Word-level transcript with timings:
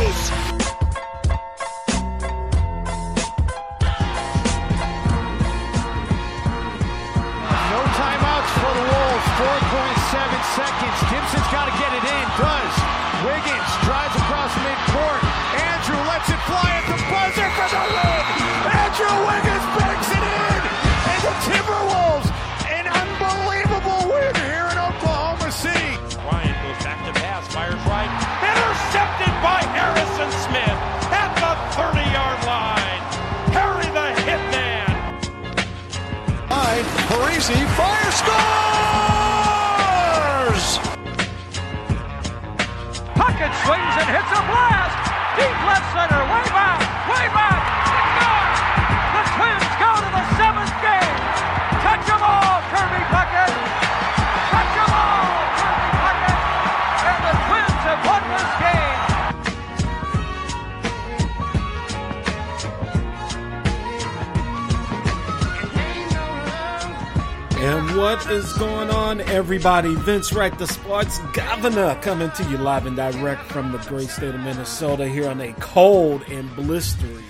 And! 0.00 0.16
No 7.70 7.80
timeouts 8.00 8.52
for 8.60 8.72
the 8.78 8.84
Wolves. 8.88 9.26
4.7 9.36 10.40
seconds. 10.56 10.98
Gibson's 11.10 11.39
crazy. 37.40 37.64
Fire! 37.74 37.99
And 67.62 67.94
what 67.94 68.26
is 68.30 68.50
going 68.54 68.88
on, 68.88 69.20
everybody? 69.20 69.94
Vince 69.94 70.32
Wright, 70.32 70.58
the 70.58 70.66
sports 70.66 71.18
governor, 71.34 71.94
coming 72.00 72.30
to 72.30 72.44
you 72.44 72.56
live 72.56 72.86
and 72.86 72.96
direct 72.96 73.42
from 73.52 73.70
the 73.70 73.76
great 73.80 74.08
state 74.08 74.34
of 74.34 74.40
Minnesota 74.40 75.06
here 75.06 75.28
on 75.28 75.42
a 75.42 75.52
cold 75.60 76.22
and 76.30 76.48
blistery, 76.52 77.22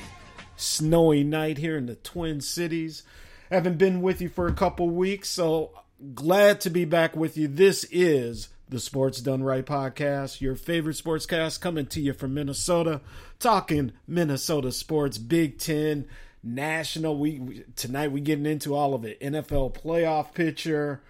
snowy 0.54 1.24
night 1.24 1.58
here 1.58 1.76
in 1.76 1.86
the 1.86 1.96
Twin 1.96 2.40
Cities. 2.40 3.02
Haven't 3.50 3.76
been 3.76 4.02
with 4.02 4.20
you 4.20 4.28
for 4.28 4.46
a 4.46 4.52
couple 4.52 4.88
weeks, 4.88 5.28
so 5.28 5.72
glad 6.14 6.60
to 6.60 6.70
be 6.70 6.84
back 6.84 7.16
with 7.16 7.36
you. 7.36 7.48
This 7.48 7.82
is 7.90 8.50
the 8.68 8.78
Sports 8.78 9.20
Done 9.20 9.42
Right 9.42 9.66
podcast, 9.66 10.40
your 10.40 10.54
favorite 10.54 10.94
sportscast 10.94 11.60
coming 11.60 11.86
to 11.86 12.00
you 12.00 12.12
from 12.12 12.34
Minnesota, 12.34 13.00
talking 13.40 13.94
Minnesota 14.06 14.70
sports, 14.70 15.18
Big 15.18 15.58
Ten, 15.58 16.06
national. 16.42 17.18
We, 17.18 17.64
tonight 17.76 18.12
we 18.12 18.20
getting 18.20 18.46
into 18.46 18.74
all 18.74 18.94
of 18.94 19.04
it. 19.04 19.20
NFL 19.20 19.74
playoff 19.74 20.34
picture. 20.34 21.02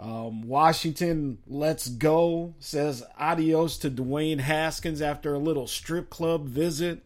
Um, 0.00 0.42
Washington, 0.42 1.38
let's 1.46 1.88
go. 1.88 2.54
Says 2.60 3.02
adios 3.18 3.78
to 3.78 3.90
Dwayne 3.90 4.40
Haskins 4.40 5.02
after 5.02 5.34
a 5.34 5.38
little 5.38 5.66
strip 5.66 6.08
club 6.08 6.46
visit. 6.46 7.02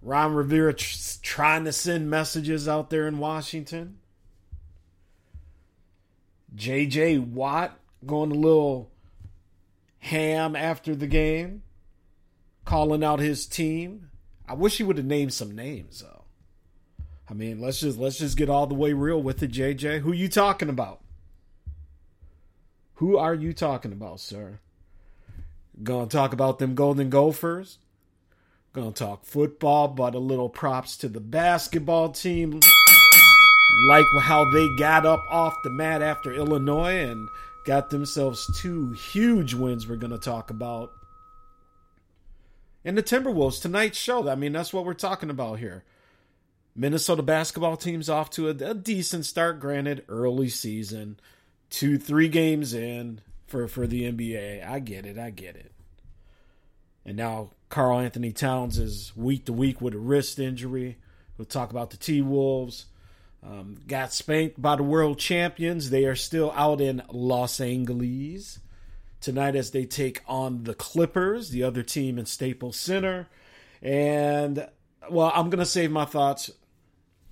Ron 0.00 0.34
Rivera 0.34 0.72
tr- 0.72 1.18
trying 1.22 1.64
to 1.64 1.72
send 1.72 2.08
messages 2.08 2.66
out 2.66 2.90
there 2.90 3.06
in 3.06 3.18
Washington. 3.18 3.98
JJ 6.54 7.32
Watt 7.32 7.78
going 8.06 8.30
a 8.30 8.34
little 8.34 8.90
ham 9.98 10.56
after 10.56 10.94
the 10.94 11.06
game, 11.06 11.62
calling 12.64 13.04
out 13.04 13.18
his 13.18 13.46
team. 13.46 14.10
I 14.48 14.54
wish 14.54 14.78
he 14.78 14.84
would 14.84 14.96
have 14.96 15.06
named 15.06 15.34
some 15.34 15.54
names 15.54 16.00
though. 16.00 16.15
I 17.28 17.34
mean, 17.34 17.60
let's 17.60 17.80
just 17.80 17.98
let's 17.98 18.18
just 18.18 18.36
get 18.36 18.48
all 18.48 18.66
the 18.66 18.74
way 18.74 18.92
real 18.92 19.20
with 19.20 19.42
it, 19.42 19.50
JJ. 19.52 20.00
Who 20.00 20.12
you 20.12 20.28
talking 20.28 20.68
about? 20.68 21.00
Who 22.94 23.18
are 23.18 23.34
you 23.34 23.52
talking 23.52 23.92
about, 23.92 24.20
sir? 24.20 24.60
Gonna 25.82 26.06
talk 26.06 26.32
about 26.32 26.58
them 26.58 26.74
Golden 26.74 27.10
Gophers. 27.10 27.78
Gonna 28.72 28.92
talk 28.92 29.24
football, 29.24 29.88
but 29.88 30.14
a 30.14 30.18
little 30.18 30.48
props 30.48 30.96
to 30.98 31.08
the 31.08 31.20
basketball 31.20 32.10
team. 32.10 32.60
Like 33.88 34.06
how 34.22 34.50
they 34.52 34.68
got 34.78 35.04
up 35.04 35.24
off 35.28 35.54
the 35.64 35.70
mat 35.70 36.02
after 36.02 36.32
Illinois 36.32 36.96
and 36.96 37.28
got 37.66 37.90
themselves 37.90 38.48
two 38.60 38.92
huge 38.92 39.52
wins 39.52 39.86
we're 39.86 39.96
gonna 39.96 40.16
talk 40.16 40.50
about. 40.50 40.92
And 42.84 42.96
the 42.96 43.02
Timberwolves 43.02 43.60
tonight's 43.60 43.98
show. 43.98 44.28
I 44.28 44.36
mean, 44.36 44.52
that's 44.52 44.72
what 44.72 44.84
we're 44.84 44.94
talking 44.94 45.28
about 45.28 45.58
here. 45.58 45.84
Minnesota 46.76 47.22
basketball 47.22 47.76
team's 47.76 48.10
off 48.10 48.28
to 48.30 48.48
a, 48.48 48.50
a, 48.50 48.74
decent 48.74 49.24
start, 49.24 49.58
granted, 49.60 50.04
early 50.08 50.50
season. 50.50 51.18
Two, 51.70 51.98
three 51.98 52.28
games 52.28 52.74
in 52.74 53.22
for, 53.46 53.66
for 53.66 53.86
the 53.86 54.02
NBA. 54.02 54.66
I 54.66 54.78
get 54.80 55.06
it. 55.06 55.18
I 55.18 55.30
get 55.30 55.56
it. 55.56 55.72
And 57.04 57.16
now 57.16 57.50
Carl 57.70 57.98
Anthony 58.00 58.30
Towns 58.30 58.78
is 58.78 59.16
week 59.16 59.46
to 59.46 59.54
week 59.54 59.80
with 59.80 59.94
a 59.94 59.98
wrist 59.98 60.38
injury. 60.38 60.98
We'll 61.38 61.46
talk 61.46 61.70
about 61.70 61.90
the 61.90 61.96
T 61.96 62.20
Wolves. 62.20 62.86
Um, 63.42 63.76
got 63.86 64.12
spanked 64.12 64.60
by 64.60 64.76
the 64.76 64.82
world 64.82 65.18
champions. 65.18 65.90
They 65.90 66.04
are 66.04 66.16
still 66.16 66.52
out 66.52 66.80
in 66.80 67.02
Los 67.10 67.60
Angeles 67.60 68.58
tonight 69.20 69.56
as 69.56 69.70
they 69.70 69.84
take 69.84 70.20
on 70.26 70.64
the 70.64 70.74
Clippers, 70.74 71.50
the 71.50 71.62
other 71.62 71.82
team 71.82 72.18
in 72.18 72.26
Staples 72.26 72.76
Center. 72.76 73.28
And, 73.80 74.68
well, 75.10 75.32
I'm 75.34 75.48
going 75.48 75.60
to 75.60 75.66
save 75.66 75.90
my 75.90 76.04
thoughts 76.04 76.50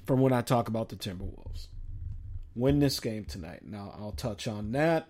from 0.04 0.20
when 0.20 0.32
I 0.32 0.42
talk 0.42 0.68
about 0.68 0.88
the 0.88 0.96
Timberwolves. 0.96 1.68
Win 2.54 2.78
this 2.78 3.00
game 3.00 3.24
tonight. 3.24 3.60
Now 3.64 3.94
I'll 3.98 4.12
touch 4.12 4.46
on 4.46 4.72
that. 4.72 5.08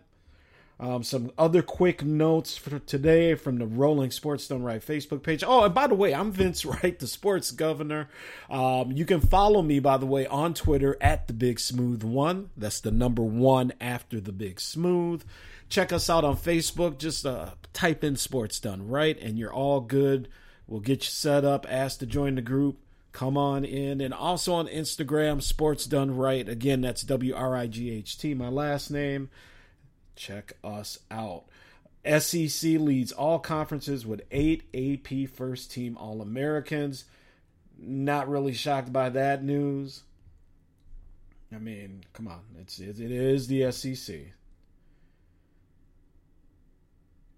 Um, 0.80 1.04
some 1.04 1.30
other 1.38 1.62
quick 1.62 2.04
notes 2.04 2.56
for 2.56 2.80
today 2.80 3.36
from 3.36 3.58
the 3.58 3.66
Rolling 3.66 4.10
Sports 4.10 4.48
Done 4.48 4.64
Right 4.64 4.84
Facebook 4.84 5.22
page. 5.22 5.44
Oh, 5.46 5.64
and 5.64 5.74
by 5.74 5.86
the 5.86 5.94
way, 5.94 6.12
I'm 6.12 6.32
Vince 6.32 6.64
Wright, 6.64 6.98
the 6.98 7.06
sports 7.06 7.52
governor. 7.52 8.08
Um, 8.50 8.90
you 8.90 9.04
can 9.04 9.20
follow 9.20 9.62
me, 9.62 9.78
by 9.78 9.98
the 9.98 10.06
way, 10.06 10.26
on 10.26 10.52
Twitter 10.52 10.96
at 11.00 11.28
the 11.28 11.32
Big 11.32 11.60
Smooth 11.60 12.02
One. 12.02 12.50
That's 12.56 12.80
the 12.80 12.90
number 12.90 13.22
one 13.22 13.72
after 13.80 14.20
the 14.20 14.32
Big 14.32 14.60
Smooth. 14.60 15.22
Check 15.68 15.92
us 15.92 16.10
out 16.10 16.24
on 16.24 16.36
Facebook. 16.36 16.98
Just 16.98 17.24
uh, 17.24 17.50
type 17.72 18.02
in 18.02 18.16
Sports 18.16 18.58
Done 18.58 18.88
Right, 18.88 19.18
and 19.20 19.38
you're 19.38 19.54
all 19.54 19.80
good. 19.80 20.28
We'll 20.66 20.80
get 20.80 21.04
you 21.04 21.10
set 21.10 21.44
up. 21.44 21.66
Ask 21.68 22.00
to 22.00 22.06
join 22.06 22.34
the 22.34 22.42
group 22.42 22.78
come 23.14 23.38
on 23.38 23.64
in. 23.64 24.02
And 24.02 24.12
also 24.12 24.52
on 24.52 24.66
instagram 24.66 25.40
sports 25.40 25.86
done 25.86 26.14
right. 26.14 26.46
Again 26.46 26.82
that's 26.82 27.02
w-r-i-g-h-t 27.02 28.34
my 28.34 28.48
last 28.48 28.90
name. 28.90 29.30
Check 30.16 30.52
us 30.62 30.98
out. 31.10 31.44
Sec 32.04 32.62
leads 32.62 33.12
all 33.12 33.38
conferences 33.38 34.04
with 34.04 34.20
eight 34.30 34.64
ap 34.74 35.30
first 35.30 35.72
team 35.72 35.96
all-americans. 35.96 37.06
Not 37.78 38.28
really 38.28 38.52
shocked 38.52 38.92
by 38.92 39.08
that 39.10 39.42
news. 39.42 40.02
I 41.54 41.58
mean 41.58 42.04
come 42.12 42.28
on. 42.28 42.40
It's 42.60 42.78
it, 42.80 43.00
it 43.00 43.12
is 43.12 43.46
the 43.46 43.70
sec 43.70 44.16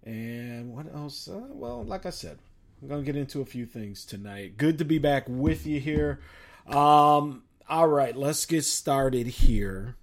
and 0.05 0.75
what 0.75 0.87
else? 0.95 1.29
Uh, 1.29 1.49
well 1.51 1.85
like 1.85 2.07
i 2.07 2.11
said 2.11 2.39
I'm 2.87 3.05
to 3.05 3.13
get 3.13 3.19
into 3.19 3.41
a 3.41 3.45
few 3.45 3.67
things 3.67 4.05
tonight. 4.05 4.57
Good 4.57 4.79
to 4.79 4.85
be 4.85 4.99
back 4.99 5.25
with 5.29 5.67
you 5.67 5.81
here. 5.81 6.21
Um, 6.69 7.43
all 7.69 7.89
right, 7.89 8.15
let's 8.15 8.47
get 8.47 8.65
started 8.65 9.27
here. 9.27 9.97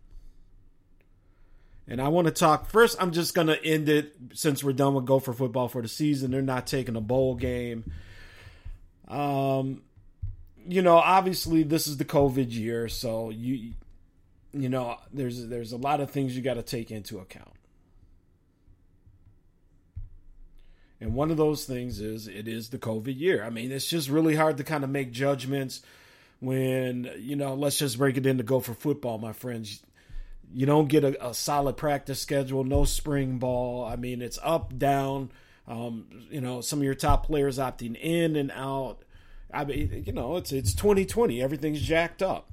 And 1.88 2.02
I 2.02 2.10
want 2.10 2.28
to 2.28 2.34
talk 2.34 2.70
first. 2.70 2.98
I'm 3.02 3.14
just 3.14 3.34
to 3.48 3.64
end 3.64 3.88
it 3.88 4.16
since 4.34 4.66
we're 4.66 4.74
done 4.74 4.96
with 4.96 5.06
Gopher 5.06 5.32
football 5.32 5.70
for 5.70 5.82
the 5.82 5.88
season. 5.88 6.32
They're 6.32 6.42
not 6.42 6.68
taking 6.68 6.98
a 6.98 7.02
bowl 7.02 7.36
game. 7.36 7.90
Um, 9.08 9.84
you 10.68 10.82
know, 10.82 10.98
obviously 10.98 11.64
this 11.64 11.88
is 11.88 11.96
the 11.98 12.06
COVID 12.06 12.52
year, 12.52 12.90
so 12.90 13.30
you, 13.30 13.74
you 14.52 14.68
know, 14.68 14.98
there's 15.14 15.48
there's 15.48 15.72
a 15.72 15.78
lot 15.78 16.02
of 16.02 16.12
things 16.12 16.36
you 16.36 16.42
got 16.42 16.56
to 16.56 16.64
take 16.64 16.92
into 16.92 17.20
account. 17.20 17.53
And 21.04 21.14
one 21.14 21.32
of 21.32 21.38
those 21.38 21.66
things 21.66 22.00
is 22.00 22.30
it 22.30 22.48
is 22.48 22.70
the 22.70 22.78
COVID 22.78 23.20
year. 23.20 23.44
I 23.44 23.50
mean, 23.50 23.74
it's 23.74 23.88
just 23.88 24.10
really 24.10 24.36
hard 24.36 24.56
to 24.58 24.64
kind 24.64 24.86
of 24.86 24.90
make 24.90 25.12
judgments 25.12 25.82
when, 26.40 27.12
you 27.18 27.36
know, 27.36 27.56
let's 27.56 27.78
just 27.78 27.98
break 27.98 28.16
it 28.16 28.26
into 28.26 28.44
Gopher 28.44 28.74
football, 28.74 29.18
my 29.18 29.34
friends. 29.34 29.84
You 30.54 30.66
don't 30.66 30.88
get 30.88 31.04
a, 31.04 31.28
a 31.28 31.34
solid 31.34 31.76
practice 31.76 32.22
schedule, 32.22 32.64
no 32.64 32.86
spring 32.86 33.38
ball. 33.38 33.84
I 33.84 33.98
mean, 33.98 34.22
it's 34.22 34.40
up, 34.42 34.78
down. 34.78 35.32
Um, 35.68 36.06
you 36.32 36.40
know, 36.40 36.62
some 36.62 36.80
of 36.80 36.86
your 36.86 36.96
top 36.96 37.26
players 37.26 37.58
opting 37.58 38.00
in 38.00 38.38
and 38.38 38.50
out. 38.52 39.04
I 39.54 39.66
mean, 39.66 40.04
you 40.06 40.14
know, 40.14 40.38
it's 40.38 40.54
it's 40.54 40.74
2020. 40.74 41.42
Everything's 41.42 41.82
jacked 41.82 42.24
up. 42.24 42.50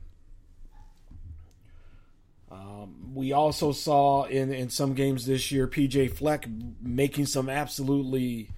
Um, 2.50 2.99
we 3.12 3.32
also 3.32 3.72
saw 3.72 4.24
in 4.24 4.52
in 4.52 4.70
some 4.70 4.94
games 4.94 5.26
this 5.26 5.50
year 5.50 5.66
PJ 5.66 6.12
Fleck 6.12 6.46
making 6.80 7.26
some 7.26 7.48
absolutely 7.48 8.50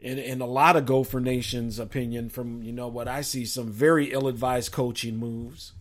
in 0.00 0.18
in 0.18 0.40
a 0.40 0.46
lot 0.46 0.76
of 0.76 0.86
Gopher 0.86 1.20
Nation's 1.20 1.78
opinion 1.78 2.28
from 2.28 2.62
you 2.62 2.72
know 2.72 2.88
what 2.88 3.08
I 3.08 3.22
see 3.22 3.44
some 3.44 3.70
very 3.70 4.12
ill 4.12 4.28
advised 4.28 4.72
coaching 4.72 5.16
moves. 5.16 5.72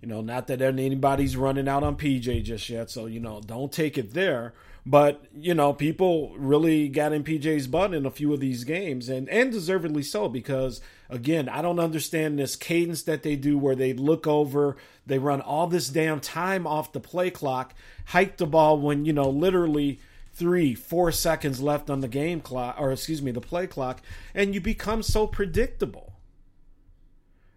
You 0.00 0.08
know, 0.08 0.22
not 0.22 0.46
that 0.46 0.62
anybody's 0.62 1.36
running 1.36 1.68
out 1.68 1.82
on 1.82 1.96
PJ 1.96 2.44
just 2.44 2.70
yet, 2.70 2.90
so 2.90 3.04
you 3.04 3.20
know, 3.20 3.42
don't 3.44 3.70
take 3.70 3.98
it 3.98 4.14
there. 4.14 4.54
But 4.86 5.22
you 5.36 5.52
know, 5.52 5.74
people 5.74 6.34
really 6.38 6.88
got 6.88 7.12
in 7.12 7.22
PJ's 7.22 7.66
butt 7.66 7.92
in 7.92 8.06
a 8.06 8.10
few 8.10 8.32
of 8.32 8.40
these 8.40 8.64
games, 8.64 9.10
and 9.10 9.28
and 9.28 9.52
deservedly 9.52 10.02
so 10.02 10.28
because 10.28 10.80
again, 11.10 11.48
I 11.48 11.62
don't 11.62 11.78
understand 11.78 12.38
this 12.38 12.56
cadence 12.56 13.02
that 13.02 13.22
they 13.22 13.36
do 13.36 13.58
where 13.58 13.74
they 13.74 13.92
look 13.92 14.26
over, 14.26 14.76
they 15.06 15.18
run 15.18 15.40
all 15.40 15.66
this 15.66 15.88
damn 15.88 16.20
time 16.20 16.66
off 16.66 16.92
the 16.92 17.00
play 17.00 17.30
clock, 17.30 17.74
hike 18.06 18.36
the 18.36 18.46
ball 18.46 18.78
when 18.78 19.04
you 19.04 19.12
know 19.12 19.28
literally 19.28 20.00
three, 20.32 20.74
four 20.74 21.12
seconds 21.12 21.60
left 21.60 21.90
on 21.90 22.00
the 22.00 22.08
game 22.08 22.40
clock, 22.40 22.76
or 22.78 22.92
excuse 22.92 23.20
me, 23.20 23.30
the 23.30 23.40
play 23.40 23.66
clock, 23.66 24.00
and 24.34 24.54
you 24.54 24.60
become 24.60 25.02
so 25.02 25.26
predictable. 25.26 26.14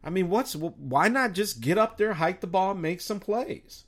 I 0.03 0.09
mean, 0.09 0.29
what's 0.29 0.55
why 0.55 1.07
not 1.07 1.33
just 1.33 1.61
get 1.61 1.77
up 1.77 1.97
there, 1.97 2.13
hike 2.13 2.41
the 2.41 2.47
ball, 2.47 2.73
make 2.73 2.99
some 2.99 3.19
plays? 3.19 3.85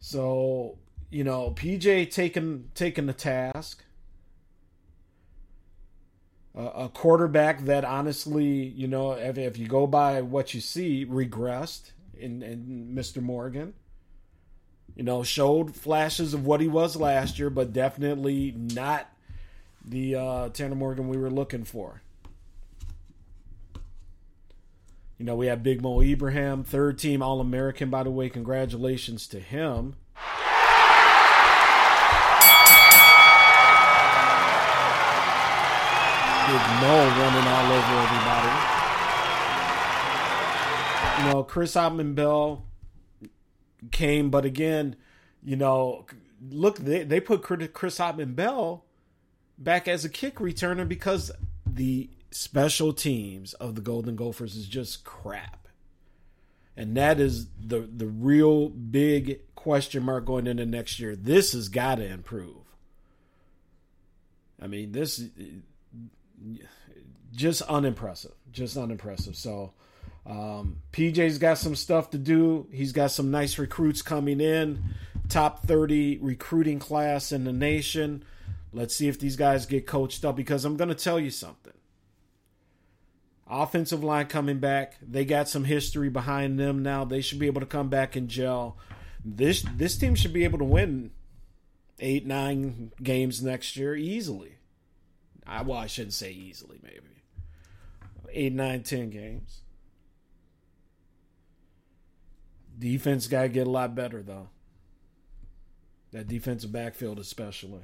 So 0.00 0.78
you 1.10 1.24
know, 1.24 1.52
PJ 1.52 2.10
taking 2.10 2.70
taking 2.74 3.06
the 3.06 3.12
task. 3.12 3.84
A 6.54 6.90
quarterback 6.92 7.60
that 7.66 7.84
honestly, 7.84 8.46
you 8.46 8.88
know, 8.88 9.12
if, 9.12 9.38
if 9.38 9.56
you 9.56 9.68
go 9.68 9.86
by 9.86 10.20
what 10.20 10.52
you 10.52 10.60
see, 10.60 11.06
regressed 11.06 11.92
in, 12.20 12.42
in 12.42 12.92
Mr. 12.94 13.22
Morgan. 13.22 13.74
You 14.96 15.04
know, 15.04 15.22
showed 15.22 15.74
flashes 15.76 16.34
of 16.34 16.44
what 16.44 16.60
he 16.60 16.68
was 16.68 16.96
last 16.96 17.38
year, 17.38 17.48
but 17.48 17.72
definitely 17.72 18.52
not 18.56 19.08
the 19.84 20.16
uh, 20.16 20.48
Tanner 20.50 20.74
Morgan 20.74 21.08
we 21.08 21.16
were 21.16 21.30
looking 21.30 21.64
for. 21.64 22.02
You 25.16 25.26
know, 25.26 25.36
we 25.36 25.46
have 25.46 25.62
Big 25.62 25.80
Mo 25.80 26.00
Ibrahim, 26.00 26.64
third 26.64 26.98
team 26.98 27.22
All 27.22 27.40
American, 27.40 27.88
by 27.90 28.02
the 28.02 28.10
way. 28.10 28.28
Congratulations 28.28 29.26
to 29.28 29.38
him. 29.38 29.96
Big 36.50 36.66
Mo 36.80 36.96
running 37.20 37.46
all 37.46 37.72
over 37.72 37.94
everybody. 38.02 38.52
You 41.16 41.24
know, 41.32 41.44
Chris 41.44 41.76
Autman-Bell 41.76 42.66
came, 43.92 44.30
but 44.30 44.44
again, 44.44 44.96
you 45.44 45.54
know, 45.54 46.06
look, 46.48 46.78
they, 46.78 47.04
they 47.04 47.20
put 47.20 47.42
Chris 47.44 47.98
Autman-Bell 47.98 48.84
back 49.58 49.86
as 49.86 50.04
a 50.04 50.08
kick 50.08 50.36
returner 50.36 50.88
because 50.88 51.30
the 51.64 52.10
special 52.32 52.92
teams 52.92 53.54
of 53.54 53.76
the 53.76 53.80
Golden 53.80 54.16
Gophers 54.16 54.56
is 54.56 54.66
just 54.66 55.04
crap. 55.04 55.68
And 56.76 56.96
that 56.96 57.20
is 57.20 57.46
the 57.64 57.80
the 57.80 58.06
real 58.06 58.70
big 58.70 59.40
question 59.54 60.02
mark 60.02 60.24
going 60.24 60.48
into 60.48 60.66
next 60.66 60.98
year. 60.98 61.14
This 61.14 61.52
has 61.52 61.68
got 61.68 61.96
to 61.96 62.06
improve. 62.06 62.56
I 64.60 64.66
mean, 64.66 64.92
this 64.92 65.22
just 67.32 67.62
unimpressive, 67.62 68.32
just 68.52 68.76
unimpressive. 68.76 69.36
So 69.36 69.72
um, 70.26 70.78
PJ's 70.92 71.38
got 71.38 71.58
some 71.58 71.74
stuff 71.74 72.10
to 72.10 72.18
do. 72.18 72.66
He's 72.70 72.92
got 72.92 73.10
some 73.10 73.30
nice 73.30 73.58
recruits 73.58 74.02
coming 74.02 74.40
in, 74.40 74.82
top 75.28 75.66
thirty 75.66 76.18
recruiting 76.18 76.78
class 76.78 77.32
in 77.32 77.44
the 77.44 77.52
nation. 77.52 78.24
Let's 78.72 78.94
see 78.94 79.08
if 79.08 79.18
these 79.18 79.36
guys 79.36 79.66
get 79.66 79.86
coached 79.86 80.24
up 80.24 80.36
because 80.36 80.64
I'm 80.64 80.76
going 80.76 80.90
to 80.90 80.94
tell 80.94 81.18
you 81.18 81.30
something. 81.30 81.72
Offensive 83.48 84.04
line 84.04 84.26
coming 84.26 84.60
back. 84.60 84.94
They 85.02 85.24
got 85.24 85.48
some 85.48 85.64
history 85.64 86.08
behind 86.08 86.60
them 86.60 86.84
now. 86.84 87.04
They 87.04 87.20
should 87.20 87.40
be 87.40 87.48
able 87.48 87.60
to 87.62 87.66
come 87.66 87.88
back 87.88 88.14
and 88.14 88.28
gel. 88.28 88.76
This 89.24 89.64
this 89.76 89.96
team 89.96 90.14
should 90.14 90.32
be 90.32 90.44
able 90.44 90.58
to 90.58 90.64
win 90.64 91.10
eight, 91.98 92.26
nine 92.26 92.92
games 93.02 93.42
next 93.42 93.76
year 93.76 93.96
easily. 93.96 94.56
I, 95.46 95.62
well, 95.62 95.78
I 95.78 95.86
shouldn't 95.86 96.14
say 96.14 96.30
easily, 96.32 96.78
maybe. 96.82 97.00
Eight, 98.32 98.52
nine, 98.52 98.82
ten 98.82 99.10
games. 99.10 99.62
Defense 102.78 103.26
got 103.26 103.42
to 103.42 103.48
get 103.48 103.66
a 103.66 103.70
lot 103.70 103.94
better, 103.94 104.22
though. 104.22 104.48
That 106.12 106.28
defensive 106.28 106.72
backfield, 106.72 107.18
especially. 107.18 107.82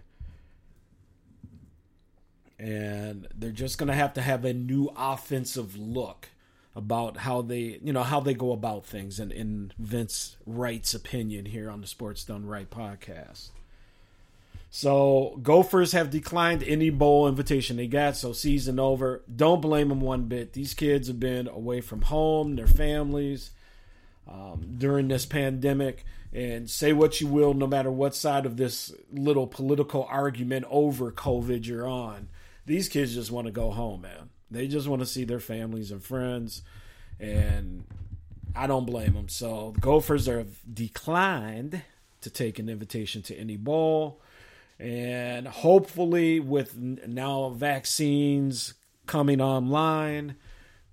And 2.58 3.28
they're 3.34 3.50
just 3.50 3.76
going 3.76 3.88
to 3.88 3.94
have 3.94 4.14
to 4.14 4.22
have 4.22 4.44
a 4.44 4.54
new 4.54 4.90
offensive 4.96 5.76
look 5.76 6.28
about 6.74 7.18
how 7.18 7.42
they, 7.42 7.80
you 7.82 7.92
know, 7.92 8.02
how 8.02 8.20
they 8.20 8.34
go 8.34 8.52
about 8.52 8.84
things, 8.84 9.18
and 9.18 9.32
in 9.32 9.72
Vince 9.78 10.36
Wright's 10.46 10.94
opinion 10.94 11.46
here 11.46 11.70
on 11.70 11.80
the 11.80 11.86
Sports 11.86 12.24
Done 12.24 12.46
Right 12.46 12.70
podcast. 12.70 13.50
So 14.70 15.38
Gophers 15.42 15.92
have 15.92 16.10
declined 16.10 16.62
any 16.62 16.90
bowl 16.90 17.28
invitation 17.28 17.76
they 17.76 17.86
got, 17.86 18.16
so 18.16 18.32
season 18.32 18.78
over. 18.78 19.22
Don't 19.34 19.62
blame 19.62 19.88
them 19.88 20.00
one 20.00 20.24
bit. 20.24 20.52
These 20.52 20.74
kids 20.74 21.08
have 21.08 21.20
been 21.20 21.48
away 21.48 21.80
from 21.80 22.02
home, 22.02 22.56
their 22.56 22.66
families, 22.66 23.52
um, 24.28 24.74
during 24.76 25.08
this 25.08 25.24
pandemic. 25.24 26.04
And 26.32 26.68
say 26.68 26.92
what 26.92 27.20
you 27.20 27.26
will, 27.28 27.54
no 27.54 27.66
matter 27.66 27.90
what 27.90 28.14
side 28.14 28.44
of 28.44 28.58
this 28.58 28.92
little 29.10 29.46
political 29.46 30.06
argument 30.10 30.66
over 30.68 31.10
COVID 31.10 31.64
you're 31.66 31.88
on, 31.88 32.28
these 32.66 32.88
kids 32.88 33.14
just 33.14 33.30
want 33.30 33.46
to 33.46 33.52
go 33.52 33.70
home, 33.70 34.02
man. 34.02 34.30
They 34.50 34.68
just 34.68 34.88
want 34.88 35.00
to 35.00 35.06
see 35.06 35.24
their 35.24 35.40
families 35.40 35.90
and 35.90 36.02
friends, 36.02 36.62
and 37.18 37.84
I 38.54 38.66
don't 38.66 38.84
blame 38.84 39.14
them. 39.14 39.28
So 39.28 39.72
the 39.74 39.80
Gophers 39.80 40.26
have 40.26 40.58
declined 40.70 41.82
to 42.20 42.30
take 42.30 42.58
an 42.58 42.68
invitation 42.68 43.22
to 43.22 43.36
any 43.36 43.56
bowl. 43.56 44.20
And 44.78 45.48
hopefully, 45.48 46.38
with 46.38 46.76
now 46.76 47.48
vaccines 47.50 48.74
coming 49.06 49.40
online, 49.40 50.36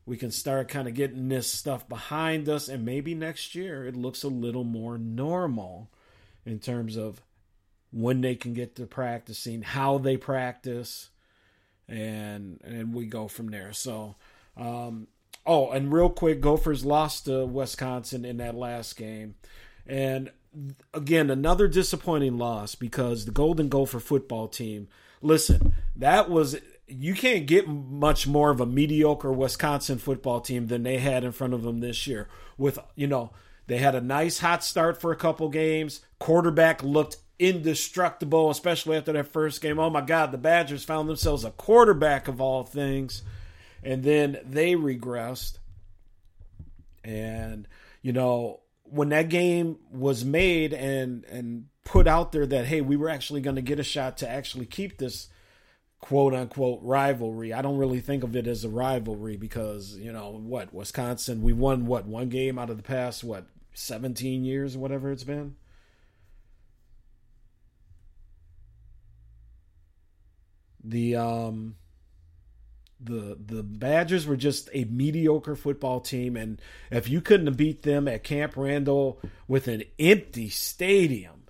we 0.05 0.17
can 0.17 0.31
start 0.31 0.69
kind 0.69 0.87
of 0.87 0.93
getting 0.93 1.29
this 1.29 1.51
stuff 1.51 1.87
behind 1.89 2.47
us. 2.47 2.69
And 2.69 2.85
maybe 2.85 3.13
next 3.13 3.55
year 3.55 3.85
it 3.85 3.95
looks 3.95 4.23
a 4.23 4.29
little 4.29 4.63
more 4.63 4.97
normal 4.97 5.89
in 6.45 6.59
terms 6.59 6.97
of 6.97 7.21
when 7.91 8.21
they 8.21 8.35
can 8.35 8.53
get 8.53 8.75
to 8.75 8.87
practicing, 8.87 9.61
how 9.61 9.97
they 9.97 10.17
practice, 10.17 11.09
and 11.87 12.59
and 12.63 12.93
we 12.93 13.05
go 13.05 13.27
from 13.27 13.49
there. 13.49 13.71
So, 13.71 14.15
um, 14.57 15.07
oh, 15.45 15.71
and 15.71 15.93
real 15.93 16.09
quick, 16.09 16.41
Gophers 16.41 16.83
lost 16.83 17.25
to 17.25 17.45
Wisconsin 17.45 18.25
in 18.25 18.37
that 18.37 18.55
last 18.55 18.97
game, 18.97 19.35
and 19.85 20.31
again, 20.93 21.29
another 21.29 21.67
disappointing 21.67 22.37
loss 22.37 22.75
because 22.75 23.25
the 23.25 23.31
Golden 23.31 23.69
Gopher 23.69 23.99
football 23.99 24.47
team. 24.47 24.87
Listen, 25.21 25.73
that 25.95 26.29
was 26.29 26.57
you 26.87 27.13
can't 27.13 27.45
get 27.45 27.67
much 27.67 28.27
more 28.27 28.49
of 28.49 28.59
a 28.59 28.65
mediocre 28.65 29.31
Wisconsin 29.31 29.97
football 29.97 30.41
team 30.41 30.67
than 30.67 30.83
they 30.83 30.97
had 30.97 31.23
in 31.23 31.31
front 31.31 31.53
of 31.53 31.63
them 31.63 31.79
this 31.79 32.05
year. 32.07 32.27
With 32.57 32.79
you 32.95 33.07
know, 33.07 33.31
they 33.67 33.77
had 33.77 33.95
a 33.95 34.01
nice 34.01 34.39
hot 34.39 34.63
start 34.63 34.99
for 34.99 35.11
a 35.11 35.17
couple 35.17 35.49
games. 35.49 36.01
Quarterback 36.19 36.83
looked 36.83 37.17
indestructible, 37.39 38.49
especially 38.49 38.97
after 38.97 39.13
that 39.13 39.31
first 39.31 39.61
game. 39.61 39.79
Oh 39.79 39.89
my 39.89 40.01
God, 40.01 40.31
the 40.31 40.37
Badgers 40.37 40.83
found 40.83 41.09
themselves 41.09 41.43
a 41.43 41.51
quarterback 41.51 42.27
of 42.27 42.41
all 42.41 42.63
things, 42.63 43.23
and 43.83 44.03
then 44.03 44.39
they 44.45 44.73
regressed. 44.73 45.57
And 47.03 47.67
you 48.01 48.11
know, 48.11 48.62
when 48.93 49.09
that 49.09 49.29
game 49.29 49.77
was 49.91 50.23
made 50.23 50.73
and 50.73 51.25
and 51.25 51.65
put 51.83 52.07
out 52.07 52.31
there 52.31 52.45
that 52.45 52.65
hey, 52.65 52.81
we 52.81 52.95
were 52.95 53.09
actually 53.09 53.41
going 53.41 53.55
to 53.55 53.61
get 53.61 53.79
a 53.79 53.83
shot 53.83 54.17
to 54.17 54.29
actually 54.29 54.65
keep 54.65 54.97
this 54.97 55.29
quote 55.99 56.33
unquote 56.33 56.79
rivalry. 56.83 57.53
I 57.53 57.61
don't 57.61 57.77
really 57.77 58.01
think 58.01 58.23
of 58.23 58.35
it 58.35 58.47
as 58.47 58.63
a 58.63 58.69
rivalry 58.69 59.37
because, 59.37 59.97
you 59.97 60.11
know, 60.11 60.31
what, 60.31 60.73
Wisconsin, 60.73 61.41
we 61.41 61.53
won 61.53 61.85
what, 61.85 62.05
one 62.05 62.29
game 62.29 62.59
out 62.59 62.69
of 62.69 62.77
the 62.77 62.83
past 62.83 63.23
what, 63.23 63.47
17 63.73 64.43
years 64.43 64.75
or 64.75 64.79
whatever 64.79 65.11
it's 65.11 65.23
been. 65.23 65.55
the 70.83 71.15
um 71.15 71.75
the 73.03 73.37
the 73.39 73.63
Badgers 73.63 74.25
were 74.25 74.37
just 74.37 74.69
a 74.73 74.85
mediocre 74.85 75.55
football 75.55 75.99
team, 75.99 76.35
and 76.35 76.61
if 76.91 77.09
you 77.09 77.21
couldn't 77.21 77.55
beat 77.57 77.83
them 77.83 78.07
at 78.07 78.23
Camp 78.23 78.55
Randall 78.55 79.19
with 79.47 79.67
an 79.67 79.83
empty 79.99 80.49
stadium, 80.49 81.43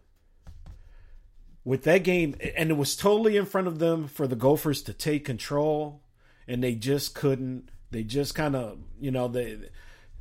with 1.64 1.84
that 1.84 2.04
game, 2.04 2.36
and 2.56 2.70
it 2.70 2.78
was 2.78 2.96
totally 2.96 3.38
in 3.38 3.46
front 3.46 3.68
of 3.68 3.80
them 3.80 4.08
for 4.08 4.28
the 4.28 4.36
Gophers 4.36 4.82
to 4.84 4.94
take 4.94 5.26
control, 5.26 6.02
and 6.48 6.64
they 6.64 6.76
just 6.76 7.16
couldn't. 7.16 7.70
They 7.92 8.04
just 8.04 8.36
kind 8.36 8.56
of, 8.56 8.80
you 9.00 9.12
know, 9.12 9.28
they. 9.28 9.60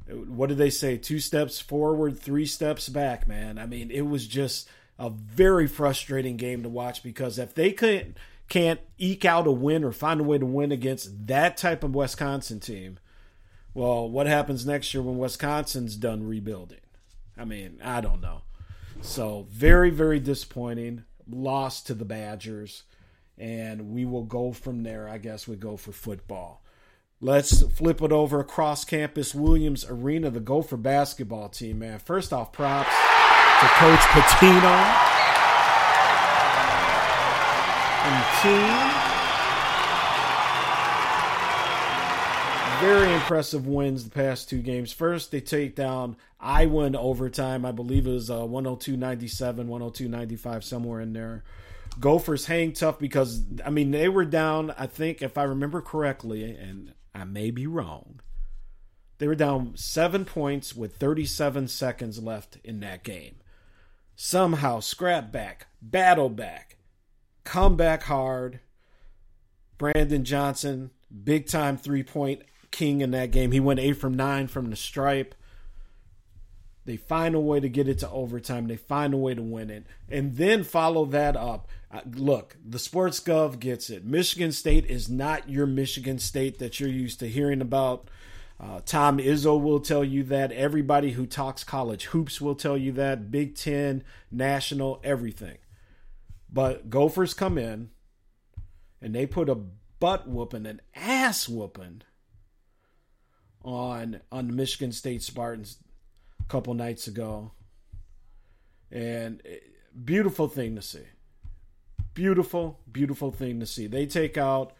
What 0.09 0.49
did 0.49 0.59
they 0.59 0.71
say? 0.71 0.99
Two 0.99 1.21
steps 1.21 1.61
forward, 1.61 2.19
three 2.19 2.47
steps 2.47 2.89
back, 2.89 3.27
man. 3.29 3.59
I 3.59 3.67
mean, 3.67 3.91
it 3.91 4.03
was 4.03 4.27
just 4.27 4.69
a 4.99 5.11
very 5.11 5.67
frustrating 5.67 6.37
game 6.37 6.65
to 6.65 6.69
watch 6.69 7.03
because 7.03 7.39
if 7.39 7.55
they 7.55 7.73
couldn't 7.73 8.17
can't 8.53 8.81
eke 8.99 9.25
out 9.25 9.47
a 9.47 9.51
win 9.51 9.83
or 9.83 9.93
find 9.93 10.21
a 10.21 10.25
way 10.25 10.37
to 10.37 10.45
win 10.45 10.73
against 10.73 11.27
that 11.27 11.57
type 11.57 11.83
of 11.83 11.95
Wisconsin 11.95 12.61
team, 12.61 12.99
well, 13.73 14.07
what 14.07 14.27
happens 14.27 14.67
next 14.67 14.93
year 14.93 15.03
when 15.03 15.17
Wisconsin's 15.17 15.97
done 15.97 16.27
rebuilding? 16.27 16.83
I 17.35 17.47
mean, 17.47 17.81
I 17.83 18.03
don't 18.03 18.21
know. 18.21 18.43
So, 19.01 19.47
very, 19.49 19.89
very 19.89 20.21
disappointing. 20.21 21.05
Loss 21.27 21.81
to 21.85 21.95
the 21.95 22.05
Badgers. 22.05 22.83
And 23.39 23.89
we 23.95 24.05
will 24.05 24.25
go 24.25 24.53
from 24.53 24.83
there. 24.83 25.09
I 25.09 25.17
guess 25.17 25.49
we 25.49 25.57
go 25.57 25.79
for 25.79 25.93
football. 25.93 26.63
Let's 27.23 27.63
flip 27.63 28.03
it 28.03 28.13
over 28.13 28.39
across 28.39 28.85
campus 28.85 29.35
Williams 29.35 29.87
Arena, 29.89 30.29
the 30.29 30.41
Gopher 30.41 30.77
basketball 30.77 31.49
team, 31.49 31.79
man. 31.79 32.01
First 32.01 32.35
off, 32.35 32.53
props 32.53 32.91
to 32.91 33.67
Coach 33.79 34.01
Pitino 34.01 35.22
Very 42.81 43.13
impressive 43.15 43.69
wins 43.69 44.03
the 44.03 44.11
past 44.11 44.51
two 44.51 44.61
games. 44.61 44.93
First, 44.93 45.31
they 45.31 45.41
take 45.41 45.77
down 45.77 46.17
Iowa 46.41 46.87
in 46.87 46.97
overtime. 46.97 47.65
I 47.65 47.71
believe 47.71 48.09
it 48.09 48.11
was 48.11 48.33
uh, 48.33 48.45
102 48.45 48.97
97, 48.97 49.69
102 49.69 50.09
95, 50.09 50.65
somewhere 50.65 51.01
in 51.01 51.13
there. 51.13 51.45
Gophers 52.01 52.47
hang 52.47 52.73
tough 52.73 52.99
because, 52.99 53.45
I 53.65 53.71
mean, 53.71 53.93
they 53.93 54.09
were 54.09 54.25
down, 54.25 54.75
I 54.77 54.89
think, 54.89 55.23
if 55.23 55.39
I 55.39 55.45
remember 55.45 55.81
correctly, 55.81 56.43
and 56.43 56.95
I 57.15 57.23
may 57.23 57.53
be 57.53 57.69
wrong, 57.69 58.21
they 59.19 59.29
were 59.29 59.37
down 59.37 59.77
seven 59.77 60.25
points 60.25 60.75
with 60.75 60.97
37 60.97 61.69
seconds 61.69 62.21
left 62.21 62.59
in 62.65 62.81
that 62.81 63.05
game. 63.05 63.37
Somehow, 64.17 64.81
scrap 64.81 65.31
back, 65.31 65.69
battle 65.81 66.29
back, 66.29 66.79
come 67.45 67.77
back 67.77 68.05
hard. 68.05 68.61
Brandon 69.79 70.25
Johnson, 70.25 70.91
big 71.25 71.47
time 71.47 71.77
three 71.77 72.03
point 72.03 72.43
king 72.71 73.01
in 73.01 73.11
that 73.13 73.31
game. 73.31 73.53
He 73.53 73.61
went 73.61 73.81
eight 73.81 73.95
from 73.95 74.15
nine 74.15 74.47
from 74.47 74.71
the 74.71 74.77
stripe. 74.77 75.35
They 76.85 76.97
find 76.97 77.35
a 77.35 77.41
way 77.41 77.61
to 77.61 77.69
get 77.69 77.89
it 77.89 77.99
to 78.01 78.11
overtime. 78.11 78.67
They 78.67 78.77
find 78.77 79.15
a 79.15 79.17
way 79.17 79.35
to 79.35 79.43
win 79.43 79.71
it. 79.71 79.87
And 80.09 80.37
then 80.37 80.65
follow 80.65 81.05
that 81.07 81.37
up. 81.37 81.69
Uh, 81.93 82.01
look, 82.17 82.57
the 82.65 82.79
Sports 82.79 83.21
Gov 83.21 83.61
gets 83.61 83.89
it. 83.89 84.05
Michigan 84.05 84.51
State 84.51 84.87
is 84.87 85.09
not 85.09 85.49
your 85.49 85.67
Michigan 85.67 86.19
State 86.19 86.59
that 86.59 86.81
you're 86.81 86.89
used 86.89 87.21
to 87.21 87.29
hearing 87.29 87.61
about. 87.61 88.09
Uh, 88.59 88.81
Tom 88.85 89.19
Izzo 89.19 89.61
will 89.61 89.81
tell 89.81 90.03
you 90.03 90.25
that. 90.25 90.51
Everybody 90.53 91.13
who 91.13 91.27
talks 91.27 91.63
college 91.63 92.07
hoops 92.07 92.41
will 92.41 92.55
tell 92.55 92.77
you 92.77 92.93
that. 92.93 93.31
Big 93.31 93.55
Ten, 93.55 94.03
national, 94.31 95.01
everything. 95.05 95.59
But 96.53 96.91
Gophers 96.91 97.35
come 97.35 97.57
in 97.57 97.91
and 99.01 99.15
they 99.15 99.27
put 99.27 99.49
a 99.49 99.55
butt 99.55 100.29
whooping, 100.29 100.67
an 100.67 100.81
ass 100.95 101.49
whooping 101.49 102.03
on 103.65 104.21
on 104.31 104.49
the 104.49 104.53
Michigan 104.53 104.93
State 104.93 105.23
Spartans 105.23 105.79
a 106.41 106.45
couple 106.45 106.75
nights 106.75 107.07
ago. 107.07 107.53
And 108.91 109.41
eh, 109.45 109.57
beautiful 110.05 110.49
thing 110.49 110.77
to 110.77 110.83
see. 110.83 111.05
Beautiful, 112.15 112.81
beautiful 112.91 113.31
thing 113.31 113.61
to 113.61 113.67
see. 113.67 113.87
They 113.87 114.05
take 114.05 114.37
out 114.37 114.75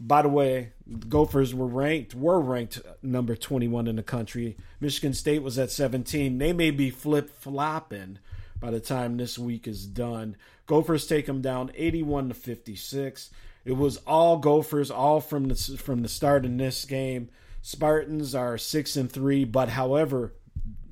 by 0.00 0.22
the 0.22 0.28
way, 0.28 0.72
Gophers 1.08 1.54
were 1.54 1.66
ranked 1.66 2.14
were 2.14 2.40
ranked 2.40 2.80
number 3.02 3.34
21 3.34 3.86
in 3.88 3.96
the 3.96 4.02
country. 4.02 4.56
Michigan 4.80 5.12
State 5.12 5.42
was 5.42 5.58
at 5.58 5.70
17. 5.70 6.38
They 6.38 6.52
may 6.52 6.70
be 6.70 6.90
flip 6.90 7.30
flopping 7.30 8.18
by 8.60 8.70
the 8.70 8.80
time 8.80 9.16
this 9.16 9.38
week 9.38 9.66
is 9.66 9.86
done. 9.86 10.36
Gophers 10.68 11.06
take 11.06 11.26
them 11.26 11.40
down 11.40 11.72
81 11.74 12.28
to 12.28 12.34
56. 12.34 13.30
It 13.64 13.72
was 13.72 13.96
all 14.06 14.36
Gophers, 14.38 14.90
all 14.90 15.20
from 15.20 15.48
the 15.48 15.54
from 15.56 16.02
the 16.02 16.08
start 16.08 16.44
in 16.44 16.56
this 16.58 16.84
game. 16.84 17.30
Spartans 17.60 18.34
are 18.34 18.56
six 18.56 18.94
and 18.94 19.10
three, 19.10 19.44
but 19.44 19.70
however, 19.70 20.34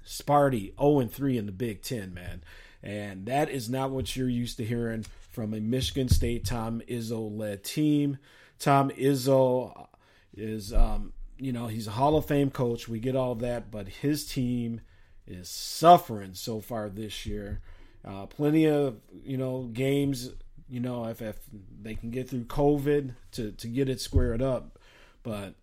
Sparty 0.04 0.76
0 0.78 0.98
and 1.00 1.12
three 1.12 1.38
in 1.38 1.46
the 1.46 1.52
Big 1.52 1.82
Ten, 1.82 2.12
man, 2.12 2.42
and 2.82 3.26
that 3.26 3.48
is 3.48 3.70
not 3.70 3.90
what 3.90 4.16
you're 4.16 4.28
used 4.28 4.56
to 4.56 4.64
hearing 4.64 5.04
from 5.30 5.54
a 5.54 5.60
Michigan 5.60 6.08
State 6.08 6.44
Tom 6.44 6.82
Izzo 6.88 7.36
led 7.36 7.62
team. 7.62 8.18
Tom 8.58 8.90
Izzo 8.90 9.86
is, 10.34 10.72
um, 10.72 11.12
you 11.38 11.52
know, 11.52 11.66
he's 11.66 11.86
a 11.86 11.92
Hall 11.92 12.16
of 12.16 12.24
Fame 12.24 12.50
coach. 12.50 12.88
We 12.88 12.98
get 12.98 13.14
all 13.14 13.34
that, 13.36 13.70
but 13.70 13.88
his 13.88 14.26
team 14.26 14.80
is 15.26 15.48
suffering 15.48 16.32
so 16.32 16.60
far 16.60 16.88
this 16.88 17.26
year. 17.26 17.60
Uh, 18.06 18.26
plenty 18.26 18.66
of 18.66 18.96
you 19.24 19.36
know 19.36 19.64
games. 19.72 20.30
You 20.68 20.80
know, 20.80 21.06
if, 21.06 21.22
if 21.22 21.36
they 21.80 21.94
can 21.94 22.10
get 22.10 22.30
through 22.30 22.44
COVID 22.44 23.14
to 23.32 23.52
to 23.52 23.68
get 23.68 23.88
it 23.88 24.00
squared 24.00 24.42
up, 24.42 24.78
but 25.22 25.54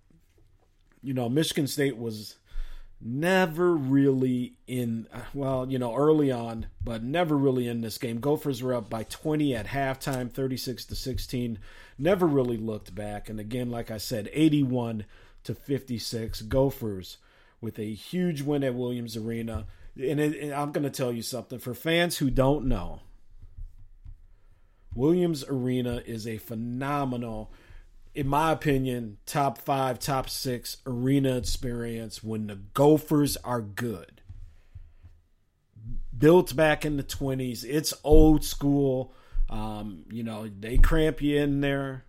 you 1.02 1.14
know, 1.14 1.30
Michigan 1.30 1.68
State 1.68 1.98
was 1.98 2.36
never 3.06 3.76
really 3.76 4.54
in 4.66 5.06
well 5.34 5.70
you 5.70 5.78
know 5.78 5.94
early 5.94 6.32
on 6.32 6.66
but 6.82 7.04
never 7.04 7.38
really 7.38 7.68
in 7.68 7.82
this 7.82 7.98
game. 7.98 8.20
Gophers 8.20 8.64
were 8.64 8.74
up 8.74 8.90
by 8.90 9.04
20 9.04 9.54
at 9.54 9.68
halftime 9.68 10.32
36 10.32 10.86
to 10.86 10.96
16 10.96 11.60
never 11.98 12.26
really 12.26 12.56
looked 12.56 12.96
back. 12.96 13.28
And 13.28 13.42
again 13.42 13.70
like 13.70 13.92
i 13.92 13.98
said 13.98 14.30
81 14.32 15.04
to 15.44 15.54
56 15.54 16.44
gophers 16.44 17.18
with 17.60 17.78
a 17.78 17.94
huge 17.94 18.42
win 18.42 18.64
at 18.64 18.74
williams 18.74 19.18
arena 19.18 19.66
and, 19.96 20.20
it, 20.20 20.40
and 20.40 20.54
i'm 20.54 20.72
going 20.72 20.84
to 20.84 20.90
tell 20.90 21.12
you 21.12 21.22
something 21.22 21.60
for 21.60 21.74
fans 21.74 22.18
who 22.18 22.30
don't 22.30 22.66
know 22.66 23.02
williams 24.96 25.44
arena 25.48 26.02
is 26.06 26.28
a 26.28 26.38
phenomenal 26.38 27.52
in 28.16 28.28
my 28.28 28.52
opinion, 28.52 29.18
top 29.26 29.58
five, 29.58 30.00
top 30.00 30.30
six 30.30 30.78
arena 30.86 31.38
experience 31.38 32.24
when 32.24 32.48
the 32.48 32.56
Gophers 32.56 33.38
are 33.38 33.62
good. 33.62 34.22
Built 36.16 36.56
back 36.56 36.86
in 36.86 36.98
the 36.98 37.04
20s, 37.04 37.66
it's 37.68 37.94
old 38.04 38.46
school. 38.46 39.14
Um, 39.50 40.04
you 40.12 40.24
know, 40.24 40.48
they 40.48 40.78
cramp 40.78 41.22
you 41.22 41.40
in 41.40 41.62
there. 41.62 42.06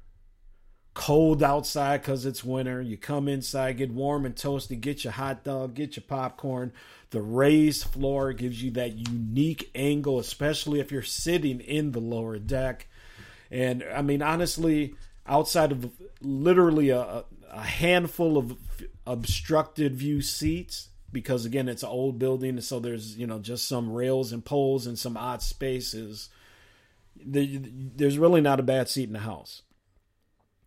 Cold 0.94 1.42
outside 1.42 2.02
because 2.02 2.24
it's 2.24 2.44
winter. 2.44 2.80
You 2.80 2.96
come 2.96 3.28
inside, 3.28 3.78
get 3.78 3.90
warm 3.90 4.24
and 4.24 4.34
toasty, 4.34 4.80
get 4.80 5.04
your 5.04 5.12
hot 5.12 5.42
dog, 5.42 5.74
get 5.74 5.96
your 5.96 6.04
popcorn. 6.06 6.72
The 7.10 7.20
raised 7.20 7.84
floor 7.84 8.32
gives 8.32 8.62
you 8.62 8.70
that 8.72 8.96
unique 8.96 9.70
angle, 9.74 10.18
especially 10.18 10.80
if 10.80 10.92
you're 10.92 11.02
sitting 11.02 11.60
in 11.60 11.92
the 11.92 12.00
lower 12.00 12.38
deck. 12.38 12.88
And 13.50 13.84
I 13.94 14.02
mean, 14.02 14.22
honestly, 14.22 14.94
outside 15.26 15.72
of 15.72 15.90
literally 16.20 16.90
a, 16.90 17.24
a 17.50 17.60
handful 17.60 18.36
of 18.36 18.56
obstructed 19.06 19.94
view 19.94 20.22
seats 20.22 20.88
because 21.12 21.44
again 21.44 21.68
it's 21.68 21.82
an 21.82 21.88
old 21.88 22.18
building 22.18 22.60
so 22.60 22.80
there's 22.80 23.16
you 23.16 23.26
know 23.26 23.38
just 23.38 23.68
some 23.68 23.92
rails 23.92 24.32
and 24.32 24.44
poles 24.44 24.86
and 24.86 24.98
some 24.98 25.16
odd 25.16 25.42
spaces 25.42 26.28
there's 27.16 28.18
really 28.18 28.40
not 28.40 28.58
a 28.58 28.64
bad 28.64 28.88
seat 28.88 29.06
in 29.06 29.12
the 29.12 29.20
house 29.20 29.62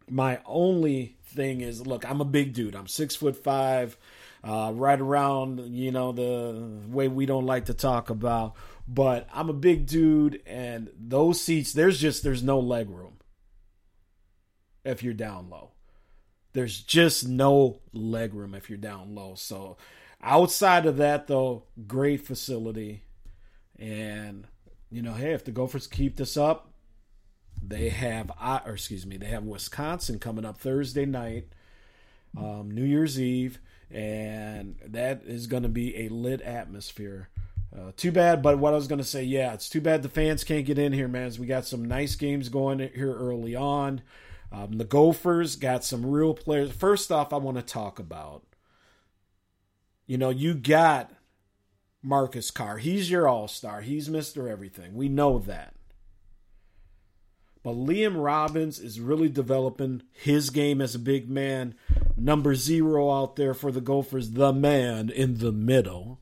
my 0.10 0.40
only 0.46 1.18
thing 1.26 1.62
is 1.62 1.86
look 1.86 2.10
i'm 2.10 2.22
a 2.22 2.26
big 2.26 2.54
dude 2.54 2.76
i'm 2.76 2.88
six 2.88 3.16
foot 3.16 3.36
five 3.36 3.98
uh, 4.44 4.72
right 4.74 5.02
around 5.02 5.60
you 5.76 5.92
know 5.92 6.12
the 6.12 6.82
way 6.88 7.08
we 7.08 7.26
don't 7.26 7.46
like 7.46 7.66
to 7.66 7.74
talk 7.74 8.10
about 8.10 8.54
but 8.88 9.28
i'm 9.34 9.50
a 9.50 9.54
big 9.54 9.86
dude 9.86 10.42
and 10.46 10.90
those 10.98 11.42
seats 11.42 11.74
there's 11.74 12.00
just 12.00 12.24
there's 12.24 12.44
no 12.44 12.60
leg 12.60 12.90
room 12.90 13.18
if 14.88 15.04
you're 15.04 15.14
down 15.14 15.50
low. 15.50 15.72
There's 16.54 16.82
just 16.82 17.28
no 17.28 17.82
leg 17.94 18.34
room 18.34 18.56
if 18.56 18.70
you're 18.70 18.78
down 18.78 19.14
low. 19.14 19.36
So 19.36 19.78
outside 20.22 20.86
of 20.86 20.98
that 20.98 21.28
though, 21.28 21.64
great 21.88 22.26
facility. 22.26 23.04
And 23.78 24.48
you 24.90 25.02
know, 25.02 25.14
hey, 25.14 25.34
if 25.34 25.44
the 25.44 25.52
Gophers 25.52 25.86
keep 25.86 26.16
this 26.16 26.38
up, 26.38 26.67
they 27.62 27.90
have 27.90 28.32
or 28.40 28.74
excuse 28.74 29.06
me, 29.06 29.18
they 29.18 29.28
have 29.28 29.44
Wisconsin 29.44 30.20
coming 30.20 30.46
up 30.46 30.60
Thursday 30.60 31.06
night, 31.06 31.48
um, 32.38 32.72
New 32.72 32.84
Year's 32.84 33.20
Eve, 33.20 33.60
and 33.92 34.76
that 34.86 35.24
is 35.26 35.48
going 35.48 35.64
to 35.64 35.70
be 35.70 36.06
a 36.06 36.10
lit 36.10 36.42
atmosphere. 36.42 37.30
Uh, 37.76 37.92
too 37.98 38.12
bad, 38.12 38.42
but 38.42 38.58
what 38.58 38.74
I 38.74 38.78
was 38.78 38.88
going 38.88 39.00
to 39.00 39.06
say, 39.06 39.24
yeah, 39.24 39.54
it's 39.54 39.70
too 39.70 39.82
bad 39.82 40.02
the 40.02 40.10
fans 40.10 40.44
can't 40.44 40.66
get 40.66 40.80
in 40.80 40.94
here, 40.94 41.08
man. 41.08 41.32
We 41.38 41.46
got 41.46 41.66
some 41.66 41.86
nice 41.86 42.16
games 42.16 42.50
going 42.50 42.80
here 42.80 43.14
early 43.14 43.56
on. 43.56 44.02
Um, 44.52 44.74
the 44.78 44.86
Gophers 44.86 45.56
got 45.58 45.84
some 45.84 46.06
real 46.06 46.34
players. 46.34 46.72
First 46.72 47.12
off, 47.12 47.34
I 47.34 47.38
want 47.38 47.58
to 47.58 47.64
talk 47.64 48.00
about, 48.00 48.44
you 50.06 50.18
know, 50.18 50.30
you 50.30 50.54
got 50.54 51.12
Marcus 52.02 52.50
Carr. 52.52 52.78
He's 52.78 53.12
your 53.12 53.28
all 53.28 53.48
star. 53.50 53.82
He's 53.82 54.08
Mr. 54.08 54.50
Everything. 54.50 54.96
We 54.96 55.10
know 55.10 55.40
that. 55.40 55.74
But 57.68 57.76
Liam 57.76 58.24
Robbins 58.24 58.80
is 58.80 59.02
really 59.02 59.28
developing 59.28 60.04
his 60.14 60.52
game 60.52 60.80
as 60.80 60.96
a 60.96 61.00
big 61.00 61.30
man. 61.30 61.76
Number 62.16 62.56
zero 62.56 63.12
out 63.12 63.36
there 63.36 63.54
for 63.54 63.74
the 63.74 63.82
Gophers, 63.82 64.32
the 64.32 64.54
man 64.54 65.10
in 65.10 65.40
the 65.40 65.52
middle. 65.52 66.22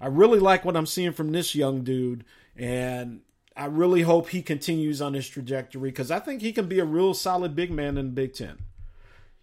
I 0.00 0.06
really 0.06 0.38
like 0.38 0.64
what 0.64 0.76
I'm 0.76 0.86
seeing 0.86 1.10
from 1.10 1.32
this 1.32 1.56
young 1.56 1.82
dude, 1.82 2.24
and 2.54 3.22
I 3.56 3.64
really 3.64 4.02
hope 4.02 4.28
he 4.28 4.42
continues 4.42 5.02
on 5.02 5.14
his 5.14 5.28
trajectory 5.28 5.90
because 5.90 6.12
I 6.12 6.20
think 6.20 6.40
he 6.40 6.52
can 6.52 6.68
be 6.68 6.78
a 6.78 6.84
real 6.84 7.14
solid 7.14 7.56
big 7.56 7.72
man 7.72 7.98
in 7.98 8.06
the 8.06 8.12
Big 8.12 8.34
Ten. 8.34 8.58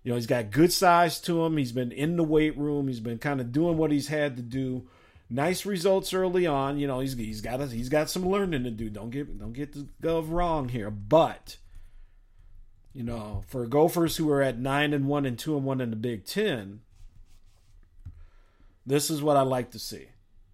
You 0.03 0.12
know, 0.12 0.15
he's 0.15 0.27
got 0.27 0.50
good 0.50 0.72
size 0.72 1.20
to 1.24 1.44
him. 1.44 1.58
He's 1.58 1.74
been 1.74 1.91
in 1.91 2.15
the 2.15 2.24
weight 2.24 2.58
room. 2.58 2.88
He's 2.88 3.01
been 3.01 3.18
kind 3.18 3.41
of 3.41 3.51
doing 3.51 3.75
what 3.75 3.91
he's 3.91 4.08
had 4.08 4.38
to 4.38 4.41
do. 4.41 4.88
Nice 5.34 5.66
results 5.66 6.14
early 6.14 6.46
on. 6.46 6.78
You 6.78 6.88
know, 6.88 7.00
he's 7.00 7.14
he's 7.14 7.40
got 7.40 7.62
a, 7.62 7.68
he's 7.68 7.88
got 7.88 8.10
some 8.10 8.28
learning 8.28 8.66
to 8.66 8.70
do. 8.70 8.90
Don't 8.90 9.12
get 9.12 9.40
don't 9.40 9.54
get 9.54 9.72
the 9.72 9.88
gov 10.04 10.30
wrong 10.30 10.68
here, 10.68 10.92
but 10.92 11.56
you 12.92 13.04
know, 13.04 13.42
for 13.48 13.66
Gophers 13.66 14.18
who 14.18 14.30
are 14.30 14.42
at 14.42 14.60
nine 14.60 14.92
and 14.92 15.08
one 15.08 15.26
and 15.26 15.40
two 15.40 15.56
and 15.56 15.64
one 15.64 15.80
in 15.80 15.90
the 15.90 15.96
Big 15.96 16.26
Ten, 16.26 16.82
this 18.86 19.10
is 19.10 19.24
what 19.24 19.38
I 19.38 19.44
like 19.44 19.72
to 19.72 19.80
see. 19.80 20.10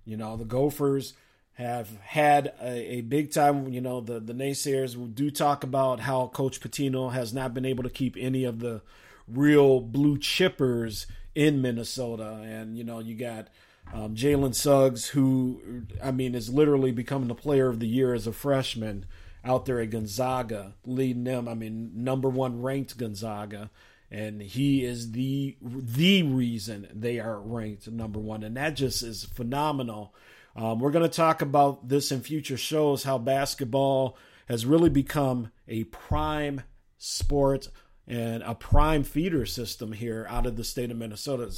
You 0.06 0.16
know, 0.16 0.38
the 0.38 0.46
Gophers 0.46 1.14
have 1.54 1.90
had 2.02 2.54
a, 2.62 2.98
a, 2.98 3.02
big 3.02 3.32
time. 3.32 3.70
You 3.70 3.82
know, 3.82 4.00
the 4.00 4.20
the 4.20 4.34
naysayers 4.34 5.16
do 5.16 5.32
talk 5.32 5.64
about 5.64 6.02
how 6.02 6.28
Coach 6.28 6.60
Pitino 6.62 7.12
has 7.12 7.34
not 7.34 7.56
been 7.56 7.66
able 7.66 7.82
to 7.84 7.90
keep 7.90 8.16
any 8.20 8.44
of 8.44 8.60
the 8.60 8.84
real 9.28 9.80
blue 9.80 10.20
chippers 10.20 11.08
in 11.34 11.64
Minnesota, 11.64 12.44
and 12.44 12.78
you 12.78 12.84
know, 12.84 13.00
you 13.00 13.16
got 13.16 13.48
um, 13.94 14.15
Jalen 14.15 14.53
Suggs, 14.53 15.08
who 15.08 15.86
I 16.03 16.12
mean 16.12 16.36
is 16.36 16.50
literally 16.50 16.91
becoming 16.91 17.27
the 17.27 17.36
player 17.36 17.67
of 17.67 17.79
the 17.79 17.88
year 17.88 18.13
as 18.13 18.27
a 18.27 18.34
freshman 18.34 19.06
out 19.44 19.65
there 19.65 19.79
at 19.79 19.91
Gonzaga, 19.91 20.74
leading 20.86 21.24
them. 21.24 21.48
I 21.48 21.53
mean, 21.53 21.91
number 21.94 22.29
one 22.29 22.62
ranked 22.62 22.98
Gonzaga, 22.98 23.70
and 24.12 24.41
he 24.41 24.84
is 24.84 25.12
the 25.12 25.58
the 25.62 26.24
reason 26.24 26.88
they 26.94 27.20
are 27.20 27.39
ranked 27.39 27.89
number 27.89 28.20
one, 28.20 28.44
and 28.44 28.58
that 28.58 28.75
just 28.75 29.03
is 29.03 29.24
phenomenal. 29.24 30.13
Um, 30.56 30.79
we're 30.79 30.91
going 30.91 31.08
to 31.08 31.15
talk 31.15 31.41
about 31.41 31.88
this 31.88 32.12
in 32.12 32.22
future 32.22 32.58
shows. 32.58 33.03
How 33.03 33.17
basketball 33.17 34.17
has 34.48 34.65
really 34.65 34.89
become 34.89 35.51
a 35.67 35.84
prime 35.86 36.62
sport 36.98 37.70
and 38.08 38.41
a 38.44 38.56
prime 38.56 39.03
feeder 39.03 39.46
system 39.46 39.91
here 39.91 40.25
out 40.29 40.46
of 40.46 40.56
the 40.56 40.63
state 40.63 40.89
of 40.89 40.98
Minnesota. 40.98 41.51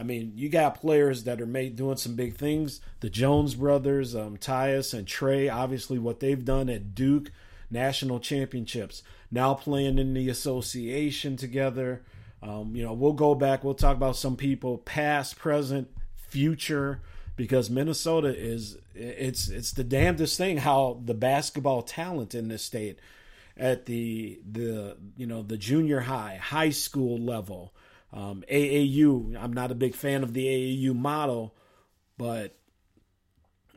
I 0.00 0.02
mean, 0.02 0.32
you 0.34 0.48
got 0.48 0.80
players 0.80 1.24
that 1.24 1.42
are 1.42 1.46
made 1.46 1.76
doing 1.76 1.98
some 1.98 2.14
big 2.14 2.34
things. 2.34 2.80
The 3.00 3.10
Jones 3.10 3.54
brothers, 3.54 4.16
um, 4.16 4.38
Tyus 4.38 4.94
and 4.94 5.06
Trey, 5.06 5.50
obviously 5.50 5.98
what 5.98 6.20
they've 6.20 6.42
done 6.42 6.70
at 6.70 6.94
Duke, 6.94 7.30
national 7.70 8.18
championships. 8.18 9.02
Now 9.30 9.52
playing 9.52 9.98
in 9.98 10.14
the 10.14 10.30
association 10.30 11.36
together. 11.36 12.02
Um, 12.42 12.74
you 12.74 12.82
know, 12.82 12.94
we'll 12.94 13.12
go 13.12 13.34
back. 13.34 13.62
We'll 13.62 13.74
talk 13.74 13.94
about 13.94 14.16
some 14.16 14.36
people, 14.36 14.78
past, 14.78 15.38
present, 15.38 15.88
future, 16.14 17.02
because 17.36 17.68
Minnesota 17.68 18.34
is 18.34 18.78
it's 18.94 19.48
it's 19.50 19.72
the 19.72 19.84
damnedest 19.84 20.38
thing 20.38 20.56
how 20.56 21.02
the 21.04 21.12
basketball 21.12 21.82
talent 21.82 22.34
in 22.34 22.48
this 22.48 22.62
state 22.62 22.98
at 23.54 23.84
the 23.84 24.40
the 24.50 24.96
you 25.18 25.26
know 25.26 25.42
the 25.42 25.58
junior 25.58 26.00
high, 26.00 26.38
high 26.40 26.70
school 26.70 27.18
level 27.18 27.74
um, 28.12 28.44
AAU, 28.50 29.36
I'm 29.40 29.52
not 29.52 29.70
a 29.70 29.76
big 29.76 29.94
fan 29.94 30.22
of 30.22 30.32
the 30.32 30.46
AAU 30.46 30.94
model, 30.94 31.54
but 32.18 32.56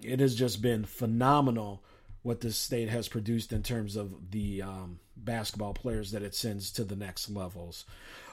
it 0.01 0.19
has 0.19 0.35
just 0.35 0.61
been 0.61 0.85
phenomenal 0.85 1.83
what 2.23 2.41
this 2.41 2.57
state 2.57 2.89
has 2.89 3.07
produced 3.07 3.51
in 3.51 3.61
terms 3.61 3.95
of 3.95 4.31
the 4.31 4.61
um, 4.61 4.99
basketball 5.15 5.73
players 5.73 6.11
that 6.11 6.23
it 6.23 6.33
sends 6.33 6.71
to 6.71 6.83
the 6.83 6.95
next 6.95 7.29
levels. 7.29 7.85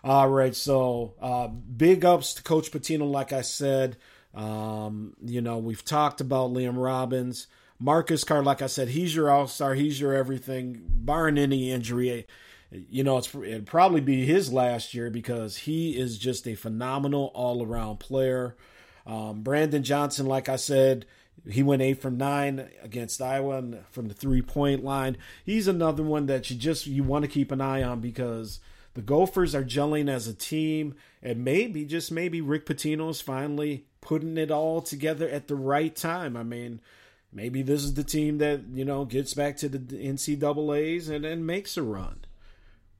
All 0.02 0.28
right, 0.28 0.54
so 0.54 1.14
uh, 1.20 1.48
big 1.48 2.04
ups 2.04 2.34
to 2.34 2.42
Coach 2.42 2.70
Pitino, 2.70 3.10
like 3.10 3.32
I 3.32 3.42
said. 3.42 3.96
Um, 4.32 5.14
you 5.24 5.40
know, 5.40 5.58
we've 5.58 5.84
talked 5.84 6.20
about 6.20 6.52
Liam 6.52 6.80
Robbins. 6.82 7.48
Marcus 7.80 8.24
Carr, 8.24 8.42
like 8.42 8.62
I 8.62 8.66
said, 8.66 8.88
he's 8.88 9.14
your 9.14 9.30
all 9.30 9.48
star, 9.48 9.74
he's 9.74 10.00
your 10.00 10.14
everything, 10.14 10.82
barring 10.86 11.38
any 11.38 11.70
injury 11.70 12.26
you 12.70 13.02
know, 13.02 13.18
it's 13.18 13.34
it'd 13.34 13.66
probably 13.66 14.00
be 14.00 14.24
his 14.24 14.52
last 14.52 14.94
year 14.94 15.10
because 15.10 15.56
he 15.56 15.98
is 15.98 16.18
just 16.18 16.46
a 16.46 16.54
phenomenal 16.54 17.32
all 17.34 17.64
around 17.64 17.98
player. 17.98 18.56
Um, 19.06 19.42
Brandon 19.42 19.82
Johnson, 19.82 20.26
like 20.26 20.48
I 20.48 20.56
said, 20.56 21.06
he 21.48 21.62
went 21.62 21.82
eight 21.82 22.00
from 22.00 22.16
nine 22.16 22.68
against 22.82 23.20
Iowa 23.20 23.62
from 23.90 24.08
the 24.08 24.14
three 24.14 24.42
point 24.42 24.84
line. 24.84 25.16
He's 25.44 25.66
another 25.66 26.02
one 26.02 26.26
that 26.26 26.50
you 26.50 26.56
just 26.56 26.86
you 26.86 27.02
want 27.02 27.24
to 27.24 27.30
keep 27.30 27.50
an 27.50 27.60
eye 27.60 27.82
on 27.82 28.00
because 28.00 28.60
the 28.94 29.02
Gophers 29.02 29.54
are 29.54 29.64
gelling 29.64 30.08
as 30.08 30.28
a 30.28 30.34
team, 30.34 30.94
and 31.22 31.44
maybe 31.44 31.84
just 31.84 32.12
maybe 32.12 32.40
Rick 32.40 32.66
Pitino 32.66 33.10
is 33.10 33.20
finally 33.20 33.86
putting 34.00 34.36
it 34.36 34.50
all 34.52 34.80
together 34.80 35.28
at 35.28 35.48
the 35.48 35.56
right 35.56 35.94
time. 35.94 36.36
I 36.36 36.44
mean, 36.44 36.80
maybe 37.32 37.62
this 37.62 37.82
is 37.82 37.94
the 37.94 38.04
team 38.04 38.38
that 38.38 38.60
you 38.72 38.84
know 38.84 39.04
gets 39.04 39.34
back 39.34 39.56
to 39.56 39.68
the 39.68 39.78
NCAA's 39.78 41.08
and, 41.08 41.24
and 41.24 41.44
makes 41.44 41.76
a 41.76 41.82
run 41.82 42.20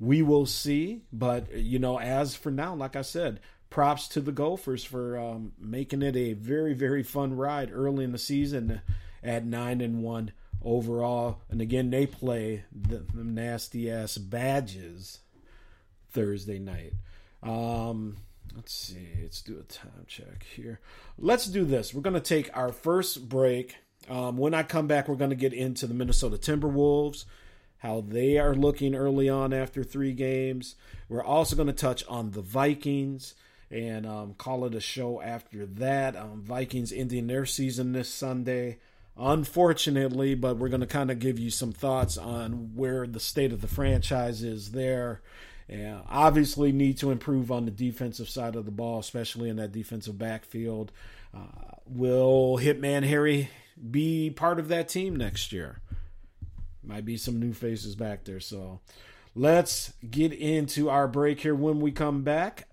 we 0.01 0.23
will 0.23 0.47
see. 0.47 1.03
But 1.13 1.55
you 1.55 1.79
know, 1.79 2.01
as 2.01 2.35
for 2.35 2.51
now, 2.51 2.75
like 2.75 2.97
I 2.97 3.03
said, 3.03 3.39
props 3.69 4.09
to 4.09 4.21
the 4.21 4.33
Gophers 4.33 4.83
for 4.83 5.17
um, 5.19 5.53
making 5.61 6.03
it 6.03 6.17
a 6.17 6.33
very 6.33 6.75
very 6.75 7.05
fun 7.05 7.37
ride 7.37 7.71
early 7.73 8.05
in 8.05 8.13
the 8.13 8.19
season 8.19 8.81
at 9.23 9.45
nine 9.45 9.81
and 9.81 10.03
one 10.03 10.33
overall. 10.65 11.43
And 11.51 11.61
again, 11.61 11.91
they 11.91 12.07
play 12.07 12.65
the, 12.73 13.05
the 13.15 13.25
nasty 13.25 13.91
ass 13.91 14.19
Badgers 14.19 15.21
Thursday 16.11 16.59
night. 16.59 16.95
Um, 17.43 18.19
let's 18.55 18.73
see. 18.75 19.09
Let's 19.23 19.43
do 19.43 19.59
a 19.59 19.63
time 19.63 20.05
check 20.07 20.45
here. 20.55 20.81
Let's 21.19 21.47
do 21.47 21.65
this. 21.65 21.95
We're 21.95 22.03
to 22.11 22.21
take 22.21 22.51
our 22.57 22.73
first 22.73 23.29
break. 23.29 23.77
Um, 24.09 24.37
when 24.37 24.55
I 24.55 24.63
come 24.63 24.87
back, 24.87 25.09
we're 25.09 25.15
going 25.15 25.31
to 25.31 25.37
get 25.37 25.53
into 25.53 25.87
the 25.87 25.95
Minnesota 25.95 26.37
Timberwolves 26.37 27.25
how 27.81 28.05
they 28.07 28.39
are 28.39 28.55
looking 28.55 28.95
early 28.95 29.29
on 29.29 29.53
after 29.53 29.83
three 29.83 30.13
games. 30.13 30.77
We're 31.09 31.25
also 31.25 31.57
going 31.57 31.67
to 31.67 31.73
touch 31.73 32.05
on 32.09 32.31
the 32.31 32.43
Vikings 32.43 33.35
and 33.71 34.07
um, 34.07 34.35
call 34.35 34.65
it 34.67 34.75
a 34.75 34.81
show 34.81 35.21
after 35.21 35.65
that. 35.65 36.15
Um, 36.15 36.43
Vikings 36.43 36.93
ending 36.93 37.27
their 37.27 37.47
season 37.47 37.93
this 37.93 38.13
Sunday, 38.13 38.79
unfortunately, 39.17 40.35
but 40.35 40.57
we're 40.57 40.69
going 40.69 40.81
to 40.81 40.87
kind 40.87 41.11
of 41.11 41.21
give 41.21 41.39
you 41.39 41.51
some 41.51 41.73
thoughts 41.73 42.19
on 42.19 42.73
where 42.75 43.07
the 43.07 43.21
state 43.21 43.53
of 43.53 43.63
the 43.63 43.69
franchise 43.69 44.43
is 44.43 44.73
there. 44.73 45.23
And 45.69 46.03
obviously, 46.09 46.73
need 46.73 46.99
to 46.99 47.13
improve 47.13 47.53
on 47.53 47.65
the 47.65 47.71
defensive 47.71 48.29
side 48.29 48.57
of 48.57 48.65
the 48.65 48.73
ball, 48.73 48.99
especially 48.99 49.49
in 49.49 49.57
that 49.57 49.73
defensive 49.73 50.19
backfield. 50.19 50.91
Uh, 51.33 51.77
will 51.87 52.59
Hitman 52.59 53.05
Harry 53.05 53.51
be 53.91 54.31
part 54.31 54.59
of 54.59 54.69
that 54.69 54.89
team 54.89 55.15
next 55.15 55.53
year? 55.53 55.79
Might 56.83 57.05
be 57.05 57.17
some 57.17 57.39
new 57.39 57.53
faces 57.53 57.95
back 57.95 58.25
there. 58.25 58.41
So 58.41 58.81
let's 59.35 59.93
get 60.11 60.33
into 60.33 60.89
our 60.89 61.07
break 61.09 61.41
here 61.41 61.55
when 61.55 61.81
we 61.81 61.93
come 61.93 62.23
back. 62.23 62.69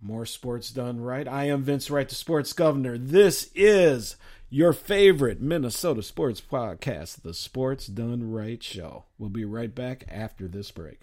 More 0.00 0.26
sports 0.26 0.70
done 0.70 1.00
right. 1.00 1.26
I 1.26 1.44
am 1.44 1.62
Vince 1.62 1.90
Wright, 1.90 2.08
the 2.08 2.14
sports 2.14 2.52
governor. 2.52 2.98
This 2.98 3.50
is 3.54 4.16
your 4.48 4.72
favorite 4.72 5.40
Minnesota 5.40 6.02
sports 6.02 6.40
podcast, 6.40 7.22
the 7.22 7.34
Sports 7.34 7.86
Done 7.86 8.30
Right 8.30 8.62
Show. 8.62 9.04
We'll 9.18 9.30
be 9.30 9.44
right 9.44 9.74
back 9.74 10.04
after 10.08 10.48
this 10.48 10.70
break. 10.70 11.02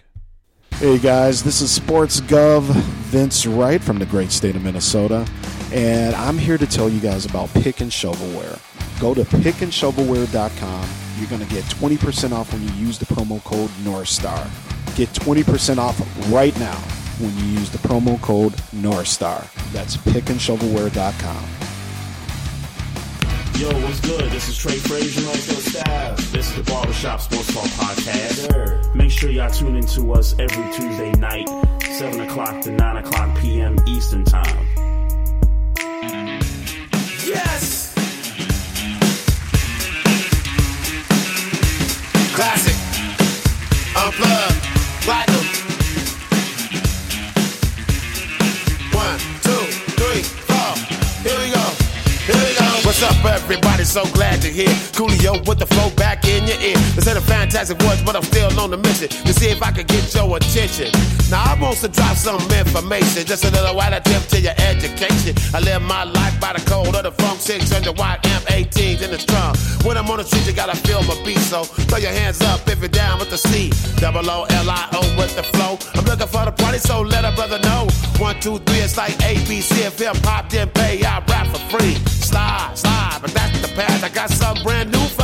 Hey 0.75 0.97
guys, 0.97 1.43
this 1.43 1.61
is 1.61 1.71
Sports 1.71 2.21
Gov 2.21 2.63
Vince 2.63 3.45
Wright 3.45 3.81
from 3.81 3.99
the 3.99 4.05
great 4.05 4.31
state 4.31 4.55
of 4.55 4.63
Minnesota, 4.63 5.27
and 5.71 6.15
I'm 6.15 6.37
here 6.37 6.57
to 6.57 6.65
tell 6.65 6.89
you 6.89 6.99
guys 6.99 7.25
about 7.25 7.53
Pick 7.53 7.81
and 7.81 7.91
Shovelware. 7.91 8.59
Go 8.99 9.13
to 9.13 9.21
pickandshovelware.com 9.21 11.02
you're 11.17 11.29
going 11.29 11.41
to 11.41 11.53
get 11.53 11.63
20% 11.65 12.31
off 12.31 12.51
when 12.53 12.61
you 12.67 12.73
use 12.73 12.97
the 12.97 13.05
promo 13.05 13.43
code 13.43 13.69
Northstar. 13.83 14.47
Get 14.95 15.09
20% 15.09 15.77
off 15.77 15.99
right 16.31 16.57
now 16.59 16.77
when 17.19 17.35
you 17.37 17.45
use 17.59 17.69
the 17.69 17.77
promo 17.79 18.19
code 18.21 18.53
Northstar. 18.75 19.47
That's 19.71 19.97
pickandshovelware.com. 19.97 21.45
Yo, 23.59 23.69
what's 23.85 23.99
good? 24.01 24.31
This 24.31 24.49
is 24.49 24.57
Trey 24.57 24.77
Frazier. 24.77 25.21
Nice 25.21 25.45
to 25.47 25.69
staff. 25.69 26.17
This 26.31 26.49
is 26.49 26.55
the 26.55 26.63
Barbershop 26.63 27.21
Sports 27.21 27.53
Talk 27.53 27.65
Podcast. 27.65 28.95
Make 28.95 29.11
sure 29.11 29.29
y'all 29.29 29.51
tune 29.51 29.75
into 29.75 30.11
us 30.13 30.33
every 30.39 30.73
Tuesday 30.73 31.11
night, 31.13 31.47
7 31.83 32.19
o'clock 32.21 32.61
to 32.61 32.71
9 32.71 32.97
o'clock 32.97 33.39
p.m. 33.39 33.77
Eastern 33.87 34.25
Time. 34.25 34.67
Yes! 37.25 37.72
Up, 53.03 53.25
everybody? 53.25 53.83
So 53.83 54.05
glad 54.13 54.41
to 54.41 54.47
hear. 54.47 54.69
Coolio 54.95 55.45
with 55.47 55.59
the 55.59 55.67
flow 55.67 55.89
back 55.95 56.25
in 56.25 56.47
your 56.47 56.59
ear. 56.59 56.77
This 56.95 57.07
ain't 57.07 57.17
a 57.17 57.21
fantastic 57.21 57.77
voice, 57.81 58.01
but 58.01 58.15
I'm 58.15 58.23
still 58.23 58.49
on 58.59 58.71
the 58.71 58.77
mission 58.77 59.09
to 59.09 59.33
see 59.33 59.49
if 59.49 59.61
I 59.61 59.71
can 59.71 59.85
get 59.85 60.13
your 60.13 60.37
attention. 60.37 60.89
Now 61.29 61.43
I 61.43 61.57
want 61.59 61.77
to 61.77 61.89
drop 61.89 62.15
some 62.15 62.41
information, 62.51 63.25
just 63.25 63.43
a 63.45 63.51
little 63.51 63.75
additive 63.75 64.27
to 64.29 64.39
your 64.39 64.55
education. 64.57 65.35
I 65.53 65.59
live 65.59 65.81
my 65.81 66.03
life 66.03 66.39
by 66.39 66.53
the 66.53 66.63
code 66.69 66.95
of 66.95 67.03
the 67.03 67.11
funk 67.11 67.39
600 67.39 67.97
watt 67.97 68.25
amp 68.25 68.45
18s 68.45 69.01
in 69.01 69.11
the 69.11 69.17
drum. 69.17 69.55
When 69.85 69.97
I'm 69.97 70.09
on 70.09 70.17
the 70.17 70.23
street, 70.23 70.47
you 70.47 70.53
gotta 70.53 70.77
feel 70.77 71.03
my 71.03 71.15
beat, 71.25 71.39
so 71.39 71.63
throw 71.63 71.97
your 71.97 72.11
hands 72.11 72.41
up 72.41 72.67
if 72.67 72.79
you're 72.79 72.89
down 72.89 73.19
with 73.19 73.29
the 73.29 73.37
C. 73.37 73.71
Double 73.99 74.29
O 74.29 74.45
L 74.49 74.69
I 74.69 74.87
O 74.93 75.01
with 75.17 75.35
the 75.35 75.43
flow. 75.43 75.77
I'm 75.95 76.05
looking 76.05 76.27
for 76.27 76.45
the 76.45 76.51
party, 76.51 76.79
so 76.79 77.01
let 77.01 77.25
a 77.25 77.31
brother 77.35 77.59
know. 77.59 77.87
One, 78.19 78.39
two, 78.39 78.59
three, 78.59 78.79
it's 78.79 78.97
like 78.97 79.13
ABC. 79.19 79.85
If 79.85 79.99
hip 79.99 80.15
hop 80.23 80.49
didn't 80.49 80.73
pay, 80.73 81.03
I 81.03 81.19
rap 81.27 81.47
for 81.47 81.63
free. 81.71 81.95
Slide, 82.05 82.71
slide, 82.75 82.92
but 83.21 83.31
that's 83.31 83.61
the 83.61 83.69
path. 83.75 84.03
I 84.03 84.09
got 84.09 84.29
some 84.29 84.61
brand 84.63 84.91
new 84.91 85.05
for 85.17 85.23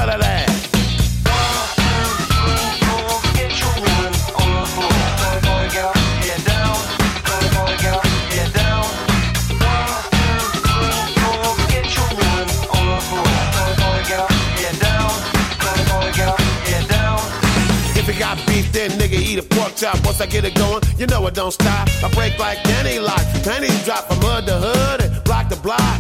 got 18.19 18.45
beef, 18.45 18.71
then 18.71 18.91
nigga 18.91 19.13
eat 19.13 19.39
a 19.39 19.43
pork 19.43 19.75
chop. 19.75 19.95
Once 20.05 20.21
I 20.21 20.25
get 20.25 20.43
it 20.43 20.53
going, 20.55 20.83
you 20.97 21.07
know 21.07 21.25
it 21.27 21.33
don't 21.33 21.51
stop. 21.51 21.87
I 22.03 22.11
break 22.13 22.37
like 22.37 22.61
Danny 22.63 22.99
Lock. 22.99 23.23
Panties 23.43 23.83
drop 23.85 24.07
from 24.07 24.17
hood 24.21 24.45
to 24.45 24.55
hood 24.55 25.01
and 25.01 25.23
block 25.23 25.49
to 25.49 25.55
block. 25.55 25.98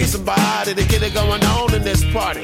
Need 0.00 0.08
somebody 0.08 0.72
to 0.72 0.84
get 0.88 1.02
it 1.02 1.12
going 1.12 1.44
on 1.44 1.74
in 1.74 1.84
this 1.84 2.00
party. 2.10 2.40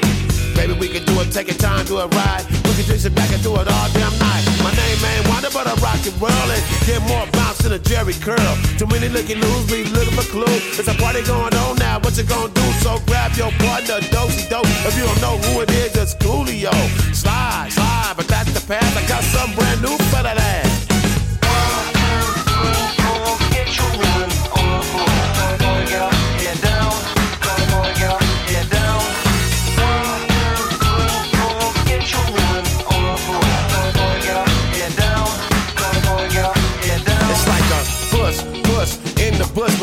Maybe 0.53 0.73
we 0.77 0.87
can 0.87 1.01
do 1.09 1.19
it, 1.21 1.33
take 1.33 1.49
it 1.49 1.57
time, 1.57 1.87
do 1.87 1.97
it 1.97 2.13
right. 2.13 2.45
We 2.69 2.77
can 2.77 2.85
drink 2.85 3.01
it 3.01 3.15
back 3.15 3.33
and 3.33 3.41
do 3.41 3.49
it 3.57 3.65
all 3.65 3.89
damn 3.97 4.13
night. 4.21 4.45
My 4.61 4.69
name 4.77 5.01
ain't 5.01 5.25
Wonder, 5.25 5.49
but 5.49 5.65
I 5.65 5.73
rock 5.81 5.97
and 6.05 6.13
roll 6.21 6.49
and 6.53 6.61
get 6.85 7.01
more 7.09 7.25
bounce 7.33 7.57
than 7.65 7.73
a 7.73 7.79
Jerry 7.79 8.13
curl. 8.13 8.53
Too 8.77 8.85
many 8.85 9.09
looking 9.09 9.41
loose, 9.41 9.65
be 9.65 9.89
looking 9.89 10.13
for 10.13 10.29
clue. 10.29 10.59
It's 10.77 10.85
a 10.85 10.93
party 11.01 11.25
going 11.25 11.55
on 11.65 11.81
now, 11.81 11.97
what 11.97 12.15
you 12.15 12.29
gonna 12.29 12.53
do? 12.53 12.67
So 12.85 13.01
grab 13.09 13.33
your 13.33 13.49
partner, 13.57 14.05
dosey 14.13 14.45
dope. 14.53 14.69
If 14.85 14.93
you 14.93 15.09
don't 15.09 15.21
know 15.25 15.37
who 15.49 15.61
it 15.61 15.71
is, 15.71 15.97
it's 15.97 16.13
Coolio. 16.13 16.69
Slide, 17.09 17.73
slide, 17.73 18.13
but 18.15 18.27
that's 18.27 18.53
the 18.53 18.61
path. 18.69 18.85
I 18.93 19.01
got 19.09 19.23
something 19.23 19.57
brand 19.57 19.81
new 19.81 19.97
for 20.13 20.21
that 20.21 20.37
ass. 20.37 20.86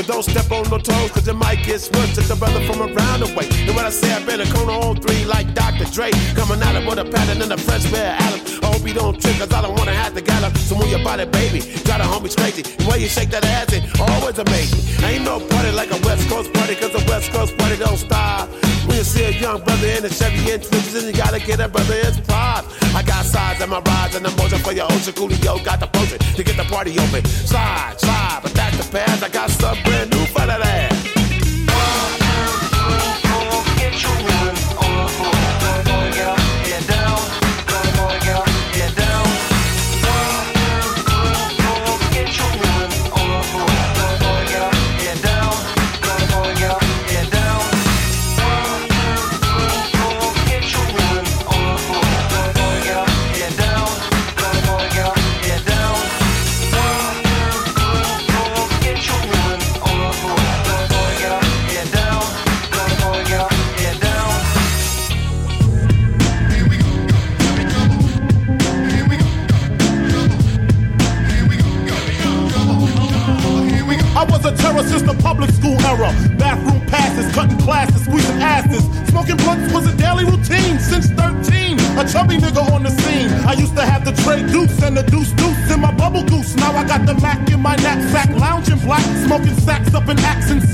Don't 0.07 0.23
step 0.23 0.51
on 0.51 0.69
no 0.71 0.79
toes, 0.79 1.11
cause 1.11 1.27
it 1.29 1.35
might 1.35 1.63
get 1.65 1.81
smushed. 1.81 2.15
Took 2.15 2.25
the 2.25 2.37
brother 2.37 2.61
from 2.67 2.83
around 2.83 3.21
the 3.21 3.29
way. 3.37 3.49
And 3.67 3.75
when 3.77 3.85
I 3.85 3.91
say, 3.91 4.13
I 4.13 4.25
better 4.25 4.45
cone 4.53 4.69
on 4.69 4.97
three 4.97 5.25
like 5.25 5.55
Dr. 5.55 5.85
Dre. 5.91 6.11
Coming 6.35 6.63
out 6.63 6.77
of 6.77 6.87
with 6.87 6.99
a 6.99 7.05
pattern 7.05 7.41
and 7.43 7.53
a 7.53 7.57
fresh 7.57 7.85
pair 7.91 8.15
of. 8.15 8.65
I 8.65 8.67
hope 8.67 8.87
you 8.87 8.95
don't 8.95 9.21
trip, 9.21 9.37
cause 9.39 9.53
I 9.53 9.63
don't 9.63 9.77
wanna 9.79 9.95
have 9.95 10.15
to 10.15 10.21
gallop. 10.21 10.57
So 10.59 10.77
move 10.77 10.91
your 10.91 11.03
body, 11.03 11.25
baby. 11.27 11.61
Got 11.85 12.01
a 12.01 12.05
homie 12.05 12.35
crazy. 12.37 12.63
The 12.63 12.89
way 12.89 12.99
you 13.01 13.09
shake 13.09 13.31
that 13.31 13.45
ass, 13.45 13.73
it 13.73 13.85
always 14.01 14.39
amazing. 14.39 15.05
Ain't 15.05 15.25
no 15.25 15.41
party 15.41 15.71
like 15.73 15.91
a 15.91 15.99
West 16.07 16.29
Coast 16.29 16.53
party, 16.53 16.75
cause 16.75 16.95
a 16.95 17.05
West 17.09 17.33
Coast 17.33 17.57
party 17.57 17.77
don't 17.77 17.99
stop. 17.99 18.49
When 18.87 18.97
you 18.99 19.05
see 19.05 19.25
a 19.25 19.31
young 19.31 19.63
brother 19.63 19.87
in 19.87 20.05
a 20.05 20.09
Chevy 20.09 20.51
and 20.53 20.63
twitches, 20.63 20.95
and 20.95 21.07
you 21.07 21.13
gotta 21.13 21.41
get 21.41 21.61
a 21.61 21.69
brother 21.69 21.95
his 21.95 22.21
pride. 22.21 22.65
I 22.95 23.03
got 23.03 23.25
sides 23.25 23.61
and 23.61 23.71
my 23.71 23.81
rides 23.81 24.15
and 24.15 24.25
the 24.25 24.31
motion 24.37 24.59
for 24.59 24.73
your 24.73 24.87
ocean 24.93 25.15
coolio. 25.15 25.63
Got 25.65 25.81
the 25.81 25.87
potion 25.87 26.19
to 26.19 26.43
get 26.43 26.57
the 26.57 26.65
party 26.65 26.99
open. 26.99 27.25
Slide, 27.25 27.95
slide, 27.99 28.41
but 28.43 28.53
that's 28.53 28.77
the 28.77 28.91
path. 28.93 29.23
I 29.23 29.29
got 29.29 29.51
something 29.51 29.83
brand 29.85 30.11
new 30.11 30.25
for 30.27 30.47
that 30.47 30.61
ass. 30.61 30.94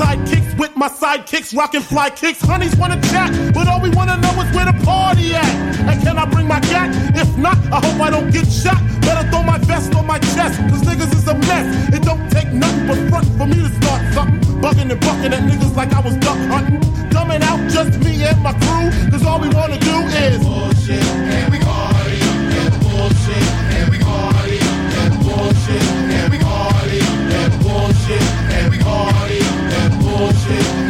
Sidekicks, 0.01 0.59
with 0.59 0.77
my 0.77 0.89
sidekicks, 0.89 1.57
rockin' 1.57 1.83
fly 1.83 2.11
kicks. 2.11 2.41
Honeys 2.41 2.77
wanna 2.77 3.01
chat, 3.11 3.31
but 3.55 3.69
all 3.69 3.81
we 3.81 3.91
wanna 3.91 4.17
know 4.17 4.33
is 4.43 4.55
where 4.55 4.65
the 4.65 4.77
party 4.85 5.35
at. 5.35 5.55
And 5.89 6.03
can 6.03 6.19
I 6.19 6.25
bring 6.27 6.47
my 6.49 6.61
gat? 6.61 6.89
If 7.17 7.37
not, 7.37 7.57
I 7.73 7.79
hope 7.85 8.01
I 8.01 8.11
don't 8.11 8.31
get 8.31 8.47
shot. 8.47 8.81
Better 9.03 9.29
throw 9.31 9.43
my 9.43 9.59
vest 9.59 9.95
on 9.95 10.07
my 10.07 10.19
chest, 10.19 10.59
cause 10.71 10.83
niggas 10.83 11.13
is 11.15 11.29
a 11.29 11.35
mess. 11.35 11.95
It 11.95 12.03
don't 12.03 12.31
take 12.31 12.53
nothing 12.53 12.87
but 12.87 12.99
front 13.11 13.27
for 13.39 13.47
me 13.47 13.57
to 13.57 13.71
start 13.81 14.03
something. 14.15 14.41
Bugging 14.61 14.91
and 14.91 15.01
bucking 15.01 15.33
at 15.33 15.43
niggas 15.49 15.77
like 15.77 15.93
I 15.93 16.01
was 16.01 16.17
duck 16.17 16.39
hunting. 16.49 16.90
Dumbing 17.31 17.43
out 17.43 17.71
just 17.71 18.01
me 18.05 18.23
and 18.25 18.43
my 18.43 18.53
crew, 18.53 18.91
cause 19.11 19.25
all 19.25 19.39
we 19.39 19.49
wanna 19.51 19.79
do 19.79 19.97
is 20.09 20.39
bullshit. 20.39 21.03
And 21.03 21.53
we 21.53 21.59
party, 21.61 22.21
and 22.59 22.83
bullshit. 22.83 23.45
And 23.79 23.91
we 23.93 23.99
party, 23.99 24.59
and 24.99 25.23
bullshit. 25.23 25.83
And 26.11 26.33
we 26.33 26.39
party, 26.39 26.99
and 27.39 27.63
bullshit. 27.63 28.27
And 28.51 28.73
we 28.73 28.79
party, 28.79 29.39
and 29.79 30.01
bullshit. 30.03 30.81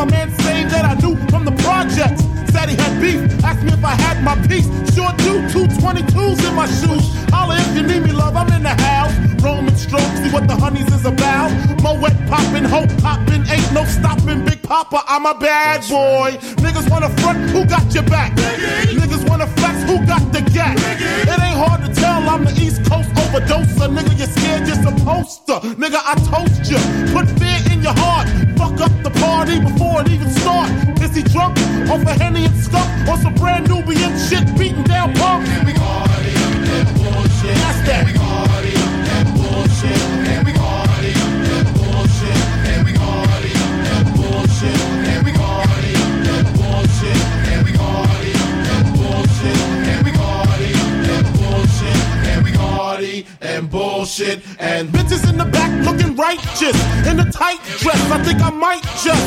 my 0.00 0.06
man 0.06 0.30
say 0.40 0.64
that 0.64 0.86
I 0.86 0.94
knew 0.94 1.14
from 1.28 1.44
the 1.44 1.52
projects. 1.60 2.24
Said 2.52 2.70
he 2.70 2.76
had 2.76 3.00
beef, 3.02 3.20
asked 3.60 3.66
me 3.66 3.72
if 3.72 3.84
I 3.84 3.94
had 3.94 4.22
my 4.22 4.36
piece. 4.46 4.66
Sure 4.94 5.12
do, 5.18 5.40
two 5.50 5.66
22s 5.80 6.48
in 6.48 6.54
my 6.54 6.66
shoes. 6.66 7.04
Holla 7.30 7.56
if 7.58 7.76
you 7.76 7.82
need 7.82 8.02
me, 8.02 8.12
love, 8.12 8.36
I'm 8.36 8.48
in 8.52 8.62
the 8.62 8.74
house. 8.82 9.12
Roman 9.42 9.74
stroke, 9.76 10.12
see 10.22 10.30
what 10.30 10.46
the 10.48 10.56
honeys 10.56 10.92
is 10.92 11.04
about. 11.04 11.50
Moet 11.82 12.14
poppin', 12.28 12.64
hope 12.64 12.90
poppin', 13.02 13.44
ain't 13.50 13.72
no 13.72 13.84
stopping. 13.84 14.44
Big 14.44 14.62
Papa, 14.62 15.02
I'm 15.06 15.26
a 15.26 15.34
bad 15.34 15.80
boy. 15.88 16.38
Niggas 16.62 16.90
wanna 16.90 17.10
front, 17.20 17.38
who 17.50 17.64
got 17.64 17.92
your 17.94 18.04
back? 18.04 18.32
Niggas 18.36 19.28
wanna 19.28 19.46
flex, 19.46 19.82
who 19.84 20.04
got 20.06 20.32
the 20.32 20.42
gap? 20.52 20.76
It 20.78 21.28
ain't 21.28 21.58
hard 21.58 21.82
to 21.84 21.94
tell, 21.94 22.28
I'm 22.28 22.44
the 22.44 22.52
East 22.60 22.84
Coast 22.84 23.10
overdoser. 23.10 23.88
Nigga, 23.88 24.18
you're 24.18 24.28
scared, 24.28 24.66
you're 24.66 24.82
supposed 24.82 25.46
to. 25.46 25.54
Nigga, 25.76 26.00
I 26.04 26.14
toast 26.30 26.70
you. 26.70 26.78
Put 27.12 27.28
fear 27.38 27.58
in 27.72 27.82
your 27.82 27.94
heart 27.96 28.49
party 29.40 29.60
before 29.60 30.02
it 30.02 30.08
even 30.10 30.28
start. 30.30 30.70
Is 31.00 31.16
he 31.16 31.22
drunk 31.22 31.56
off 31.88 32.04
a 32.04 32.12
Henny 32.12 32.44
and 32.44 32.56
skunk 32.56 33.08
or 33.08 33.16
some 33.16 33.34
brand 33.34 33.68
Nubian 33.68 34.12
shit 34.28 34.44
beating 34.58 34.84
down 34.84 35.14
punk? 35.14 35.48
And 35.48 35.66
we 35.66 35.72
party 35.72 36.32
up 36.44 36.56
that 36.68 36.86
bullshit. 37.00 37.56
That's 37.56 37.80
that. 37.88 38.00
And 38.00 38.08
we 38.08 38.12
party 38.20 38.72
up 38.84 38.92
that 39.08 39.26
bullshit. 39.36 40.00
And 40.28 40.46
we 40.46 40.52
party 40.52 41.10
up 41.24 41.32
that 41.48 41.66
bullshit. 41.72 42.40
And 42.68 42.80
we 42.84 42.92
party 42.92 43.52
that 43.88 44.06
bullshit. 44.16 44.80
And 45.08 45.20
we 45.24 45.32
party 45.32 45.92
that 46.28 46.46
bullshit. 46.60 47.20
And 47.48 47.60
we 47.64 47.72
party 47.80 48.32
that 48.68 48.86
bullshit. 48.92 49.60
And 49.88 50.00
we 50.04 50.12
party 50.20 50.70
that 51.08 51.24
bullshit. 51.40 52.00
And 52.28 52.40
we 52.44 52.52
party 52.52 53.26
and 53.40 53.70
bullshit. 53.70 54.38
And 54.58 54.88
bitches 54.90 55.24
in 55.30 55.38
the 55.38 55.46
back 55.46 55.72
looking 55.86 56.14
righteous 56.14 56.76
in 57.06 57.18
a 57.20 57.32
tight 57.32 57.62
dress. 57.80 57.89
I 58.10 58.18
think 58.24 58.42
I 58.42 58.50
might 58.50 58.82
just 58.98 59.22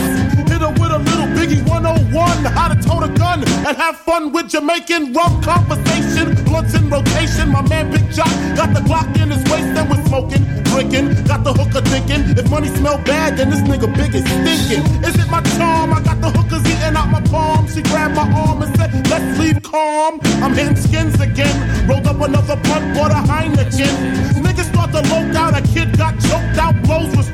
hit 0.52 0.60
her 0.60 0.70
with 0.76 0.92
a 0.92 1.00
little 1.00 1.28
Biggie 1.32 1.64
101. 1.66 2.44
How 2.52 2.68
to 2.68 2.76
tote 2.76 3.04
a 3.04 3.12
gun 3.18 3.40
and 3.48 3.78
have 3.78 3.96
fun 3.98 4.34
with 4.34 4.50
Jamaican 4.50 5.14
rum 5.14 5.42
conversation. 5.42 6.36
Blunts 6.44 6.76
in 6.76 6.90
rotation. 6.90 7.48
My 7.50 7.62
man 7.62 7.92
Big 7.92 8.12
Jock 8.12 8.28
got 8.60 8.74
the 8.76 8.82
Glock 8.82 9.08
in 9.22 9.32
his 9.32 9.40
waist 9.50 9.72
and 9.80 9.90
we're 9.90 10.04
smoking, 10.04 10.44
drinking. 10.68 11.16
Got 11.24 11.46
the 11.46 11.54
hooker 11.54 11.80
thinking. 11.88 12.36
If 12.38 12.50
money 12.50 12.68
smell 12.76 12.98
bad, 13.06 13.38
then 13.38 13.52
this 13.52 13.62
nigga 13.62 13.88
big 13.96 14.14
is 14.16 14.26
stinking. 14.28 14.84
Is 15.08 15.16
it 15.16 15.32
my 15.32 15.42
charm? 15.56 15.94
I 15.94 16.02
got 16.04 16.20
the 16.20 16.30
hookers 16.30 16.66
eating 16.68 16.98
out 17.00 17.08
my 17.08 17.22
palm. 17.32 17.68
She 17.70 17.82
grabbed 17.84 18.16
my 18.16 18.28
arm 18.36 18.64
and 18.64 18.76
said, 18.76 18.92
Let's 19.10 19.40
leave 19.40 19.64
calm. 19.64 20.20
I'm 20.44 20.54
hitting 20.54 20.76
skins 20.76 21.20
again. 21.22 21.56
Rolled 21.88 22.06
up 22.06 22.20
another 22.20 22.58
blunt, 22.58 22.96
bought 22.96 23.12
a 23.12 23.24
Heineken. 23.32 24.44
Niggas 24.44 24.68
start 24.76 24.92
to 24.92 25.02
loke 25.08 25.36
out. 25.36 25.58
A 25.58 25.62
kid 25.72 25.98
got 25.98 26.20
choked 26.20 26.58
out, 26.60 26.76
blows 26.84 27.14
stoned, 27.24 27.33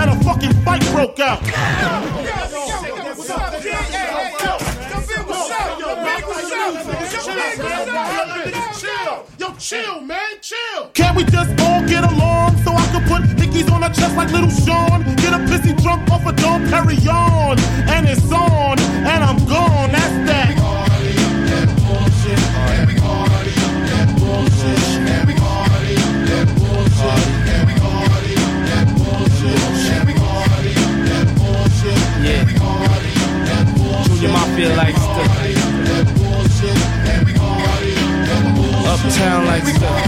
and 0.00 0.10
a 0.10 0.24
fucking 0.24 0.52
fight 0.64 0.82
broke 0.92 1.20
out. 1.20 1.44
Yo, 9.38 9.54
chill, 9.58 10.00
man, 10.00 10.18
chill. 10.40 10.88
Can't 10.94 11.16
we 11.16 11.24
just 11.24 11.50
all 11.60 11.86
get 11.86 12.04
along 12.04 12.56
so 12.64 12.72
I 12.72 12.86
can 12.92 13.06
put 13.08 13.22
hickeys 13.38 13.70
on 13.70 13.82
her 13.82 13.90
chest 13.90 14.16
like 14.16 14.30
little 14.30 14.50
Sean? 14.50 15.02
Get 15.16 15.34
a 15.34 15.38
pissy 15.48 15.80
drunk 15.82 16.10
off 16.10 16.24
a 16.26 16.32
Dom 16.32 16.64
Perignon, 16.66 17.58
and 17.88 18.08
it's 18.08 18.32
on, 18.32 18.78
and 18.80 19.24
I'm 19.24 19.38
gone. 19.46 19.92
That's 19.92 20.30
that. 20.30 20.59
Mafia 34.60 34.76
like 34.76 34.94
stuff. 34.94 35.40
Uptown 38.86 39.46
like 39.46 39.64
stuff. 39.64 40.06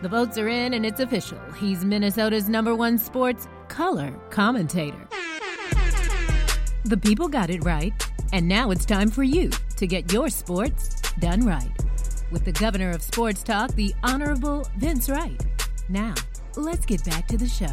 The 0.00 0.08
votes 0.08 0.38
are 0.38 0.48
in 0.48 0.74
and 0.74 0.84
it's 0.84 0.98
official. 1.00 1.38
He's 1.60 1.84
Minnesota's 1.84 2.48
number 2.48 2.74
one 2.74 2.98
sports 2.98 3.46
color 3.68 4.10
commentator. 4.30 5.08
The 6.84 6.96
people 6.96 7.28
got 7.28 7.50
it 7.50 7.62
right, 7.64 7.92
and 8.32 8.48
now 8.48 8.70
it's 8.70 8.84
time 8.84 9.10
for 9.10 9.22
you 9.22 9.50
to 9.76 9.86
get 9.86 10.12
your 10.12 10.30
sports 10.30 11.00
done 11.20 11.44
right. 11.44 11.87
With 12.30 12.44
the 12.44 12.52
governor 12.52 12.90
of 12.90 13.00
sports 13.00 13.42
talk, 13.42 13.74
the 13.74 13.94
Honorable 14.02 14.68
Vince 14.76 15.08
Wright. 15.08 15.42
Now, 15.88 16.14
let's 16.56 16.84
get 16.84 17.02
back 17.02 17.26
to 17.28 17.38
the 17.38 17.48
show. 17.48 17.66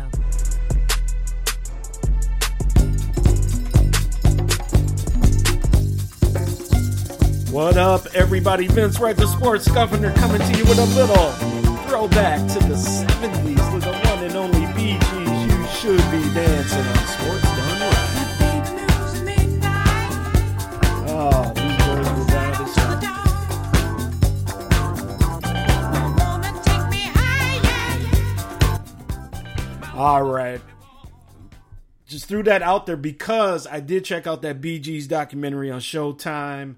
What 7.52 7.76
up, 7.76 8.06
everybody? 8.14 8.68
Vince 8.68 8.98
Wright, 9.00 9.16
the 9.16 9.28
sports 9.28 9.68
governor, 9.70 10.14
coming 10.14 10.40
to 10.40 10.58
you 10.58 10.64
with 10.64 10.78
a 10.78 10.86
little 10.96 11.32
throwback 11.90 12.40
to 12.54 12.60
the 12.60 12.76
70s 12.76 13.74
with 13.74 13.84
the 13.84 13.92
one 13.92 14.24
and 14.24 14.36
only 14.36 14.66
Gees. 14.76 15.02
You 15.52 15.68
should 15.68 16.12
be 16.12 16.34
dancing 16.34 16.80
on 16.80 17.08
Sports 17.08 17.45
All 29.96 30.24
right. 30.24 30.60
Just 32.06 32.26
threw 32.26 32.44
that 32.44 32.62
out 32.62 32.86
there 32.86 32.98
because 32.98 33.66
I 33.66 33.80
did 33.80 34.04
check 34.04 34.28
out 34.28 34.42
that 34.42 34.60
Bee 34.60 34.78
Gees 34.78 35.08
documentary 35.08 35.72
on 35.72 35.80
Showtime. 35.80 36.76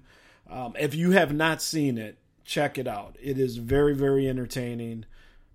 Um, 0.48 0.74
if 0.78 0.94
you 0.94 1.10
have 1.10 1.34
not 1.34 1.60
seen 1.60 1.98
it, 1.98 2.18
check 2.44 2.78
it 2.78 2.86
out. 2.86 3.16
It 3.20 3.36
is 3.36 3.56
very, 3.56 3.92
very 3.92 4.28
entertaining. 4.28 5.04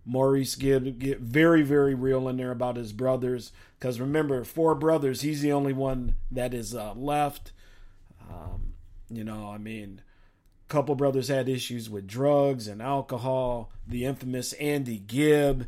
Maurice 0.05 0.55
Gibb 0.55 0.99
get 0.99 1.21
very, 1.21 1.61
very 1.61 1.95
real 1.95 2.27
in 2.27 2.35
there 2.35 2.51
about 2.51 2.75
his 2.75 2.91
brothers. 2.91 3.53
Because 3.79 3.97
remember, 3.97 4.43
four 4.43 4.75
brothers, 4.75 5.21
he's 5.21 5.41
the 5.41 5.53
only 5.53 5.71
one 5.71 6.15
that 6.31 6.53
is 6.53 6.75
uh, 6.75 6.93
left. 6.95 7.53
Um, 8.29 8.73
you 9.09 9.23
know, 9.23 9.49
I 9.49 9.57
mean, 9.57 10.01
a 10.69 10.71
couple 10.71 10.95
brothers 10.95 11.29
had 11.29 11.47
issues 11.47 11.89
with 11.89 12.07
drugs 12.07 12.67
and 12.67 12.81
alcohol. 12.81 13.71
The 13.87 14.03
infamous 14.03 14.51
Andy 14.53 14.97
Gibb. 14.97 15.67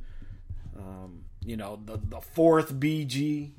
Um, 0.78 1.25
you 1.46 1.56
know, 1.56 1.80
the, 1.86 1.98
the 1.98 2.22
fourth 2.22 2.80
Bee 2.80 3.06
Gee. 3.06 3.54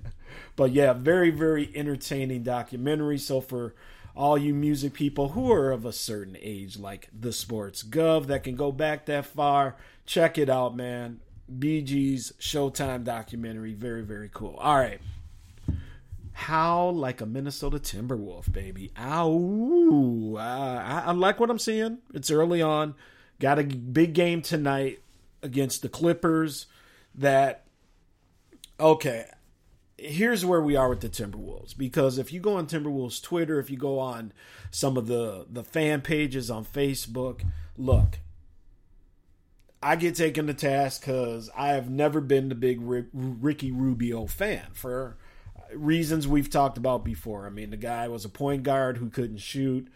but 0.56 0.72
yeah, 0.72 0.92
very, 0.92 1.30
very 1.30 1.70
entertaining 1.74 2.42
documentary. 2.42 3.18
So 3.18 3.40
for 3.40 3.74
all 4.14 4.36
you 4.36 4.52
music 4.52 4.92
people 4.92 5.30
who 5.30 5.50
are 5.50 5.70
of 5.70 5.86
a 5.86 5.92
certain 5.92 6.36
age, 6.40 6.78
like 6.78 7.08
the 7.18 7.32
Sports 7.32 7.82
Gov, 7.82 8.26
that 8.26 8.44
can 8.44 8.54
go 8.54 8.70
back 8.70 9.06
that 9.06 9.24
far, 9.24 9.76
check 10.04 10.36
it 10.36 10.50
out, 10.50 10.76
man. 10.76 11.20
Bee 11.58 11.82
Gees 11.82 12.32
Showtime 12.38 13.04
documentary. 13.04 13.72
Very, 13.72 14.02
very 14.02 14.30
cool. 14.32 14.56
All 14.56 14.76
right. 14.76 15.00
How 16.34 16.88
like 16.88 17.20
a 17.20 17.26
Minnesota 17.26 17.78
Timberwolf, 17.78 18.52
baby. 18.52 18.90
Ow. 18.98 20.36
I, 20.38 21.04
I 21.06 21.12
like 21.12 21.40
what 21.40 21.50
I'm 21.50 21.58
seeing. 21.58 21.98
It's 22.12 22.30
early 22.30 22.62
on. 22.62 22.94
Got 23.38 23.58
a 23.58 23.64
big 23.64 24.12
game 24.12 24.40
tonight 24.42 25.00
against 25.42 25.82
the 25.82 25.88
Clippers 25.88 26.66
that 27.14 27.64
okay 28.80 29.26
here's 29.98 30.44
where 30.44 30.60
we 30.60 30.74
are 30.74 30.88
with 30.88 31.00
the 31.00 31.08
timberwolves. 31.08 31.76
Because 31.76 32.18
if 32.18 32.32
you 32.32 32.40
go 32.40 32.54
on 32.54 32.66
timberwolves 32.66 33.22
twitter 33.22 33.58
if 33.58 33.70
you 33.70 33.76
go 33.76 33.98
on 33.98 34.32
some 34.70 34.96
of 34.96 35.06
the 35.06 35.46
the 35.50 35.64
fan 35.64 36.00
pages 36.00 36.50
on 36.50 36.64
facebook 36.64 37.44
look 37.76 38.18
i 39.82 39.96
get 39.96 40.14
taken 40.14 40.46
to 40.46 40.54
task 40.54 41.02
because 41.02 41.50
i 41.56 41.68
have 41.68 41.90
never 41.90 42.20
been 42.20 42.48
the 42.48 42.54
big 42.54 42.78
ricky 43.12 43.70
rubio 43.70 44.26
fan 44.26 44.66
for 44.72 45.16
reasons 45.74 46.28
we've 46.28 46.50
talked 46.50 46.78
about 46.78 47.04
before. 47.04 47.46
I 47.46 47.50
mean 47.50 47.70
the 47.70 47.76
guy 47.76 48.08
was 48.08 48.24
a 48.24 48.30
point 48.30 48.62
guard 48.62 48.96
who 48.96 49.10
couldn't 49.10 49.38
shoot 49.38 49.88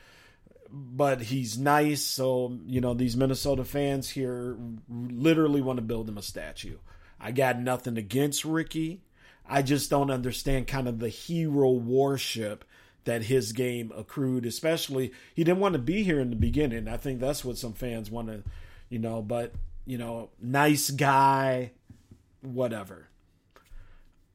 but 0.68 1.22
he's 1.22 1.56
nice. 1.56 2.02
So 2.02 2.58
you 2.66 2.80
know 2.80 2.94
these 2.94 3.16
minnesota 3.16 3.64
fans 3.64 4.10
here 4.10 4.56
literally 4.88 5.60
want 5.60 5.78
to 5.78 5.82
build 5.82 6.08
him 6.08 6.18
a 6.18 6.22
statue 6.22 6.78
I 7.20 7.32
got 7.32 7.60
nothing 7.60 7.96
against 7.96 8.44
Ricky. 8.44 9.02
I 9.48 9.62
just 9.62 9.90
don't 9.90 10.10
understand 10.10 10.66
kind 10.66 10.88
of 10.88 10.98
the 10.98 11.08
hero 11.08 11.70
worship 11.70 12.64
that 13.04 13.24
his 13.24 13.52
game 13.52 13.92
accrued, 13.96 14.44
especially 14.44 15.12
he 15.34 15.44
didn't 15.44 15.60
want 15.60 15.74
to 15.74 15.78
be 15.78 16.02
here 16.02 16.20
in 16.20 16.30
the 16.30 16.36
beginning. 16.36 16.88
I 16.88 16.96
think 16.96 17.20
that's 17.20 17.44
what 17.44 17.56
some 17.56 17.72
fans 17.72 18.10
want 18.10 18.28
to, 18.28 18.42
you 18.88 18.98
know, 18.98 19.22
but, 19.22 19.54
you 19.86 19.96
know, 19.96 20.30
nice 20.42 20.90
guy, 20.90 21.70
whatever. 22.42 23.08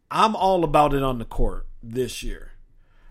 I'm 0.10 0.36
all 0.36 0.64
about 0.64 0.94
it 0.94 1.04
on 1.04 1.20
the 1.20 1.26
court 1.26 1.68
this 1.84 2.24
year. 2.24 2.54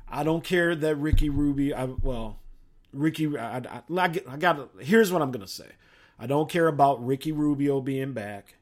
I 0.08 0.24
don't 0.24 0.42
care 0.42 0.74
that 0.74 0.96
Ricky 0.96 1.28
Ruby, 1.28 1.72
I, 1.72 1.84
well, 1.84 2.40
Ricky, 2.92 3.36
I, 3.36 3.58
I, 3.58 3.82
I 3.96 4.36
got, 4.38 4.70
here's 4.80 5.12
what 5.12 5.22
I'm 5.22 5.30
going 5.30 5.44
to 5.44 5.52
say. 5.52 5.68
I 6.18 6.26
don't 6.26 6.50
care 6.50 6.66
about 6.66 7.04
Ricky 7.04 7.32
Rubio 7.32 7.80
being 7.80 8.12
back. 8.12 8.56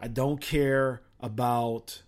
I 0.00 0.08
don't 0.08 0.40
care 0.40 1.02
about 1.20 2.02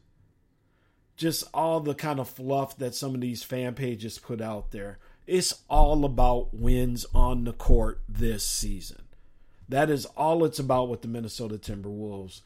just 1.17 1.45
all 1.53 1.81
the 1.81 1.95
kind 1.95 2.19
of 2.19 2.29
fluff 2.29 2.79
that 2.79 2.95
some 2.95 3.15
of 3.15 3.21
these 3.21 3.43
fan 3.43 3.75
pages 3.75 4.19
put 4.19 4.41
out 4.41 4.71
there. 4.71 4.99
It's 5.27 5.63
all 5.69 6.05
about 6.05 6.55
wins 6.55 7.05
on 7.15 7.45
the 7.45 7.53
court 7.53 8.01
this 8.09 8.45
season. 8.47 9.03
That 9.69 9.91
is 9.91 10.07
all 10.17 10.45
it's 10.45 10.59
about 10.59 10.89
with 10.89 11.03
the 11.03 11.09
Minnesota 11.09 11.57
Timberwolves. 11.57 12.41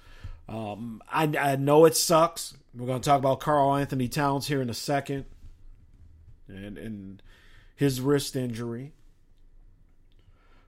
Um, 0.48 1.02
I, 1.10 1.32
I 1.38 1.56
know 1.56 1.84
it 1.84 1.96
sucks. 1.96 2.54
We're 2.74 2.86
going 2.86 3.00
to 3.00 3.08
talk 3.08 3.18
about 3.18 3.40
Carl 3.40 3.76
Anthony 3.76 4.08
Towns 4.08 4.48
here 4.48 4.60
in 4.60 4.68
a 4.68 4.74
second 4.74 5.24
and, 6.48 6.76
and 6.76 7.22
his 7.76 8.00
wrist 8.00 8.36
injury. 8.36 8.92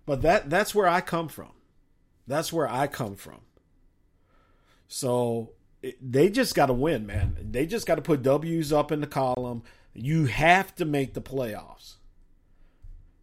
But 0.06 0.22
that 0.22 0.48
that's 0.48 0.74
where 0.74 0.86
I 0.86 1.00
come 1.00 1.28
from. 1.28 1.50
That's 2.26 2.52
where 2.52 2.68
I 2.68 2.86
come 2.86 3.16
from. 3.16 3.40
So 4.88 5.52
they 6.00 6.30
just 6.30 6.54
got 6.54 6.66
to 6.66 6.72
win, 6.72 7.06
man. 7.06 7.36
They 7.40 7.66
just 7.66 7.86
got 7.86 7.96
to 7.96 8.02
put 8.02 8.22
W's 8.22 8.72
up 8.72 8.92
in 8.92 9.00
the 9.00 9.06
column. 9.06 9.62
You 9.94 10.26
have 10.26 10.74
to 10.76 10.84
make 10.84 11.14
the 11.14 11.22
playoffs. 11.22 11.94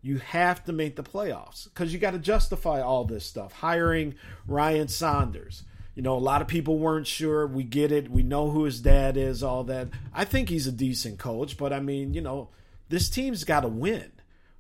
You 0.01 0.17
have 0.17 0.65
to 0.65 0.73
make 0.73 0.95
the 0.95 1.03
playoffs 1.03 1.65
because 1.65 1.93
you 1.93 1.99
got 1.99 2.11
to 2.11 2.19
justify 2.19 2.81
all 2.81 3.05
this 3.05 3.25
stuff. 3.25 3.53
Hiring 3.53 4.15
Ryan 4.45 4.87
Saunders. 4.89 5.63
You 5.95 6.01
know, 6.01 6.17
a 6.17 6.19
lot 6.19 6.41
of 6.41 6.47
people 6.47 6.79
weren't 6.79 7.07
sure. 7.07 7.45
We 7.45 7.63
get 7.63 7.91
it. 7.91 8.09
We 8.09 8.23
know 8.23 8.49
who 8.49 8.63
his 8.63 8.81
dad 8.81 9.15
is, 9.15 9.43
all 9.43 9.63
that. 9.65 9.89
I 10.13 10.25
think 10.25 10.49
he's 10.49 10.67
a 10.67 10.71
decent 10.71 11.19
coach, 11.19 11.55
but 11.55 11.71
I 11.71 11.79
mean, 11.79 12.13
you 12.13 12.21
know, 12.21 12.49
this 12.89 13.09
team's 13.09 13.43
got 13.43 13.61
to 13.61 13.67
win. 13.67 14.11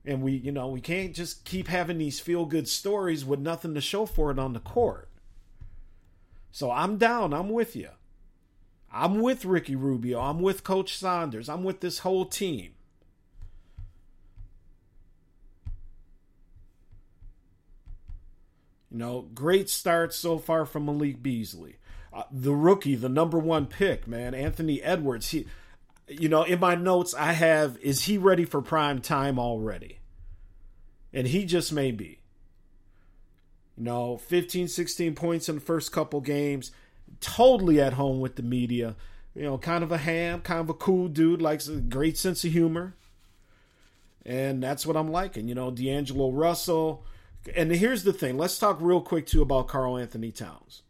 And 0.05 0.21
we, 0.21 0.33
you 0.33 0.51
know, 0.51 0.67
we 0.67 0.81
can't 0.81 1.15
just 1.15 1.43
keep 1.45 1.67
having 1.67 1.97
these 1.97 2.19
feel 2.19 2.45
good 2.45 2.67
stories 2.67 3.25
with 3.25 3.39
nothing 3.39 3.73
to 3.73 3.81
show 3.81 4.05
for 4.05 4.31
it 4.31 4.39
on 4.39 4.53
the 4.53 4.59
court. 4.59 5.09
So 6.53 6.69
I'm 6.69 6.97
down. 6.97 7.33
I'm 7.33 7.49
with 7.49 7.75
you. 7.75 7.89
I'm 8.91 9.21
with 9.21 9.43
Ricky 9.43 9.75
Rubio. 9.75 10.21
I'm 10.21 10.39
with 10.39 10.63
Coach 10.63 10.95
Saunders. 10.95 11.49
I'm 11.49 11.63
with 11.63 11.79
this 11.79 11.99
whole 11.99 12.25
team. 12.25 12.75
You 18.91 18.99
know, 18.99 19.27
great 19.33 19.67
start 19.67 20.13
so 20.13 20.37
far 20.37 20.67
from 20.67 20.85
Malik 20.85 21.23
Beasley. 21.23 21.77
Uh, 22.13 22.21
the 22.31 22.53
rookie, 22.53 22.93
the 22.93 23.09
number 23.09 23.39
one 23.39 23.65
pick, 23.65 24.07
man, 24.07 24.35
Anthony 24.35 24.79
Edwards. 24.83 25.31
He, 25.31 25.47
you 26.07 26.29
know, 26.29 26.43
in 26.43 26.59
my 26.59 26.75
notes 26.75 27.15
I 27.15 27.31
have, 27.31 27.79
is 27.79 28.03
he 28.03 28.19
ready 28.19 28.45
for 28.45 28.61
prime 28.61 29.01
time 29.01 29.39
already? 29.39 29.97
And 31.11 31.25
he 31.25 31.45
just 31.45 31.73
may 31.73 31.89
be. 31.89 32.22
You 33.77 33.85
know, 33.85 34.17
15, 34.17 34.67
16 34.67 35.15
points 35.15 35.49
in 35.49 35.55
the 35.55 35.61
first 35.61 35.91
couple 35.91 36.21
games, 36.21 36.71
totally 37.19 37.81
at 37.81 37.93
home 37.93 38.19
with 38.19 38.35
the 38.35 38.43
media. 38.43 38.95
You 39.35 39.43
know, 39.43 39.57
kind 39.57 39.83
of 39.83 39.91
a 39.91 39.97
ham, 39.97 40.41
kind 40.41 40.59
of 40.59 40.69
a 40.69 40.75
cool 40.75 41.07
dude, 41.07 41.41
likes 41.41 41.67
a 41.67 41.77
great 41.77 42.17
sense 42.17 42.43
of 42.43 42.51
humor. 42.51 42.93
And 44.25 44.61
that's 44.61 44.85
what 44.85 44.95
I'm 44.95 45.11
liking. 45.11 45.47
You 45.47 45.55
know, 45.55 45.71
D'Angelo 45.71 46.31
Russell. 46.31 47.05
And 47.55 47.71
here's 47.71 48.03
the 48.03 48.13
thing 48.13 48.37
let's 48.37 48.59
talk 48.59 48.77
real 48.79 49.01
quick, 49.01 49.25
too, 49.25 49.41
about 49.41 49.67
Karl-Anthony 49.67 50.31
Towns 50.31 50.83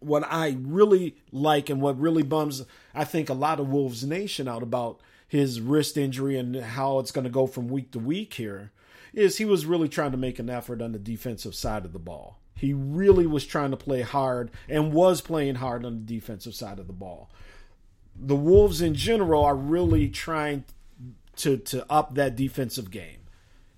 what 0.00 0.24
I 0.30 0.56
really 0.58 1.16
like 1.30 1.70
and 1.70 1.80
what 1.80 2.00
really 2.00 2.22
bums 2.22 2.64
I 2.94 3.04
think 3.04 3.28
a 3.28 3.34
lot 3.34 3.60
of 3.60 3.68
Wolves 3.68 4.04
Nation 4.04 4.48
out 4.48 4.62
about 4.62 5.00
his 5.28 5.60
wrist 5.60 5.96
injury 5.96 6.36
and 6.36 6.56
how 6.56 6.98
it's 6.98 7.12
going 7.12 7.24
to 7.24 7.30
go 7.30 7.46
from 7.46 7.68
week 7.68 7.92
to 7.92 7.98
week 7.98 8.34
here 8.34 8.72
is 9.12 9.38
he 9.38 9.44
was 9.44 9.66
really 9.66 9.88
trying 9.88 10.12
to 10.12 10.16
make 10.16 10.38
an 10.38 10.50
effort 10.50 10.80
on 10.82 10.92
the 10.92 10.98
defensive 10.98 11.54
side 11.54 11.84
of 11.84 11.92
the 11.92 11.98
ball. 11.98 12.38
He 12.56 12.72
really 12.72 13.26
was 13.26 13.46
trying 13.46 13.70
to 13.70 13.76
play 13.76 14.02
hard 14.02 14.50
and 14.68 14.92
was 14.92 15.20
playing 15.20 15.56
hard 15.56 15.84
on 15.84 15.94
the 15.94 16.14
defensive 16.14 16.54
side 16.54 16.78
of 16.78 16.86
the 16.86 16.92
ball. 16.92 17.30
The 18.14 18.36
Wolves 18.36 18.82
in 18.82 18.94
general 18.94 19.44
are 19.44 19.56
really 19.56 20.08
trying 20.08 20.64
to 21.36 21.56
to 21.56 21.90
up 21.90 22.14
that 22.16 22.36
defensive 22.36 22.90
game. 22.90 23.16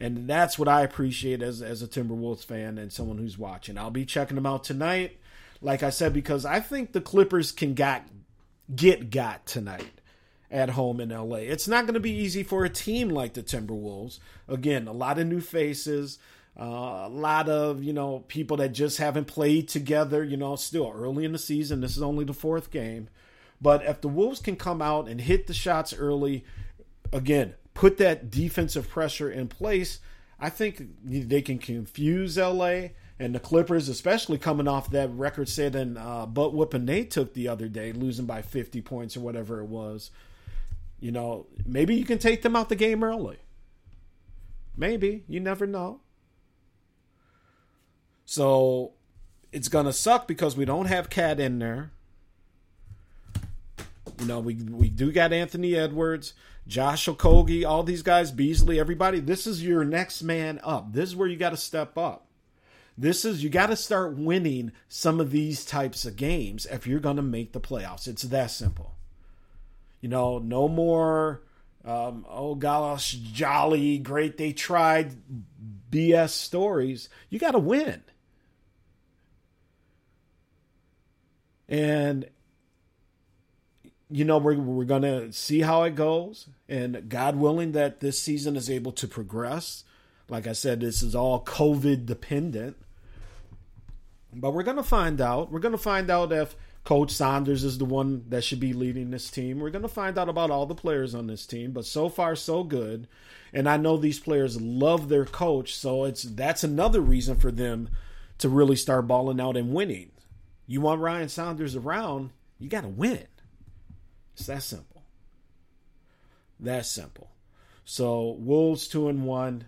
And 0.01 0.29
that's 0.29 0.59
what 0.59 0.67
I 0.67 0.83
appreciate 0.83 1.43
as 1.43 1.63
as 1.63 1.83
a 1.83 1.87
Timberwolves 1.87 2.45
fan 2.45 2.77
and 2.77 2.93
someone 2.93 3.19
who's 3.19 3.39
watching. 3.39 3.79
I'll 3.79 3.91
be 3.91 4.05
checking 4.05 4.35
them 4.35 4.47
out 4.47 4.65
tonight 4.65 5.19
like 5.63 5.83
I 5.83 5.91
said, 5.91 6.13
because 6.13 6.45
I 6.45 6.61
think 6.61 6.93
the 6.93 7.01
Clippers 7.01 7.53
can 7.53 7.75
got 7.75 8.05
get 8.75 9.11
got 9.11 9.47
tonight 9.47 10.01
at 10.53 10.71
home 10.71 11.01
in 11.01 11.09
LA. 11.09 11.39
It's 11.39 11.67
not 11.67 11.87
going 11.87 11.95
to 11.95 12.01
be 12.01 12.13
easy 12.13 12.43
for 12.43 12.65
a 12.65 12.71
team 12.71 13.09
like 13.09 13.33
the 13.33 13.43
Timberwolves. 13.43 14.21
Again, 14.47 14.87
a 14.87 14.93
lot 14.93 15.19
of 15.19 15.27
new 15.27 15.41
faces, 15.41 16.19
uh, 16.61 17.05
a 17.07 17.09
lot 17.09 17.49
of 17.49 17.83
you 17.83 17.95
know 17.95 18.21
people 18.29 18.59
that 18.59 18.69
just 18.69 18.99
haven't 18.99 19.25
played 19.25 19.69
together. 19.69 20.23
You 20.23 20.37
know, 20.37 20.55
still 20.57 20.93
early 20.95 21.25
in 21.25 21.33
the 21.33 21.39
season. 21.39 21.81
This 21.81 21.97
is 21.97 22.03
only 22.03 22.25
the 22.25 22.35
fourth 22.35 22.71
game, 22.71 23.09
but 23.61 23.83
if 23.85 24.03
the 24.03 24.09
Wolves 24.09 24.41
can 24.41 24.57
come 24.57 24.83
out 24.83 25.09
and 25.09 25.21
hit 25.21 25.47
the 25.47 25.55
shots 25.55 25.95
early, 25.95 26.45
again, 27.13 27.55
put 27.73 27.97
that 27.97 28.31
defensive 28.31 28.89
pressure 28.89 29.31
in 29.31 29.49
place. 29.49 29.99
I 30.39 30.51
think 30.51 30.83
they 31.05 31.41
can 31.41 31.59
confuse 31.59 32.37
LA 32.37 32.89
and 33.21 33.33
the 33.33 33.39
Clippers, 33.39 33.89
especially 33.89 34.39
coming 34.39 34.67
off 34.67 34.91
that 34.91 35.09
record 35.11 35.49
setting 35.49 35.97
uh, 35.97 36.27
butt 36.27 36.53
whooping 36.53 36.87
they 36.87 37.05
took 37.05 37.33
the 37.33 37.47
other 37.47 37.69
day, 37.69 37.93
losing 37.93 38.27
by 38.27 38.43
50 38.43 38.81
points 38.83 39.17
or 39.17 39.21
whatever 39.21 39.61
it 39.61 39.67
was. 39.67 40.11
You 41.03 41.11
know, 41.11 41.49
maybe 41.67 41.97
you 41.97 42.05
can 42.05 42.19
take 42.19 42.43
them 42.43 42.55
out 42.55 42.69
the 42.69 42.77
game 42.77 43.03
early. 43.03 43.39
Maybe. 44.77 45.25
You 45.27 45.41
never 45.41 45.67
know. 45.67 46.01
So 48.25 48.93
it's 49.51 49.67
going 49.67 49.87
to 49.87 49.93
suck 49.93 50.29
because 50.29 50.57
we 50.57 50.65
don't 50.65 50.87
have 50.87 51.11
KAT 51.11 51.41
in 51.41 51.59
there. 51.59 51.91
You 54.21 54.27
know, 54.27 54.39
we 54.39 54.55
we 54.55 54.89
do 54.89 55.11
got 55.11 55.33
Anthony 55.33 55.75
Edwards, 55.75 56.35
Josh 56.69 57.07
Okogie, 57.07 57.67
all 57.67 57.83
these 57.83 58.03
guys, 58.03 58.31
Beasley, 58.31 58.79
everybody. 58.79 59.19
This 59.19 59.45
is 59.45 59.65
your 59.65 59.85
next 59.85 60.23
man 60.23 60.61
up. 60.63 60.93
This 60.93 61.09
is 61.09 61.17
where 61.17 61.27
you 61.27 61.37
got 61.37 61.51
to 61.51 61.57
step 61.57 61.99
up. 61.99 62.29
This 62.97 63.25
is 63.25 63.43
you 63.43 63.51
got 63.51 63.67
to 63.67 63.77
start 63.77 64.17
winning 64.17 64.71
some 64.89 65.19
of 65.19 65.33
these 65.33 65.65
types 65.65 66.05
of 66.05 66.15
games 66.15 66.65
if 66.67 66.87
you're 66.87 67.01
going 67.01 67.17
to 67.17 67.23
make 67.23 67.53
the 67.53 67.61
playoffs. 67.61 68.07
It's 68.07 68.23
that 68.23 68.53
simple. 68.53 68.95
You 70.03 70.11
know, 70.11 70.39
no 70.39 70.69
more 70.69 71.43
um, 71.85 72.27
oh 72.29 72.55
gosh, 72.55 73.13
jolly, 73.13 73.99
great 73.99 74.37
they 74.37 74.53
tried 74.53 75.17
BS 75.91 76.31
stories. 76.31 77.09
You 77.31 77.39
got 77.39 77.53
to 77.53 77.59
win. 77.59 78.03
And 81.69 82.29
you 84.11 84.27
know 84.27 84.37
we're 84.37 84.59
we're 84.59 84.85
going 84.85 85.03
to 85.03 85.33
see 85.33 85.61
how 85.61 85.85
it 85.85 85.95
goes 85.95 86.47
and 86.69 87.09
God 87.09 87.37
willing 87.37 87.73
that 87.73 88.01
this 88.01 88.21
season 88.21 88.57
is 88.57 88.69
able 88.69 88.93
to 88.93 89.09
progress 89.09 89.85
like 90.33 90.47
I 90.47 90.53
said, 90.53 90.81
this 90.81 91.03
is 91.03 91.15
all 91.15 91.45
COVID 91.45 92.07
dependent. 92.07 92.77
But 94.33 94.53
we're 94.53 94.63
going 94.63 94.79
to 94.79 94.83
find 94.83 95.21
out. 95.21 95.53
We're 95.53 95.61
going 95.61 95.73
to 95.73 95.79
find 95.79 96.11
out 96.11 96.33
if 96.33 96.57
Coach 96.85 97.13
Saunders 97.13 97.63
is 97.63 97.79
the 97.79 97.85
one 97.85 98.25
that 98.29 98.43
should 98.43 98.59
be 98.59 98.73
leading 98.73 99.11
this 99.11 99.31
team. 99.31 99.61
We're 99.61 99.71
going 99.71 99.83
to 99.83 99.89
find 99.89 100.19
out 100.19 100.29
about 100.29 100.51
all 100.51 100.67
the 100.67 100.75
players 100.75 101.15
on 101.15 101.29
this 101.29 101.47
team, 101.47 101.73
but 101.73 101.85
so 101.85 102.09
far 102.09 102.35
so 102.35 102.65
good. 102.65 103.07
And 103.53 103.69
I 103.69 103.77
know 103.77 103.97
these 103.97 104.19
players 104.19 104.61
love 104.61 105.09
their 105.09 105.25
coach, 105.25 105.77
so 105.77 106.05
it's 106.05 106.25
that's 106.25 106.65
another 106.65 107.01
reason 107.01 107.37
for 107.37 107.53
them 107.53 107.89
to 108.39 108.49
really 108.49 108.77
start 108.77 109.07
balling 109.07 109.41
out 109.41 109.57
and 109.57 109.73
winning. 109.73 110.11
You 110.67 110.81
want 110.81 111.01
Ryan 111.01 111.29
Saunders 111.29 111.77
around, 111.77 112.31
you 112.59 112.69
got 112.69 112.81
to 112.81 112.89
win. 112.89 113.27
It's 114.35 114.47
that 114.47 114.63
simple. 114.63 115.03
That 116.59 116.87
simple. 116.87 117.31
So 117.85 118.37
Wolves 118.39 118.89
two 118.89 119.09
and 119.09 119.25
one. 119.25 119.67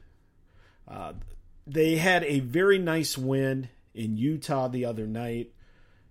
Uh, 0.89 1.13
they 1.67 1.97
had 1.97 2.25
a 2.25 2.41
very 2.41 2.79
nice 2.79 3.17
win 3.17 3.69
in 3.95 4.17
Utah 4.17 4.69
the 4.69 4.85
other 4.85 5.07
night. 5.07 5.53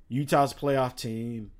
Utah's 0.07 0.53
playoff 0.53 0.95
team, 0.95 1.51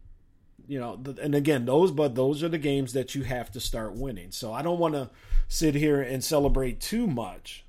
you 0.68 0.80
know, 0.80 1.02
and 1.22 1.36
again, 1.36 1.66
those 1.66 1.92
but 1.92 2.16
those 2.16 2.44
are 2.44 2.50
the 2.50 2.58
games 2.58 2.94
that 2.94 3.16
you 3.16 3.24
have 3.24 3.52
to 3.52 3.60
start 3.60 3.94
winning. 3.94 4.32
So 4.32 4.54
I 4.54 4.62
don't 4.62 4.80
want 4.80 4.94
to 4.96 5.10
sit 5.48 5.76
here 5.76 6.02
and 6.02 6.24
celebrate 6.24 6.80
too 6.80 7.08
much 7.08 7.66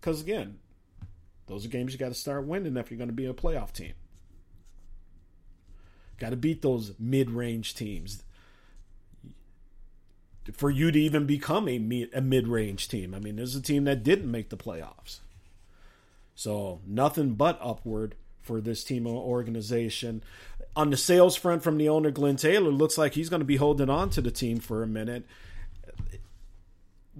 because 0.00 0.20
again, 0.20 0.58
those 1.46 1.64
are 1.64 1.68
games 1.68 1.92
you 1.92 1.98
got 1.98 2.08
to 2.08 2.14
start 2.14 2.46
winning 2.46 2.76
if 2.76 2.90
you're 2.90 2.98
going 2.98 3.08
to 3.08 3.14
be 3.14 3.26
a 3.26 3.32
playoff 3.32 3.72
team. 3.72 3.94
Got 6.18 6.30
to 6.30 6.36
beat 6.36 6.62
those 6.62 6.94
mid-range 6.98 7.74
teams 7.74 8.22
for 10.52 10.70
you 10.70 10.90
to 10.90 10.98
even 10.98 11.26
become 11.26 11.68
a, 11.68 12.08
a 12.14 12.20
mid-range 12.20 12.88
team. 12.88 13.14
I 13.14 13.18
mean, 13.18 13.36
there's 13.36 13.54
a 13.54 13.62
team 13.62 13.84
that 13.84 14.02
didn't 14.02 14.30
make 14.30 14.50
the 14.50 14.56
playoffs. 14.56 15.20
So 16.34 16.80
nothing 16.86 17.34
but 17.34 17.58
upward 17.60 18.14
for 18.48 18.62
this 18.62 18.82
team 18.82 19.06
organization. 19.06 20.24
On 20.74 20.88
the 20.88 20.96
sales 20.96 21.36
front 21.36 21.62
from 21.62 21.76
the 21.76 21.90
owner, 21.90 22.10
Glen 22.10 22.36
Taylor, 22.36 22.70
looks 22.70 22.96
like 22.96 23.12
he's 23.12 23.28
going 23.28 23.40
to 23.40 23.46
be 23.46 23.56
holding 23.56 23.90
on 23.90 24.08
to 24.10 24.22
the 24.22 24.30
team 24.30 24.58
for 24.58 24.82
a 24.82 24.86
minute. 24.86 25.26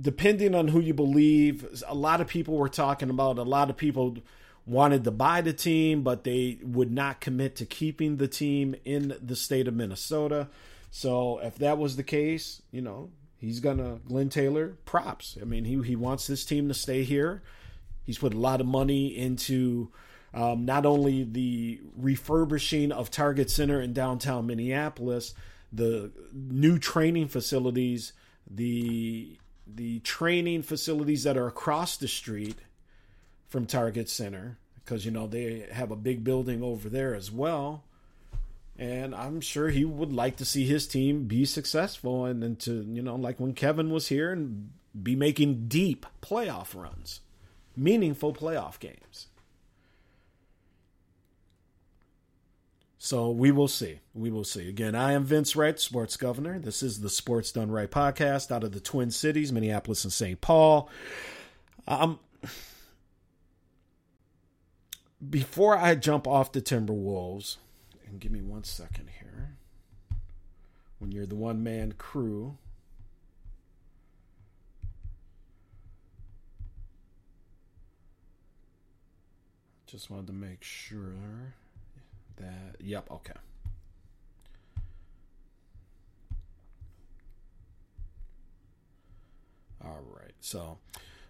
Depending 0.00 0.55
on 0.55 0.68
who 0.68 0.80
you 0.80 0.94
believe, 0.94 1.82
a 1.86 1.94
lot 1.94 2.22
of 2.22 2.28
people 2.28 2.57
were 2.57 2.70
talking 2.70 3.11
about, 3.11 3.36
a 3.36 3.42
lot 3.42 3.68
of 3.68 3.76
people 3.76 4.16
wanted 4.64 5.05
to 5.05 5.11
buy 5.11 5.42
the 5.42 5.52
team, 5.52 6.02
but 6.02 6.24
they 6.24 6.59
would 6.62 6.90
not 6.90 7.20
commit 7.20 7.57
to 7.57 7.66
keeping 7.66 8.16
the 8.16 8.28
team 8.28 8.74
in 8.86 9.14
the 9.20 9.36
state 9.36 9.68
of 9.68 9.74
Minnesota. 9.74 10.48
So 10.90 11.40
if 11.42 11.57
that 11.57 11.76
was 11.76 11.96
the 11.96 12.02
case, 12.02 12.62
you 12.70 12.80
know, 12.80 13.11
he's 13.38 13.61
gonna 13.61 13.98
Glen 14.07 14.30
Taylor 14.30 14.76
props. 14.86 15.36
I 15.40 15.44
mean, 15.44 15.64
he 15.64 15.82
he 15.82 15.96
wants 15.96 16.26
this 16.26 16.44
team 16.44 16.68
to 16.68 16.74
stay 16.74 17.02
here. 17.02 17.42
He's 18.05 18.18
put 18.18 18.32
a 18.32 18.38
lot 18.38 18.61
of 18.61 18.66
money 18.66 19.09
into 19.09 19.90
um, 20.34 20.64
not 20.64 20.86
only 20.86 21.24
the 21.24 21.80
refurbishing 21.96 22.92
of 22.92 23.10
Target 23.10 23.50
Center 23.50 23.80
in 23.80 23.92
downtown 23.92 24.46
Minneapolis, 24.46 25.34
the 25.72 26.10
new 26.32 26.78
training 26.78 27.28
facilities, 27.28 28.12
the 28.50 29.36
the 29.66 30.00
training 30.00 30.62
facilities 30.62 31.24
that 31.24 31.36
are 31.36 31.46
across 31.46 31.96
the 31.96 32.08
street 32.08 32.56
from 33.48 33.66
Target 33.66 34.08
Center, 34.08 34.58
because 34.76 35.04
you 35.04 35.10
know 35.10 35.26
they 35.26 35.66
have 35.72 35.90
a 35.90 35.96
big 35.96 36.24
building 36.24 36.62
over 36.62 36.88
there 36.88 37.14
as 37.14 37.30
well 37.30 37.84
and 38.78 39.14
I'm 39.14 39.40
sure 39.40 39.70
he 39.70 39.84
would 39.84 40.12
like 40.12 40.36
to 40.36 40.44
see 40.44 40.64
his 40.64 40.86
team 40.86 41.24
be 41.24 41.44
successful 41.44 42.24
and, 42.24 42.44
and 42.44 42.58
to 42.60 42.86
you 42.88 43.02
know 43.02 43.16
like 43.16 43.40
when 43.40 43.52
Kevin 43.52 43.90
was 43.90 44.08
here 44.08 44.32
and 44.32 44.70
be 45.00 45.16
making 45.16 45.66
deep 45.68 46.06
playoff 46.22 46.80
runs, 46.80 47.20
meaningful 47.76 48.32
playoff 48.32 48.78
games. 48.78 49.27
So 52.99 53.30
we 53.30 53.53
will 53.53 53.68
see. 53.68 54.01
We 54.12 54.30
will 54.30 54.44
see. 54.44 54.68
Again, 54.68 54.96
I 54.96 55.12
am 55.12 55.24
Vince 55.24 55.55
Wright, 55.55 55.78
sports 55.78 56.16
governor. 56.16 56.59
This 56.59 56.82
is 56.82 57.01
the 57.01 57.09
Sports 57.09 57.53
Done 57.53 57.70
Right 57.70 57.90
podcast 57.90 58.51
out 58.51 58.64
of 58.64 58.72
the 58.72 58.80
Twin 58.80 59.12
Cities, 59.12 59.53
Minneapolis 59.53 60.03
and 60.03 60.12
St. 60.12 60.40
Paul. 60.40 60.90
Um, 61.86 62.18
before 65.30 65.78
I 65.78 65.94
jump 65.94 66.26
off 66.26 66.51
the 66.51 66.61
Timberwolves, 66.61 67.57
and 68.05 68.20
give 68.20 68.32
me 68.32 68.40
one 68.40 68.64
second 68.64 69.11
here. 69.20 69.57
When 70.99 71.12
you're 71.12 71.26
the 71.26 71.36
one 71.36 71.62
man 71.62 71.92
crew, 71.96 72.57
just 79.86 80.11
wanted 80.11 80.26
to 80.26 80.32
make 80.32 80.64
sure 80.64 81.55
that, 82.39 82.76
yep, 82.80 83.11
okay. 83.11 83.32
All 89.84 90.03
right, 90.14 90.34
so 90.41 90.78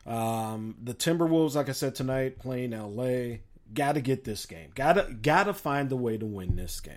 um, 0.07 0.77
the 0.83 0.95
Timberwolves, 0.95 1.55
like 1.55 1.69
I 1.69 1.73
said 1.73 1.95
tonight, 1.95 2.39
playing 2.39 2.71
LA 2.71 3.39
got 3.75 3.93
to 3.93 4.01
get 4.01 4.25
this 4.25 4.47
game. 4.47 4.71
Got 4.75 4.95
to 4.95 5.13
got 5.13 5.45
to 5.45 5.55
find 5.55 5.89
the 5.89 5.97
way 5.97 6.17
to 6.17 6.27
win 6.27 6.57
this 6.57 6.81
game. 6.81 6.97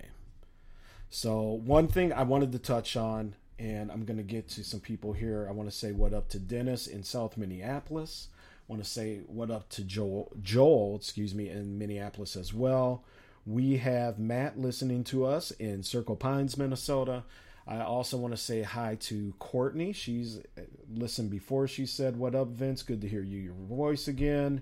So 1.10 1.42
one 1.66 1.88
thing 1.88 2.14
I 2.14 2.24
wanted 2.24 2.54
to 2.54 2.60
touch 2.60 2.96
on, 2.96 3.36
and 3.60 3.92
I'm 3.92 4.06
going 4.06 4.18
to 4.18 4.24
get 4.24 4.48
to 4.50 4.64
some 4.64 4.80
people 4.80 5.14
here. 5.14 5.46
I 5.50 5.52
want 5.52 5.70
to 5.70 5.76
say 5.76 5.92
what 5.92 6.14
up 6.14 6.30
to 6.30 6.40
Dennis 6.40 6.88
in 6.88 7.04
South 7.04 7.36
Minneapolis. 7.38 8.30
I 8.38 8.72
want 8.72 8.84
to 8.84 8.90
say 8.90 9.20
what 9.28 9.52
up 9.52 9.68
to 9.72 9.84
Joel, 9.84 10.32
Joel, 10.42 10.96
excuse 10.96 11.36
me, 11.36 11.50
in 11.50 11.78
Minneapolis 11.78 12.38
as 12.38 12.54
well. 12.54 13.04
We 13.46 13.78
have 13.78 14.20
Matt 14.20 14.60
listening 14.60 15.04
to 15.06 15.26
us 15.26 15.52
in 15.52 15.84
Circle 15.84 16.16
Pines, 16.16 16.58
Minnesota. 16.58 17.24
I 17.68 17.82
also 17.82 18.18
want 18.18 18.34
to 18.34 18.38
say 18.38 18.64
hi 18.64 18.96
to 19.02 19.34
Courtney. 19.40 19.94
She's 19.94 20.40
uh, 20.58 20.62
listened 20.94 21.30
before. 21.30 21.68
She 21.68 21.86
said, 21.86 22.18
"What 22.18 22.36
up, 22.36 22.50
Vince? 22.50 22.84
Good 22.84 23.02
to 23.02 23.08
hear 23.08 23.24
you, 23.24 23.40
your 23.40 23.54
voice 23.54 24.08
again." 24.08 24.62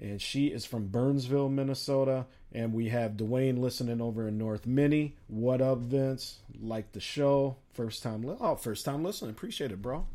and 0.00 0.20
she 0.20 0.48
is 0.48 0.64
from 0.64 0.88
Burnsville, 0.88 1.48
Minnesota. 1.48 2.26
And 2.52 2.72
we 2.72 2.88
have 2.88 3.12
Dwayne 3.12 3.58
listening 3.58 4.00
over 4.00 4.28
in 4.28 4.38
North 4.38 4.66
Minnie. 4.66 5.16
What 5.26 5.60
up, 5.60 5.78
Vince? 5.78 6.38
Like 6.60 6.92
the 6.92 7.00
show? 7.00 7.56
First 7.72 8.02
time, 8.02 8.22
li- 8.22 8.36
oh, 8.40 8.54
first 8.56 8.84
time 8.84 9.02
listening. 9.02 9.32
Appreciate 9.32 9.72
it, 9.72 9.82
bro. 9.82 10.06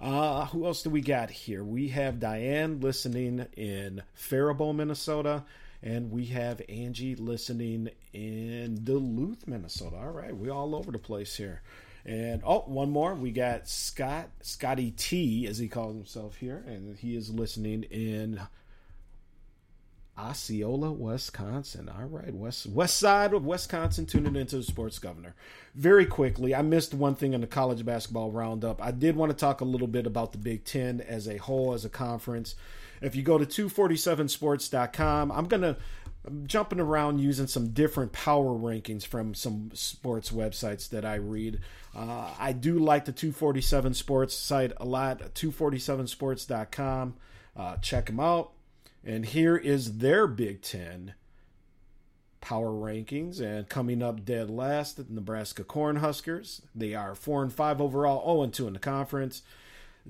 Uh, 0.00 0.46
who 0.46 0.66
else 0.66 0.82
do 0.82 0.90
we 0.90 1.00
got 1.00 1.30
here? 1.30 1.64
We 1.64 1.88
have 1.88 2.20
Diane 2.20 2.80
listening 2.80 3.46
in 3.56 4.02
Faribault, 4.14 4.74
Minnesota, 4.74 5.44
and 5.84 6.10
we 6.10 6.24
have 6.24 6.62
Angie 6.66 7.14
listening 7.14 7.90
in 8.14 8.82
Duluth, 8.84 9.46
Minnesota. 9.46 9.96
All 9.96 10.10
right, 10.10 10.34
we 10.34 10.48
all 10.48 10.74
over 10.74 10.90
the 10.90 10.98
place 10.98 11.36
here. 11.36 11.60
And 12.06 12.42
oh, 12.44 12.60
one 12.60 12.90
more. 12.90 13.14
We 13.14 13.30
got 13.30 13.68
Scott, 13.68 14.30
Scotty 14.40 14.92
T, 14.92 15.46
as 15.46 15.58
he 15.58 15.68
calls 15.68 15.94
himself 15.94 16.36
here, 16.36 16.64
and 16.66 16.96
he 16.96 17.14
is 17.14 17.28
listening 17.28 17.82
in 17.84 18.40
Osceola, 20.16 20.90
Wisconsin. 20.90 21.90
All 21.90 22.06
right, 22.06 22.34
west 22.34 22.66
west 22.66 22.96
side 22.96 23.34
of 23.34 23.44
Wisconsin, 23.44 24.06
tuning 24.06 24.36
into 24.36 24.56
the 24.56 24.62
Sports 24.62 24.98
Governor. 24.98 25.34
Very 25.74 26.06
quickly, 26.06 26.54
I 26.54 26.62
missed 26.62 26.94
one 26.94 27.14
thing 27.14 27.34
in 27.34 27.42
the 27.42 27.46
college 27.46 27.84
basketball 27.84 28.30
roundup. 28.30 28.82
I 28.82 28.90
did 28.90 29.16
want 29.16 29.32
to 29.32 29.36
talk 29.36 29.60
a 29.60 29.66
little 29.66 29.88
bit 29.88 30.06
about 30.06 30.32
the 30.32 30.38
Big 30.38 30.64
Ten 30.64 31.02
as 31.02 31.28
a 31.28 31.36
whole, 31.36 31.74
as 31.74 31.84
a 31.84 31.90
conference. 31.90 32.54
If 33.04 33.16
you 33.16 33.22
go 33.22 33.38
to 33.38 33.46
247sports.com, 33.46 35.32
I'm 35.32 35.46
gonna 35.46 35.76
I'm 36.26 36.46
jumping 36.46 36.80
around 36.80 37.18
using 37.18 37.46
some 37.46 37.68
different 37.68 38.12
power 38.12 38.52
rankings 38.52 39.06
from 39.06 39.34
some 39.34 39.70
sports 39.74 40.30
websites 40.30 40.88
that 40.88 41.04
I 41.04 41.16
read. 41.16 41.60
Uh, 41.94 42.32
I 42.38 42.52
do 42.52 42.78
like 42.78 43.04
the 43.04 43.12
247 43.12 43.94
Sports 43.94 44.34
site 44.34 44.72
a 44.78 44.84
lot. 44.84 45.20
247sports.com. 45.34 47.14
Uh, 47.56 47.76
check 47.76 48.06
them 48.06 48.20
out 48.20 48.52
and 49.04 49.26
here 49.26 49.56
is 49.56 49.98
their 49.98 50.26
Big 50.26 50.62
Ten 50.62 51.14
power 52.40 52.70
rankings. 52.70 53.40
And 53.40 53.68
coming 53.68 54.02
up 54.02 54.24
dead 54.24 54.50
last, 54.50 54.96
the 54.96 55.06
Nebraska 55.08 55.64
Cornhuskers. 55.64 56.62
They 56.74 56.94
are 56.94 57.14
four 57.14 57.42
and 57.42 57.52
five 57.52 57.80
overall, 57.80 58.24
0 58.24 58.42
and 58.42 58.52
two 58.52 58.66
in 58.66 58.72
the 58.72 58.78
conference. 58.78 59.42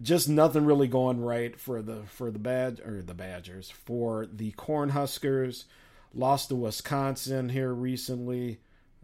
Just 0.01 0.29
nothing 0.29 0.65
really 0.65 0.89
going 0.89 1.21
right 1.21 1.59
for 1.59 1.81
the 1.81 2.03
for 2.07 2.31
the 2.31 2.39
bad 2.39 2.81
or 2.81 3.03
the 3.03 3.15
Badgers 3.15 3.71
for 3.71 4.27
the 4.27 4.51
Cornhuskers. 4.53 5.65
Lost 6.13 6.49
to 6.49 6.57
Wisconsin 6.57 7.49
here 7.49 7.73
recently. 7.73 8.59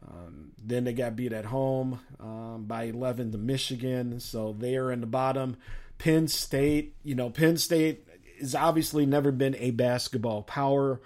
Um, 0.07 0.53
then 0.63 0.85
they 0.85 0.93
got 0.93 1.17
beat 1.17 1.33
at 1.33 1.45
home 1.47 2.01
um, 2.19 2.65
by 2.67 2.85
11 2.85 3.33
to 3.33 3.39
Michigan, 3.39 4.19
so 4.21 4.55
they 4.59 4.77
are 4.77 4.91
in 4.91 5.01
the 5.01 5.07
bottom. 5.07 5.57
Penn 5.99 6.29
State, 6.29 6.95
you 7.03 7.15
know, 7.15 7.29
Penn 7.29 7.59
State 7.59 8.09
has 8.41 8.55
obviously 8.55 9.05
never 9.05 9.31
been 9.31 9.55
a 9.57 9.71
basketball 9.71 10.43
power, 10.43 11.01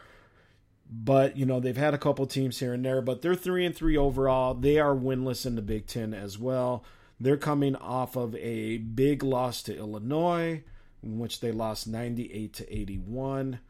but 0.89 1.37
you 1.37 1.45
know 1.45 1.59
they've 1.59 1.77
had 1.77 1.95
a 1.95 1.99
couple 1.99 2.27
teams 2.27 2.61
here 2.61 2.73
and 2.73 2.85
there. 2.85 3.03
But 3.03 3.21
they're 3.21 3.35
three 3.35 3.67
and 3.67 3.75
three 3.75 3.97
overall. 3.97 4.55
They 4.55 4.79
are 4.79 4.95
winless 4.95 5.45
in 5.45 5.57
the 5.57 5.63
Big 5.63 5.87
Ten 5.87 6.15
as 6.15 6.39
well. 6.39 6.85
They're 7.21 7.37
coming 7.37 7.77
off 7.77 8.17
of 8.17 8.35
a 8.37 8.79
big 8.79 9.23
loss 9.23 9.63
to 9.65 9.77
Illinois, 9.77 10.63
in 11.03 11.19
which 11.19 11.41
they 11.41 11.53
lost 11.53 11.87
98 11.87 12.53
to 12.55 12.79
81. 12.79 13.61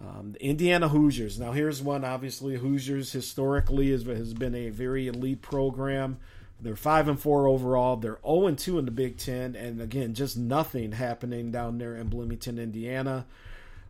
Um, 0.00 0.32
the 0.32 0.44
Indiana 0.44 0.88
Hoosiers. 0.88 1.38
Now, 1.38 1.52
here's 1.52 1.82
one. 1.82 2.04
Obviously, 2.04 2.56
Hoosiers 2.56 3.12
historically 3.12 3.90
has, 3.90 4.04
has 4.04 4.32
been 4.32 4.54
a 4.54 4.70
very 4.70 5.08
elite 5.08 5.42
program. 5.42 6.18
They're 6.60 6.76
five 6.76 7.08
and 7.08 7.18
four 7.18 7.46
overall. 7.46 7.96
They're 7.96 8.18
zero 8.24 8.46
and 8.46 8.58
two 8.58 8.78
in 8.78 8.84
the 8.84 8.90
Big 8.90 9.16
Ten, 9.16 9.54
and 9.54 9.80
again, 9.80 10.14
just 10.14 10.36
nothing 10.36 10.92
happening 10.92 11.50
down 11.50 11.78
there 11.78 11.96
in 11.96 12.08
Bloomington, 12.08 12.58
Indiana. 12.58 13.26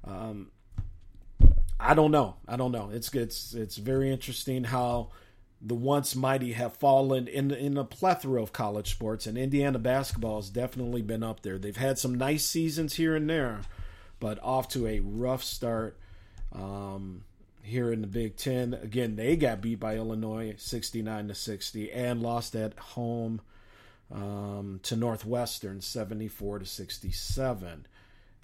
Um, 0.05 0.51
I 1.81 1.95
don't 1.95 2.11
know. 2.11 2.37
I 2.47 2.57
don't 2.57 2.73
know. 2.73 2.91
It's 2.93 3.13
it's 3.15 3.55
it's 3.55 3.77
very 3.77 4.11
interesting 4.11 4.65
how 4.65 5.11
the 5.61 5.75
once 5.75 6.15
mighty 6.15 6.53
have 6.53 6.77
fallen 6.77 7.27
in 7.27 7.51
in 7.51 7.77
a 7.77 7.85
plethora 7.85 8.43
of 8.43 8.53
college 8.53 8.91
sports, 8.91 9.27
and 9.27 9.37
Indiana 9.37 9.79
basketball 9.79 10.37
has 10.37 10.51
definitely 10.51 11.03
been 11.03 11.23
up 11.23 11.41
there. 11.41 11.59
They've 11.59 11.77
had 11.77 11.99
some 11.99 12.15
nice 12.15 12.45
seasons 12.45 12.95
here 12.95 13.17
and 13.17 13.29
there, 13.29 13.61
but 14.21 14.43
off 14.43 14.69
to 14.71 14.87
a 14.87 15.01
rough 15.01 15.43
start. 15.43 15.99
Um, 16.53 17.25
here 17.69 17.93
in 17.93 18.01
the 18.01 18.07
Big 18.07 18.37
Ten. 18.37 18.75
Again, 18.75 19.17
they 19.17 19.37
got 19.37 19.61
beat 19.61 19.79
by 19.79 19.97
Illinois 19.97 20.55
69 20.57 21.29
to 21.29 21.35
60 21.35 21.93
and 21.93 22.23
lost 22.23 22.57
at 22.57 22.79
home 22.79 23.41
um, 24.11 24.81
to 24.85 24.97
Northwestern 24.97 25.81
74 25.81 26.61
to 26.61 26.67
67. 26.67 27.87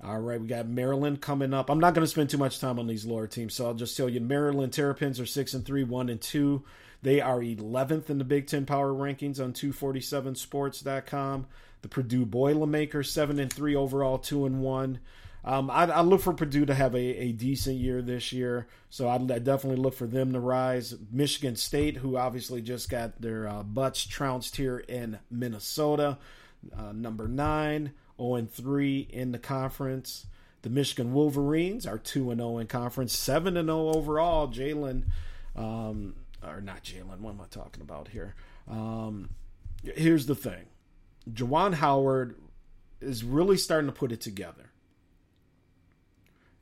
All 0.03 0.21
right, 0.21 0.41
we 0.41 0.47
got 0.47 0.69
Maryland 0.69 1.21
coming 1.21 1.55
up. 1.55 1.71
I'm 1.71 1.81
not 1.81 1.95
going 1.95 2.05
to 2.05 2.11
spend 2.11 2.29
too 2.29 2.39
much 2.39 2.61
time 2.61 2.79
on 2.79 2.87
these 2.87 3.07
lower 3.07 3.27
teams, 3.27 3.55
so 3.55 3.67
I'll 3.67 3.75
just 3.75 3.97
tell 3.97 4.09
you 4.09 4.21
Maryland 4.21 4.73
Terrapins 4.73 5.19
are 5.19 5.27
6 5.27 5.55
and 5.55 5.65
3, 5.65 5.85
1 5.85 6.09
and 6.11 6.21
2. 6.21 6.63
They 7.05 7.21
are 7.21 7.41
11th 7.41 8.09
in 8.09 8.17
the 8.17 8.25
Big 8.25 8.47
Ten 8.47 8.65
power 8.65 8.91
rankings 8.91 9.39
on 9.39 9.53
247sports.com. 9.53 11.47
The 11.83 11.89
Purdue 11.89 12.25
Boilermakers 12.25 13.13
7 13.13 13.39
and 13.39 13.53
3 13.53 13.77
overall, 13.77 14.17
2 14.17 14.47
and 14.47 14.63
1. 14.63 14.99
Um, 15.45 15.71
I, 15.71 15.85
I, 15.85 16.01
look 16.01 16.23
for 16.23 16.33
Purdue 16.33 16.65
to 16.65 16.75
have 16.75 16.95
a, 16.95 16.99
a 16.99 17.33
decent 17.33 17.77
year 17.77 18.01
this 18.01 18.33
year, 18.33 18.69
so 18.89 19.07
I, 19.07 19.19
definitely 19.19 19.77
look 19.77 19.93
for 19.93 20.07
them 20.07 20.33
to 20.33 20.41
rise. 20.41 20.95
Michigan 21.13 21.57
State, 21.57 21.99
who 21.99 22.17
obviously 22.17 22.63
just 22.63 22.89
got 22.89 23.21
their 23.21 23.47
uh, 23.49 23.63
butts 23.63 24.07
trounced 24.07 24.57
here 24.57 24.79
in 24.79 25.19
Minnesota, 25.31 26.17
uh, 26.75 26.93
number 26.93 27.29
nine, 27.29 27.93
0 28.17 28.37
and 28.37 28.51
3 28.51 29.09
in 29.11 29.33
the 29.33 29.39
conference. 29.39 30.25
The 30.63 30.71
Michigan 30.71 31.13
Wolverines 31.13 31.87
are 31.87 31.99
2 31.99 32.31
and 32.31 32.41
0 32.41 32.57
in 32.57 32.67
conference, 32.67 33.15
7 33.15 33.59
and 33.59 33.69
0 33.69 33.91
overall. 33.91 34.49
Jalen, 34.49 35.03
um, 35.55 36.15
or 36.47 36.61
not 36.61 36.85
Jalen, 36.85 37.21
what 37.21 37.31
am 37.31 37.41
I 37.41 37.47
talking 37.51 37.83
about 37.83 38.09
here? 38.09 38.35
Um, 38.69 39.31
here's 39.83 40.27
the 40.27 40.35
thing 40.35 40.67
Juwan 41.31 41.75
Howard 41.75 42.37
is 43.01 43.25
really 43.25 43.57
starting 43.57 43.89
to 43.89 43.97
put 43.97 44.13
it 44.13 44.21
together. 44.21 44.71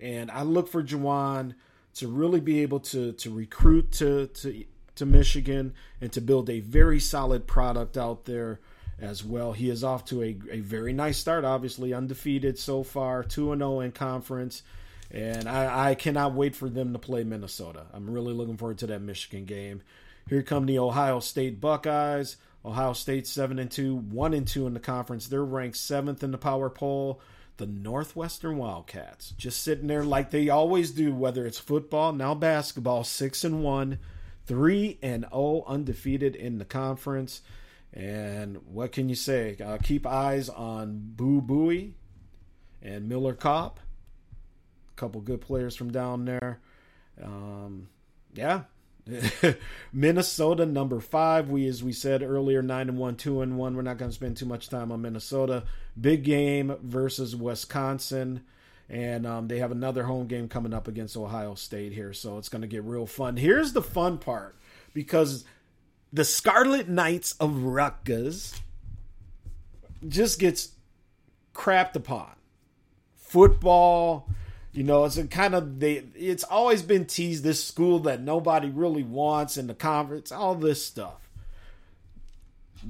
And 0.01 0.31
I 0.31 0.43
look 0.43 0.69
for 0.69 0.83
Juwan 0.83 1.55
to 1.95 2.09
really 2.09 2.41
be 2.41 2.61
able 2.63 2.81
to 2.81 3.13
to 3.13 3.31
recruit 3.31 3.93
to 3.93 4.27
to 4.27 4.65
to 4.97 5.07
Michigan 5.07 5.75
and 6.01 6.13
to 6.13 6.21
build 6.21 6.51
a 6.51 6.61
very 6.61 7.01
solid 7.01 7.47
product 7.47 7.97
out 7.97 8.25
there 8.25 8.61
as 9.01 9.25
well. 9.25 9.53
He 9.53 9.71
is 9.71 9.83
off 9.83 10.05
to 10.07 10.23
a, 10.23 10.37
a 10.51 10.61
very 10.61 10.93
nice 10.93 11.19
start, 11.19 11.45
obviously 11.45 11.93
undefeated 11.93 12.59
so 12.59 12.83
far, 12.83 13.25
2 13.25 13.53
and 13.53 13.61
0 13.61 13.81
in 13.81 13.93
conference. 13.93 14.63
And 15.13 15.49
I, 15.49 15.91
I 15.91 15.95
cannot 15.95 16.35
wait 16.35 16.57
for 16.57 16.69
them 16.69 16.93
to 16.95 16.99
play 16.99 17.23
Minnesota. 17.23 17.87
I'm 17.93 18.11
really 18.11 18.33
looking 18.33 18.57
forward 18.57 18.79
to 18.79 18.87
that 18.89 19.03
Michigan 19.03 19.45
game. 19.45 19.83
Here 20.29 20.43
come 20.43 20.67
the 20.67 20.79
Ohio 20.79 21.21
State 21.21 21.61
Buckeyes. 21.61 22.37
Ohio 22.65 22.93
State 22.93 23.27
7 23.27 23.59
and 23.59 23.71
2, 23.71 23.95
1 23.95 24.35
and 24.35 24.49
2 24.49 24.67
in 24.67 24.75
the 24.75 24.81
conference. 24.81 25.27
They're 25.27 25.45
ranked 25.45 25.77
7th 25.77 26.23
in 26.23 26.31
the 26.31 26.39
power 26.39 26.71
poll 26.71 27.21
the 27.63 27.67
Northwestern 27.67 28.57
Wildcats, 28.57 29.31
just 29.33 29.63
sitting 29.63 29.87
there 29.87 30.05
like 30.05 30.31
they 30.31 30.49
always 30.49 30.91
do, 30.91 31.15
whether 31.15 31.47
it's 31.47 31.59
football, 31.59 32.13
now 32.13 32.35
basketball, 32.35 33.05
six 33.05 33.45
and 33.45 33.63
one, 33.63 33.99
3 34.47 34.99
and 35.03 35.27
0 35.31 35.65
undefeated 35.67 36.35
in 36.35 36.59
the 36.59 36.65
conference. 36.65 37.43
And 37.93 38.57
what 38.67 38.93
can 38.93 39.09
you 39.09 39.15
say? 39.15 39.57
Uh, 39.65 39.79
keep 39.83 40.07
eyes 40.07 40.49
on 40.49 41.13
Boo 41.15 41.41
Buie 41.41 41.93
and 42.81 43.09
Miller 43.09 43.35
Kopp. 43.35 43.79
Couple 45.03 45.21
good 45.21 45.41
players 45.41 45.75
from 45.75 45.91
down 45.91 46.27
there. 46.27 46.61
Um, 47.21 47.89
yeah. 48.35 48.63
Minnesota 49.93 50.65
number 50.65 51.01
five. 51.01 51.51
We 51.51 51.67
as 51.67 51.83
we 51.83 51.93
said 51.93 52.23
earlier, 52.23 52.63
nine 52.63 52.89
and 52.89 52.97
one, 52.97 53.17
two 53.17 53.41
and 53.41 53.59
one. 53.59 53.75
We're 53.75 53.83
not 53.83 53.99
going 53.99 54.13
to 54.13 54.15
spend 54.15 54.37
too 54.37 54.47
much 54.47 54.69
time 54.69 54.93
on 54.93 55.03
Minnesota. 55.03 55.65
Big 56.01 56.23
game 56.23 56.77
versus 56.85 57.35
Wisconsin, 57.35 58.43
and 58.89 59.27
um, 59.27 59.49
they 59.49 59.59
have 59.59 59.73
another 59.73 60.05
home 60.05 60.29
game 60.29 60.47
coming 60.47 60.73
up 60.73 60.87
against 60.87 61.17
Ohio 61.17 61.57
State 61.57 61.93
here, 61.93 62.13
so 62.13 62.39
it's 62.39 62.49
going 62.49 62.63
to 62.63 62.69
get 62.69 62.85
real 62.85 63.05
fun. 63.05 63.37
Here's 63.37 63.73
the 63.73 63.83
fun 63.83 64.19
part 64.19 64.55
because 64.95 65.45
the 66.13 66.25
Scarlet 66.25 66.89
Knights 66.89 67.33
of 67.41 67.65
Rutgers 67.65 68.55
just 70.07 70.39
gets 70.39 70.69
crapped 71.53 71.97
upon. 71.97 72.37
Football, 73.17 74.29
you 74.73 74.85
know, 74.85 75.05
it's 75.05 75.19
a 75.19 75.27
kind 75.27 75.55
of 75.55 75.81
they. 75.81 76.05
It's 76.15 76.45
always 76.45 76.83
been 76.83 77.05
teased 77.05 77.45
this 77.45 77.63
school 77.63 77.99
that 78.01 78.23
nobody 78.23 78.71
really 78.71 79.03
wants 79.03 79.59
in 79.59 79.67
the 79.67 79.75
conference. 79.75 80.33
All 80.33 80.55
this 80.55 80.85
stuff. 80.85 81.29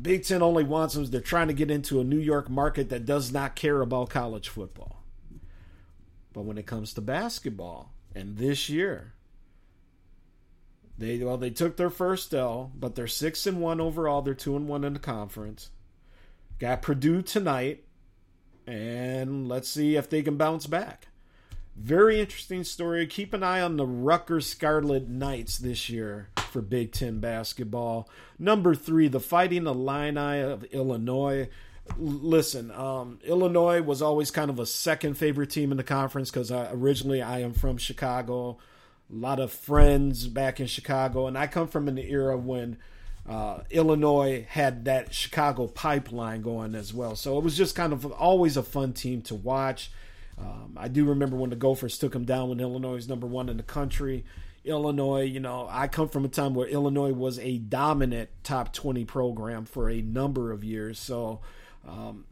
Big 0.00 0.24
Ten 0.24 0.42
only 0.42 0.64
wants 0.64 0.94
them. 0.94 1.04
They're 1.06 1.20
trying 1.20 1.48
to 1.48 1.54
get 1.54 1.70
into 1.70 2.00
a 2.00 2.04
New 2.04 2.18
York 2.18 2.48
market 2.48 2.88
that 2.90 3.04
does 3.04 3.32
not 3.32 3.56
care 3.56 3.80
about 3.82 4.10
college 4.10 4.48
football. 4.48 5.02
But 6.32 6.44
when 6.44 6.56
it 6.56 6.66
comes 6.66 6.94
to 6.94 7.00
basketball, 7.00 7.92
and 8.14 8.38
this 8.38 8.68
year, 8.68 9.14
they 10.96 11.18
well 11.18 11.36
they 11.36 11.50
took 11.50 11.76
their 11.76 11.90
first 11.90 12.32
L, 12.32 12.70
but 12.76 12.94
they're 12.94 13.08
six 13.08 13.44
and 13.44 13.60
one 13.60 13.80
overall. 13.80 14.22
They're 14.22 14.34
two 14.34 14.54
and 14.54 14.68
one 14.68 14.84
in 14.84 14.92
the 14.92 15.00
conference. 15.00 15.70
Got 16.60 16.82
Purdue 16.82 17.22
tonight, 17.22 17.84
and 18.68 19.48
let's 19.48 19.68
see 19.68 19.96
if 19.96 20.08
they 20.08 20.22
can 20.22 20.36
bounce 20.36 20.68
back. 20.68 21.08
Very 21.76 22.20
interesting 22.20 22.64
story. 22.64 23.06
Keep 23.06 23.32
an 23.32 23.42
eye 23.42 23.60
on 23.60 23.76
the 23.76 23.86
Rutgers 23.86 24.46
Scarlet 24.46 25.08
Knights 25.08 25.58
this 25.58 25.88
year 25.88 26.28
for 26.50 26.60
Big 26.60 26.92
Ten 26.92 27.18
basketball. 27.18 28.08
Number 28.38 28.74
three, 28.74 29.08
the 29.08 29.20
Fighting 29.20 29.66
Illini 29.66 30.40
of 30.40 30.64
Illinois. 30.64 31.48
Listen, 31.96 32.70
um, 32.72 33.18
Illinois 33.24 33.80
was 33.80 34.02
always 34.02 34.30
kind 34.30 34.50
of 34.50 34.58
a 34.58 34.66
second 34.66 35.14
favorite 35.14 35.50
team 35.50 35.70
in 35.70 35.78
the 35.78 35.82
conference 35.82 36.30
because 36.30 36.52
originally 36.52 37.22
I 37.22 37.40
am 37.40 37.54
from 37.54 37.78
Chicago. 37.78 38.58
A 39.10 39.14
lot 39.14 39.40
of 39.40 39.50
friends 39.50 40.28
back 40.28 40.60
in 40.60 40.66
Chicago, 40.66 41.26
and 41.26 41.36
I 41.36 41.46
come 41.46 41.68
from 41.68 41.88
an 41.88 41.98
era 41.98 42.36
when 42.36 42.76
uh, 43.28 43.60
Illinois 43.70 44.46
had 44.48 44.84
that 44.84 45.14
Chicago 45.14 45.66
pipeline 45.66 46.42
going 46.42 46.74
as 46.74 46.92
well. 46.92 47.16
So 47.16 47.38
it 47.38 47.44
was 47.44 47.56
just 47.56 47.74
kind 47.74 47.92
of 47.92 48.10
always 48.12 48.56
a 48.56 48.62
fun 48.62 48.92
team 48.92 49.22
to 49.22 49.34
watch. 49.34 49.90
Um, 50.38 50.76
I 50.76 50.88
do 50.88 51.04
remember 51.04 51.36
when 51.36 51.50
the 51.50 51.56
Gophers 51.56 51.98
took 51.98 52.12
them 52.12 52.24
down 52.24 52.48
when 52.48 52.60
Illinois 52.60 52.94
was 52.94 53.08
number 53.08 53.26
one 53.26 53.48
in 53.48 53.56
the 53.56 53.62
country. 53.62 54.24
Illinois, 54.64 55.22
you 55.22 55.40
know, 55.40 55.66
I 55.70 55.88
come 55.88 56.08
from 56.08 56.24
a 56.24 56.28
time 56.28 56.54
where 56.54 56.68
Illinois 56.68 57.12
was 57.12 57.38
a 57.40 57.58
dominant 57.58 58.30
top 58.44 58.72
20 58.72 59.04
program 59.04 59.64
for 59.64 59.90
a 59.90 60.00
number 60.00 60.52
of 60.52 60.62
years. 60.62 60.98
So, 60.98 61.40
um, 61.86 62.24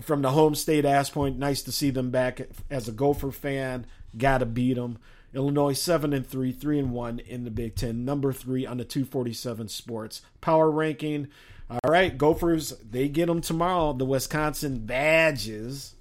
from 0.00 0.22
the 0.22 0.30
home 0.30 0.54
state 0.54 0.84
ass 0.84 1.10
point, 1.10 1.38
nice 1.38 1.62
to 1.62 1.72
see 1.72 1.90
them 1.90 2.10
back 2.10 2.40
as 2.70 2.88
a 2.88 2.92
Gopher 2.92 3.30
fan. 3.30 3.86
Got 4.16 4.38
to 4.38 4.46
beat 4.46 4.74
them. 4.74 4.98
Illinois 5.34 5.74
seven 5.74 6.12
and 6.12 6.26
three, 6.26 6.50
three 6.50 6.78
and 6.78 6.90
one 6.90 7.20
in 7.20 7.44
the 7.44 7.50
Big 7.50 7.76
Ten, 7.76 8.04
number 8.04 8.32
three 8.32 8.66
on 8.66 8.78
the 8.78 8.84
247 8.84 9.68
Sports 9.68 10.22
power 10.40 10.70
ranking. 10.70 11.28
All 11.70 11.78
right, 11.88 12.16
Gophers, 12.16 12.70
they 12.78 13.08
get 13.08 13.26
them 13.26 13.40
tomorrow. 13.40 13.92
The 13.92 14.04
Wisconsin 14.04 14.86
Badgers 14.86 15.94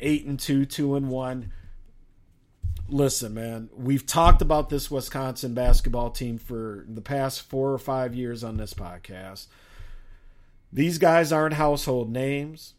eight 0.00 0.26
and 0.26 0.38
two, 0.38 0.64
two 0.64 0.94
and 0.96 1.08
one. 1.08 1.52
Listen, 2.88 3.34
man, 3.34 3.68
we've 3.74 4.06
talked 4.06 4.42
about 4.42 4.68
this 4.68 4.90
Wisconsin 4.90 5.54
basketball 5.54 6.10
team 6.10 6.38
for 6.38 6.84
the 6.88 7.00
past 7.00 7.42
four 7.42 7.72
or 7.72 7.78
five 7.78 8.14
years 8.14 8.44
on 8.44 8.56
this 8.56 8.74
podcast. 8.74 9.46
These 10.72 10.98
guys 10.98 11.32
aren't 11.32 11.54
household 11.54 12.12
names. 12.12 12.74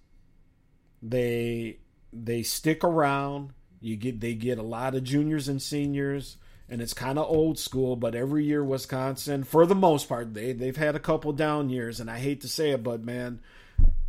They 1.02 1.80
they 2.14 2.44
stick 2.44 2.84
around. 2.84 3.52
You 3.82 3.96
get 3.96 4.20
they 4.22 4.34
get 4.34 4.58
a 4.58 4.64
lot 4.64 4.96
of 4.96 5.04
juniors 5.04 5.48
and 5.48 5.62
seniors, 5.62 6.38
and 6.70 6.82
it's 6.82 6.94
kind 6.94 7.20
of 7.20 7.30
old 7.30 7.60
school. 7.60 7.96
But 7.96 8.16
every 8.16 8.46
year, 8.46 8.64
Wisconsin, 8.64 9.44
for 9.44 9.66
the 9.66 9.76
most 9.76 10.08
part, 10.08 10.34
they 10.34 10.54
they've 10.54 10.78
had 10.78 10.96
a 10.96 11.00
couple 11.00 11.34
down 11.34 11.70
years, 11.70 12.00
and 12.00 12.10
I 12.10 12.20
hate 12.20 12.42
to 12.42 12.48
say 12.48 12.72
it, 12.72 12.84
but 12.84 13.04
man, 13.04 13.42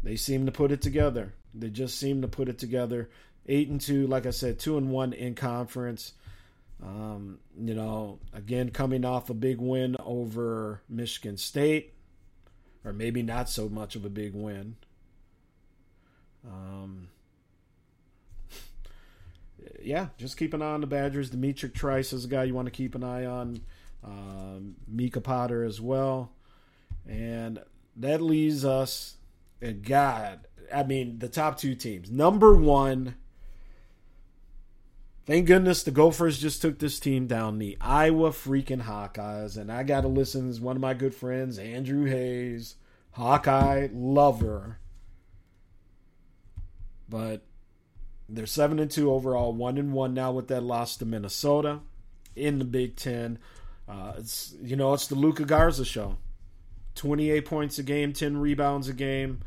they 0.02 0.16
seem 0.16 0.46
to 0.46 0.52
put 0.52 0.70
it 0.72 0.80
together. 0.80 1.34
They 1.54 1.70
just 1.70 1.98
seem 1.98 2.22
to 2.22 2.28
put 2.28 2.48
it 2.48 2.58
together. 2.58 3.08
Eight 3.46 3.68
and 3.68 3.80
two, 3.80 4.06
like 4.06 4.26
I 4.26 4.30
said, 4.30 4.58
two 4.58 4.76
and 4.76 4.90
one 4.90 5.12
in 5.12 5.34
conference. 5.34 6.12
Um, 6.82 7.38
you 7.58 7.74
know, 7.74 8.20
again, 8.32 8.70
coming 8.70 9.04
off 9.04 9.30
a 9.30 9.34
big 9.34 9.58
win 9.58 9.96
over 10.04 10.82
Michigan 10.88 11.36
State, 11.36 11.94
or 12.84 12.92
maybe 12.92 13.22
not 13.22 13.48
so 13.48 13.68
much 13.68 13.96
of 13.96 14.04
a 14.04 14.10
big 14.10 14.34
win. 14.34 14.76
Um, 16.46 17.08
yeah, 19.82 20.08
just 20.18 20.36
keep 20.36 20.54
an 20.54 20.62
eye 20.62 20.74
on 20.74 20.80
the 20.80 20.86
Badgers. 20.86 21.30
D'Mitrik 21.30 21.74
Trice 21.74 22.12
is 22.12 22.26
a 22.26 22.28
guy 22.28 22.44
you 22.44 22.54
want 22.54 22.66
to 22.66 22.72
keep 22.72 22.94
an 22.94 23.02
eye 23.02 23.24
on. 23.24 23.60
Um, 24.04 24.76
Micah 24.86 25.20
Potter 25.20 25.64
as 25.64 25.80
well. 25.80 26.30
And 27.08 27.58
that 27.96 28.20
leaves 28.20 28.64
us, 28.64 29.16
and 29.60 29.82
God, 29.82 30.46
I 30.74 30.82
mean, 30.82 31.18
the 31.18 31.28
top 31.28 31.58
two 31.58 31.74
teams. 31.74 32.10
Number 32.10 32.54
one, 32.54 33.16
thank 35.26 35.46
goodness 35.46 35.82
the 35.82 35.90
Gophers 35.90 36.38
just 36.38 36.62
took 36.62 36.78
this 36.78 37.00
team 37.00 37.26
down, 37.26 37.58
the 37.58 37.76
Iowa 37.80 38.30
freaking 38.30 38.82
Hawkeyes. 38.82 39.56
And 39.56 39.70
I 39.70 39.82
got 39.82 40.02
to 40.02 40.08
listen 40.08 40.52
to 40.52 40.62
one 40.62 40.76
of 40.76 40.82
my 40.82 40.94
good 40.94 41.14
friends, 41.14 41.58
Andrew 41.58 42.04
Hayes, 42.04 42.76
Hawkeye 43.12 43.88
lover. 43.92 44.78
But 47.08 47.42
they're 48.28 48.46
7 48.46 48.78
and 48.78 48.90
2 48.90 49.10
overall, 49.10 49.52
1 49.52 49.78
and 49.78 49.92
1 49.92 50.14
now 50.14 50.32
with 50.32 50.48
that 50.48 50.62
loss 50.62 50.96
to 50.98 51.06
Minnesota 51.06 51.80
in 52.36 52.58
the 52.58 52.64
Big 52.64 52.96
Ten. 52.96 53.38
Uh, 53.88 54.12
it's 54.18 54.54
you 54.62 54.76
know 54.76 54.92
it's 54.92 55.06
the 55.06 55.14
Luka 55.14 55.44
Garza 55.44 55.84
show. 55.84 56.16
28 56.94 57.44
points 57.44 57.78
a 57.78 57.82
game, 57.82 58.12
10 58.12 58.36
rebounds 58.36 58.88
a 58.88 58.92
game. 58.92 59.40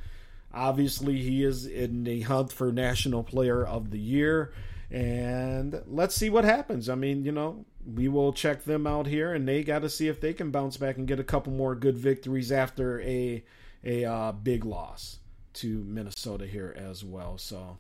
Obviously, 0.54 1.22
he 1.22 1.44
is 1.44 1.66
in 1.66 2.04
the 2.04 2.22
hunt 2.22 2.52
for 2.52 2.72
National 2.72 3.24
Player 3.24 3.66
of 3.66 3.90
the 3.90 4.00
Year. 4.00 4.54
And 4.90 5.82
let's 5.88 6.16
see 6.16 6.30
what 6.30 6.44
happens. 6.44 6.90
I 6.90 6.96
mean, 6.96 7.24
you 7.24 7.32
know, 7.32 7.66
we 7.86 8.08
will 8.10 8.34
check 8.34 8.64
them 8.64 8.86
out 8.86 9.08
here, 9.08 9.34
and 9.34 9.48
they 9.48 9.64
got 9.64 9.80
to 9.80 9.90
see 9.90 10.08
if 10.08 10.20
they 10.20 10.34
can 10.34 10.52
bounce 10.52 10.78
back 10.78 10.98
and 10.98 11.08
get 11.08 11.20
a 11.20 11.24
couple 11.24 11.54
more 11.54 11.76
good 11.76 11.98
victories 11.98 12.52
after 12.52 13.02
a 13.02 13.44
a 13.84 14.06
uh, 14.06 14.32
big 14.32 14.64
loss 14.66 15.18
to 15.54 15.84
Minnesota 15.86 16.46
here 16.46 16.76
as 16.78 17.04
well. 17.04 17.38
So, 17.38 17.78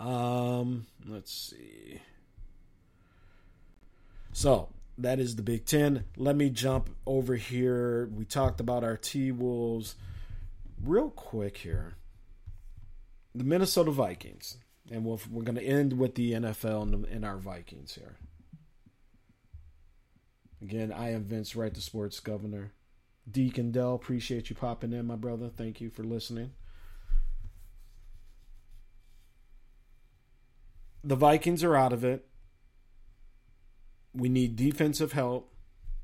um, 0.00 0.86
let's 1.06 1.32
see. 1.32 2.00
So 4.32 4.68
that 4.98 5.20
is 5.20 5.36
the 5.36 5.42
Big 5.42 5.66
Ten. 5.66 6.04
Let 6.16 6.36
me 6.36 6.50
jump 6.50 6.90
over 7.06 7.36
here. 7.36 8.08
We 8.14 8.24
talked 8.24 8.60
about 8.60 8.82
our 8.82 8.96
T 8.96 9.30
Wolves 9.30 9.94
real 10.82 11.10
quick 11.10 11.58
here. 11.58 11.96
The 13.34 13.44
Minnesota 13.44 13.90
Vikings, 13.90 14.56
and 14.90 15.04
we 15.04 15.16
we 15.30 15.40
are 15.40 15.44
going 15.44 15.58
to 15.58 15.62
end 15.62 15.98
with 15.98 16.14
the 16.14 16.32
NFL 16.32 17.06
and, 17.10 17.24
our 17.24 17.36
Vikings 17.36 17.94
here. 17.94 18.16
Again, 20.60 20.92
I 20.92 21.12
am 21.12 21.24
Vince 21.24 21.54
Wright, 21.54 21.72
the 21.72 21.80
sports 21.80 22.20
governor. 22.20 22.72
Deacon 23.30 23.70
Dell, 23.70 23.94
appreciate 23.94 24.50
you 24.50 24.56
popping 24.56 24.92
in, 24.92 25.06
my 25.06 25.14
brother. 25.14 25.50
Thank 25.54 25.80
you 25.80 25.90
for 25.90 26.02
listening. 26.02 26.52
The 31.04 31.14
Vikings 31.14 31.62
are 31.62 31.76
out 31.76 31.92
of 31.92 32.04
it. 32.04 32.26
We 34.14 34.28
need 34.28 34.56
defensive 34.56 35.12
help. 35.12 35.52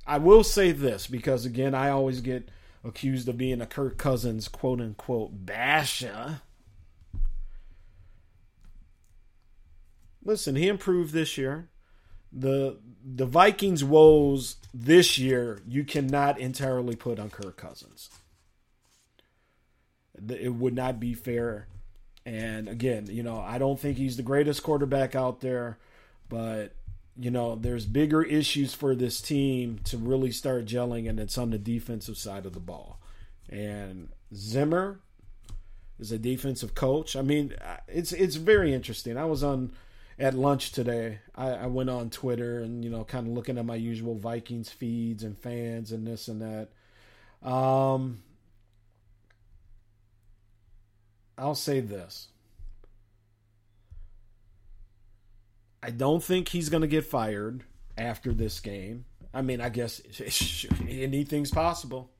I 0.06 0.18
will 0.18 0.44
say 0.44 0.70
this 0.70 1.06
because, 1.06 1.44
again, 1.44 1.74
I 1.74 1.88
always 1.88 2.20
get 2.20 2.50
accused 2.85 3.28
of 3.28 3.39
being 3.39 3.61
a 3.61 3.66
Kirk 3.66 3.97
Cousins 3.99 4.49
quote 4.49 4.80
unquote 4.80 5.47
basher. 5.47 6.41
Listen, 10.22 10.57
he 10.57 10.68
improved 10.68 11.12
this 11.12 11.37
year. 11.37 11.68
The 12.32 12.78
the 13.05 13.26
Vikings 13.26 13.85
woes 13.85 14.57
this 14.72 15.18
year 15.18 15.61
you 15.68 15.85
cannot 15.85 16.39
entirely 16.39 16.97
put 16.97 17.18
on 17.18 17.30
Kirk 17.30 17.57
Cousins. 17.57 18.11
It 20.28 20.55
would 20.55 20.74
not 20.74 21.01
be 21.01 21.14
fair. 21.14 21.66
And 22.26 22.68
again, 22.68 23.07
you 23.09 23.22
know, 23.22 23.39
I 23.39 23.59
don't 23.59 23.78
think 23.78 23.99
he's 23.99 24.16
the 24.16 24.22
greatest 24.22 24.62
quarterback 24.62 25.14
out 25.14 25.41
there, 25.41 25.78
but 26.28 26.72
you 27.16 27.30
know, 27.30 27.54
there's 27.54 27.86
bigger 27.86 28.22
issues 28.22 28.74
for 28.74 28.94
this 28.94 29.20
team 29.20 29.78
to 29.84 29.96
really 29.96 30.32
start 30.32 30.66
gelling, 30.66 31.08
and 31.08 31.20
it's 31.20 31.38
on 31.38 31.50
the 31.50 31.58
defensive 31.58 32.16
side 32.16 32.44
of 32.46 32.54
the 32.54 32.60
ball. 32.60 32.98
And 33.48 34.08
Zimmer 34.34 35.00
is 35.98 36.10
a 36.10 36.18
defensive 36.18 36.74
coach. 36.74 37.14
I 37.14 37.22
mean, 37.22 37.54
it's 37.86 38.12
it's 38.12 38.36
very 38.36 38.74
interesting. 38.74 39.16
I 39.16 39.26
was 39.26 39.44
on 39.44 39.72
at 40.18 40.34
lunch 40.34 40.72
today. 40.72 41.20
I, 41.36 41.50
I 41.50 41.66
went 41.66 41.90
on 41.90 42.10
Twitter 42.10 42.60
and 42.60 42.84
you 42.84 42.90
know, 42.90 43.04
kind 43.04 43.26
of 43.28 43.32
looking 43.32 43.58
at 43.58 43.64
my 43.64 43.76
usual 43.76 44.16
Vikings 44.16 44.70
feeds 44.70 45.22
and 45.22 45.38
fans 45.38 45.92
and 45.92 46.06
this 46.06 46.26
and 46.28 46.42
that. 46.42 47.48
Um, 47.48 48.22
I'll 51.38 51.54
say 51.54 51.80
this. 51.80 52.28
I 55.85 55.91
don't 55.91 56.24
think 56.24 56.49
he's 56.49 56.70
going 56.70 56.80
to 56.80 56.87
get 56.87 57.05
fired 57.05 57.62
after 57.99 58.32
this 58.32 58.59
game. 58.61 59.05
I 59.35 59.43
mean, 59.43 59.61
I 59.61 59.68
guess 59.68 60.01
anything's 60.89 61.51
possible. 61.51 62.11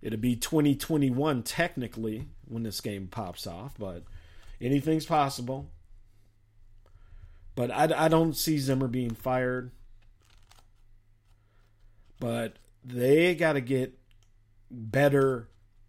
It'll 0.00 0.20
be 0.20 0.36
2021 0.36 1.42
technically 1.42 2.28
when 2.46 2.62
this 2.62 2.80
game 2.80 3.08
pops 3.08 3.44
off, 3.44 3.74
but 3.76 4.04
anything's 4.60 5.04
possible. 5.04 5.68
But 7.56 7.72
I, 7.72 8.04
I 8.04 8.08
don't 8.08 8.36
see 8.36 8.58
Zimmer 8.58 8.86
being 8.86 9.16
fired. 9.16 9.72
But 12.20 12.54
they 12.84 13.34
got 13.34 13.54
to 13.54 13.60
get 13.60 13.98
better 14.70 15.48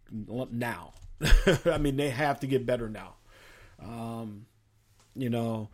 now. 0.10 0.93
I 1.66 1.78
mean, 1.78 1.95
they 1.95 2.10
have 2.10 2.39
to 2.39 2.47
get 2.47 2.66
better 2.66 2.89
now. 2.89 3.14
Um, 3.80 4.47
you 5.16 5.30
know, 5.30 5.70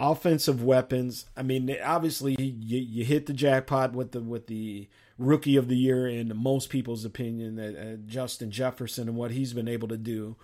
offensive 0.00 0.64
weapons. 0.64 1.26
I 1.36 1.42
mean, 1.42 1.76
obviously 1.84 2.34
you, 2.40 2.78
you 2.78 3.04
hit 3.04 3.26
the 3.26 3.34
jackpot 3.34 3.92
with 3.92 4.12
the 4.12 4.20
with 4.20 4.46
the 4.46 4.88
rookie 5.18 5.56
of 5.56 5.68
the 5.68 5.76
year 5.76 6.08
in 6.08 6.32
most 6.34 6.70
people's 6.70 7.04
opinion, 7.04 7.60
uh, 7.60 7.96
Justin 8.06 8.50
Jefferson 8.50 9.08
and 9.08 9.16
what 9.16 9.32
he's 9.32 9.52
been 9.52 9.68
able 9.68 9.88
to 9.88 9.98
do, 9.98 10.36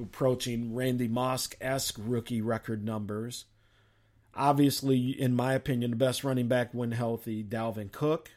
approaching 0.00 0.74
Randy 0.74 1.08
Moss 1.08 1.48
esque 1.60 1.98
rookie 1.98 2.40
record 2.40 2.84
numbers. 2.84 3.46
Obviously, 4.36 5.10
in 5.20 5.34
my 5.34 5.54
opinion, 5.54 5.90
the 5.90 5.96
best 5.96 6.22
running 6.22 6.46
back 6.46 6.72
when 6.72 6.92
healthy, 6.92 7.42
Dalvin 7.42 7.90
Cook. 7.90 8.30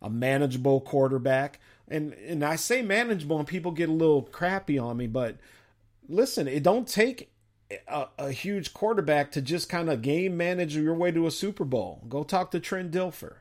A 0.00 0.08
manageable 0.08 0.80
quarterback. 0.80 1.60
And 1.88 2.14
and 2.14 2.42
I 2.42 2.56
say 2.56 2.80
manageable 2.80 3.38
and 3.38 3.46
people 3.46 3.70
get 3.70 3.90
a 3.90 3.92
little 3.92 4.22
crappy 4.22 4.78
on 4.78 4.96
me, 4.96 5.06
but 5.06 5.36
listen, 6.08 6.48
it 6.48 6.62
don't 6.62 6.88
take 6.88 7.30
a, 7.88 8.06
a 8.18 8.32
huge 8.32 8.72
quarterback 8.72 9.32
to 9.32 9.42
just 9.42 9.68
kind 9.68 9.90
of 9.90 10.02
game 10.02 10.36
manage 10.36 10.76
your 10.76 10.94
way 10.94 11.10
to 11.10 11.26
a 11.26 11.30
Super 11.30 11.64
Bowl. 11.64 12.04
Go 12.08 12.22
talk 12.22 12.50
to 12.52 12.60
Trent 12.60 12.90
Dilfer. 12.90 13.36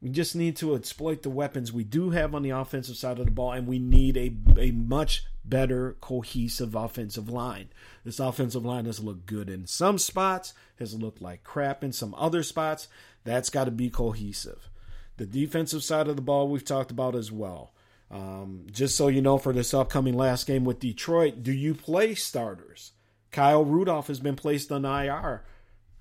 We 0.00 0.10
just 0.10 0.36
need 0.36 0.56
to 0.56 0.74
exploit 0.74 1.22
the 1.22 1.30
weapons 1.30 1.72
we 1.72 1.82
do 1.82 2.10
have 2.10 2.34
on 2.34 2.42
the 2.42 2.50
offensive 2.50 2.96
side 2.96 3.18
of 3.18 3.24
the 3.24 3.30
ball, 3.30 3.52
and 3.52 3.66
we 3.66 3.78
need 3.78 4.18
a, 4.18 4.60
a 4.60 4.70
much 4.70 5.24
better 5.46 5.96
cohesive 6.02 6.74
offensive 6.74 7.30
line. 7.30 7.70
This 8.04 8.20
offensive 8.20 8.66
line 8.66 8.84
has 8.84 9.00
looked 9.00 9.24
good 9.24 9.48
in 9.48 9.66
some 9.66 9.96
spots, 9.96 10.52
has 10.78 10.94
looked 10.94 11.22
like 11.22 11.42
crap 11.42 11.82
in 11.82 11.92
some 11.92 12.14
other 12.18 12.42
spots. 12.42 12.86
That's 13.24 13.48
got 13.48 13.64
to 13.64 13.70
be 13.70 13.88
cohesive. 13.88 14.68
The 15.16 15.24
defensive 15.24 15.82
side 15.82 16.06
of 16.08 16.16
the 16.16 16.22
ball 16.22 16.48
we've 16.48 16.64
talked 16.64 16.90
about 16.90 17.16
as 17.16 17.32
well. 17.32 17.72
Um, 18.10 18.66
just 18.70 18.96
so 18.96 19.08
you 19.08 19.22
know, 19.22 19.38
for 19.38 19.52
this 19.52 19.74
upcoming 19.74 20.14
last 20.14 20.46
game 20.46 20.64
with 20.64 20.80
Detroit, 20.80 21.42
do 21.42 21.52
you 21.52 21.74
play 21.74 22.14
starters? 22.14 22.92
Kyle 23.30 23.64
Rudolph 23.64 24.06
has 24.06 24.20
been 24.20 24.36
placed 24.36 24.70
on 24.70 24.84
IR. 24.84 25.42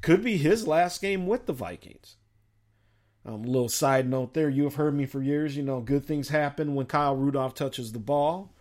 Could 0.02 0.24
be 0.24 0.38
his 0.38 0.68
last 0.68 1.02
game 1.02 1.26
with 1.26 1.46
the 1.46 1.54
Vikings. 1.54 2.18
Um, 3.26 3.44
little 3.44 3.70
side 3.70 4.10
note 4.10 4.34
there. 4.34 4.50
You 4.50 4.66
have 4.66 4.76
heard 4.76 4.94
me 4.94 5.06
for 5.06 5.24
years. 5.24 5.56
You 5.56 5.64
know, 5.64 5.80
good 5.80 6.06
things 6.06 6.30
happen 6.30 6.76
when 6.76 6.86
Kyle 6.86 7.16
Rudolph 7.16 7.56
touches 7.56 7.92
the 7.92 8.00
ball. 8.00 8.54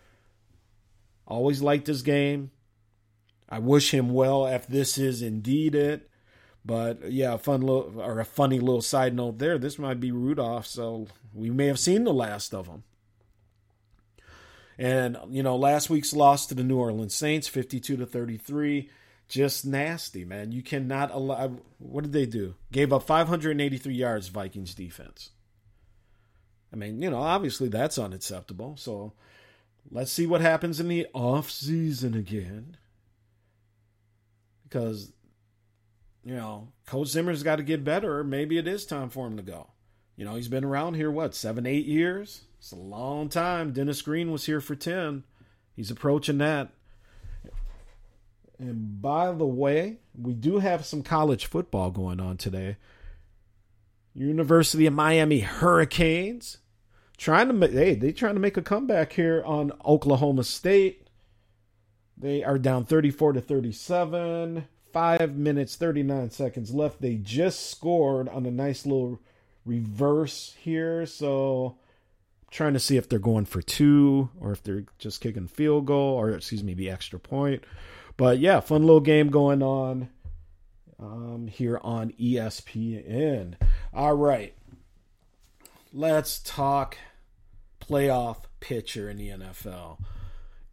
Always 1.27 1.61
liked 1.61 1.87
his 1.87 2.01
game. 2.01 2.51
I 3.49 3.59
wish 3.59 3.93
him 3.93 4.09
well 4.13 4.47
if 4.47 4.65
this 4.67 4.97
is 4.97 5.21
indeed 5.21 5.75
it. 5.75 6.09
But 6.65 7.11
yeah, 7.11 7.33
a 7.33 7.37
fun 7.37 7.61
little 7.61 8.01
or 8.01 8.19
a 8.19 8.25
funny 8.25 8.59
little 8.59 8.81
side 8.81 9.13
note 9.13 9.37
there. 9.37 9.57
This 9.57 9.77
might 9.77 9.99
be 9.99 10.11
Rudolph, 10.11 10.65
so 10.65 11.07
we 11.33 11.49
may 11.49 11.67
have 11.67 11.79
seen 11.79 12.05
the 12.05 12.13
last 12.13 12.53
of 12.53 12.67
him. 12.67 12.83
And 14.77 15.17
you 15.29 15.43
know, 15.43 15.55
last 15.55 15.89
week's 15.89 16.13
loss 16.13 16.47
to 16.47 16.55
the 16.55 16.63
New 16.63 16.77
Orleans 16.77 17.15
Saints, 17.15 17.47
fifty-two 17.47 17.97
to 17.97 18.05
thirty-three 18.05 18.89
just 19.27 19.65
nasty, 19.65 20.25
man. 20.25 20.51
You 20.51 20.61
cannot 20.61 21.11
allow. 21.11 21.57
What 21.79 22.03
did 22.03 22.13
they 22.13 22.25
do? 22.25 22.55
Gave 22.71 22.93
up 22.93 23.03
583 23.03 23.93
yards, 23.93 24.27
Vikings 24.27 24.75
defense. 24.75 25.31
I 26.71 26.75
mean, 26.75 27.01
you 27.01 27.09
know, 27.09 27.21
obviously 27.21 27.67
that's 27.67 27.97
unacceptable. 27.97 28.75
So 28.77 29.13
let's 29.91 30.11
see 30.11 30.27
what 30.27 30.41
happens 30.41 30.79
in 30.79 30.87
the 30.87 31.07
off 31.13 31.49
season 31.51 32.15
again. 32.15 32.77
Because, 34.63 35.13
you 36.23 36.35
know, 36.35 36.69
Coach 36.87 37.09
Zimmer's 37.09 37.43
got 37.43 37.57
to 37.57 37.63
get 37.63 37.83
better. 37.83 38.23
Maybe 38.23 38.57
it 38.57 38.67
is 38.67 38.85
time 38.85 39.09
for 39.09 39.27
him 39.27 39.37
to 39.37 39.43
go. 39.43 39.67
You 40.23 40.29
know, 40.29 40.35
he's 40.37 40.47
been 40.47 40.63
around 40.63 40.93
here, 40.93 41.11
what, 41.11 41.35
seven, 41.35 41.65
eight 41.65 41.85
years? 41.85 42.43
It's 42.57 42.71
a 42.71 42.77
long 42.77 43.27
time. 43.27 43.73
Dennis 43.73 44.01
Green 44.01 44.31
was 44.31 44.45
here 44.45 44.61
for 44.61 44.73
10. 44.73 45.25
He's 45.75 45.91
approaching 45.91 46.37
that. 46.37 46.69
And 48.57 49.01
by 49.01 49.33
the 49.33 49.45
way, 49.45 49.97
we 50.17 50.33
do 50.33 50.59
have 50.59 50.85
some 50.85 51.03
college 51.03 51.47
football 51.47 51.91
going 51.91 52.21
on 52.21 52.37
today. 52.37 52.77
University 54.13 54.85
of 54.85 54.93
Miami 54.93 55.41
Hurricanes 55.41 56.59
trying 57.17 57.47
to 57.47 57.53
make 57.53 57.73
hey, 57.73 57.93
they 57.93 58.13
trying 58.13 58.35
to 58.35 58.39
make 58.39 58.55
a 58.55 58.61
comeback 58.61 59.11
here 59.11 59.43
on 59.45 59.73
Oklahoma 59.85 60.45
State. 60.45 61.09
They 62.17 62.45
are 62.45 62.57
down 62.57 62.85
34 62.85 63.33
to 63.33 63.41
37. 63.41 64.69
5 64.93 65.35
minutes 65.35 65.75
39 65.75 66.29
seconds 66.29 66.73
left. 66.73 67.01
They 67.01 67.15
just 67.15 67.69
scored 67.69 68.29
on 68.29 68.45
a 68.45 68.51
nice 68.51 68.85
little 68.85 69.19
reverse 69.65 70.55
here, 70.59 71.05
so 71.05 71.77
trying 72.51 72.73
to 72.73 72.79
see 72.79 72.97
if 72.97 73.09
they're 73.09 73.19
going 73.19 73.45
for 73.45 73.61
two 73.61 74.29
or 74.39 74.51
if 74.51 74.61
they're 74.61 74.85
just 74.99 75.21
kicking 75.21 75.47
field 75.47 75.85
goal 75.85 76.15
or 76.15 76.31
excuse 76.31 76.63
me, 76.63 76.89
extra 76.89 77.19
point. 77.19 77.63
But 78.15 78.39
yeah, 78.39 78.59
fun 78.59 78.81
little 78.81 78.99
game 78.99 79.29
going 79.29 79.63
on 79.63 80.09
um, 80.99 81.47
here 81.47 81.79
on 81.83 82.11
ESPN. 82.11 83.55
All 83.93 84.13
right, 84.13 84.53
let's 85.91 86.39
talk 86.39 86.97
playoff 87.81 88.43
pitcher 88.59 89.09
in 89.09 89.17
the 89.17 89.29
NFL. 89.29 89.97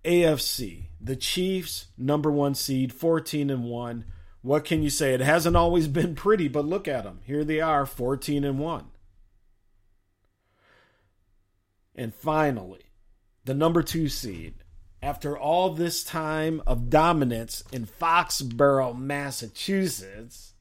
AFC, 0.05 0.85
the 1.01 1.17
Chiefs, 1.17 1.89
number 1.99 2.31
one 2.31 2.55
seed, 2.55 2.93
14 2.93 3.51
and 3.51 3.65
1. 3.65 4.05
What 4.43 4.65
can 4.65 4.83
you 4.83 4.91
say? 4.91 5.13
It 5.13 5.21
hasn't 5.21 5.57
always 5.57 5.87
been 5.89 6.15
pretty, 6.15 6.49
but 6.49 6.65
look 6.65 6.89
at 6.89 7.05
them. 7.05 7.21
Here 7.25 7.45
they 7.45 7.61
are, 7.61 7.85
14 7.85 8.45
and 8.45 8.59
1. 8.59 8.87
And 11.95 12.15
finally, 12.15 12.85
the 13.45 13.55
number 13.55 13.83
two 13.83 14.09
seed, 14.09 14.55
after 15.03 15.37
all 15.37 15.71
this 15.71 16.03
time 16.03 16.63
of 16.67 16.89
dominance 16.89 17.63
in 17.73 17.85
Foxborough, 17.87 18.99
Massachusetts, 18.99 20.55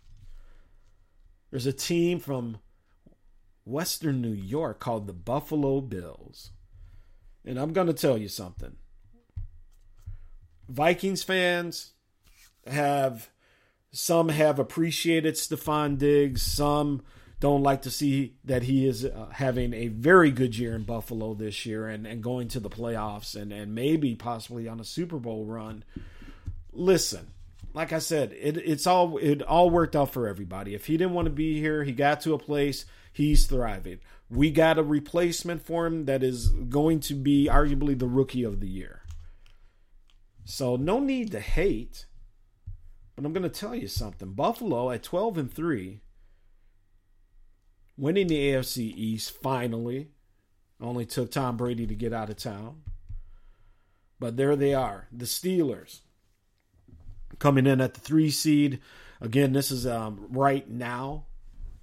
there's 1.49 1.65
a 1.65 1.73
team 1.73 2.19
from 2.19 2.57
Western 3.65 4.21
New 4.21 4.34
York 4.34 4.80
called 4.80 5.07
the 5.07 5.13
Buffalo 5.13 5.80
Bills. 5.80 6.51
And 7.45 7.57
I'm 7.57 7.71
going 7.73 7.88
to 7.88 7.93
tell 7.93 8.17
you 8.17 8.27
something. 8.27 8.75
Vikings 10.67 11.23
fans 11.23 11.93
have 12.67 13.30
some 13.91 14.29
have 14.29 14.59
appreciated 14.59 15.35
Stefon 15.35 15.97
Diggs, 15.97 16.41
some 16.41 17.01
don't 17.39 17.63
like 17.63 17.83
to 17.83 17.91
see 17.91 18.35
that 18.43 18.63
he 18.63 18.85
is 18.85 19.05
uh, 19.05 19.29
having 19.31 19.73
a 19.73 19.87
very 19.87 20.29
good 20.29 20.57
year 20.57 20.75
in 20.75 20.83
Buffalo 20.83 21.33
this 21.33 21.65
year 21.65 21.87
and, 21.87 22.05
and 22.05 22.21
going 22.21 22.49
to 22.49 22.59
the 22.59 22.69
playoffs 22.69 23.39
and, 23.39 23.53
and 23.53 23.73
maybe 23.73 24.13
possibly 24.15 24.67
on 24.67 24.79
a 24.79 24.83
Super 24.83 25.17
Bowl 25.17 25.45
run. 25.45 25.83
Listen, 26.73 27.31
like 27.73 27.93
I 27.93 27.99
said, 27.99 28.33
it, 28.33 28.57
it's 28.57 28.85
all 28.85 29.17
it 29.17 29.41
all 29.41 29.69
worked 29.69 29.95
out 29.95 30.11
for 30.11 30.27
everybody. 30.27 30.75
If 30.75 30.87
he 30.87 30.97
didn't 30.97 31.13
want 31.13 31.27
to 31.27 31.31
be 31.31 31.59
here, 31.59 31.83
he 31.83 31.93
got 31.93 32.21
to 32.21 32.33
a 32.33 32.39
place 32.39 32.85
he's 33.13 33.45
thriving. 33.45 33.99
We 34.29 34.51
got 34.51 34.77
a 34.77 34.83
replacement 34.83 35.65
for 35.65 35.85
him 35.85 36.05
that 36.05 36.23
is 36.23 36.49
going 36.49 36.99
to 37.01 37.15
be 37.15 37.47
arguably 37.49 37.97
the 37.97 38.07
rookie 38.07 38.43
of 38.43 38.59
the 38.59 38.67
year. 38.67 39.01
So 40.45 40.75
no 40.75 40.99
need 40.99 41.31
to 41.31 41.39
hate. 41.39 42.05
But 43.20 43.26
I'm 43.26 43.34
going 43.34 43.43
to 43.43 43.49
tell 43.49 43.76
you 43.76 43.89
something. 43.89 44.32
Buffalo 44.32 44.91
at 44.91 45.03
12 45.03 45.38
and 45.38 45.53
3 45.53 45.99
winning 47.97 48.28
the 48.28 48.51
AFC 48.53 48.93
East 48.95 49.32
finally. 49.32 50.11
Only 50.80 51.05
took 51.05 51.30
Tom 51.30 51.57
Brady 51.57 51.86
to 51.86 51.95
get 51.95 52.13
out 52.13 52.30
of 52.30 52.38
town. 52.38 52.84
But 54.22 54.38
there 54.38 54.55
they 54.55 54.74
are, 54.74 55.09
the 55.11 55.26
Steelers 55.26 55.99
coming 57.39 57.67
in 57.67 57.82
at 57.82 57.93
the 57.93 57.99
three 57.99 58.30
seed. 58.30 58.80
Again, 59.20 59.51
this 59.51 59.70
is 59.70 59.86
um, 59.86 60.28
right 60.30 60.70
now, 60.70 61.26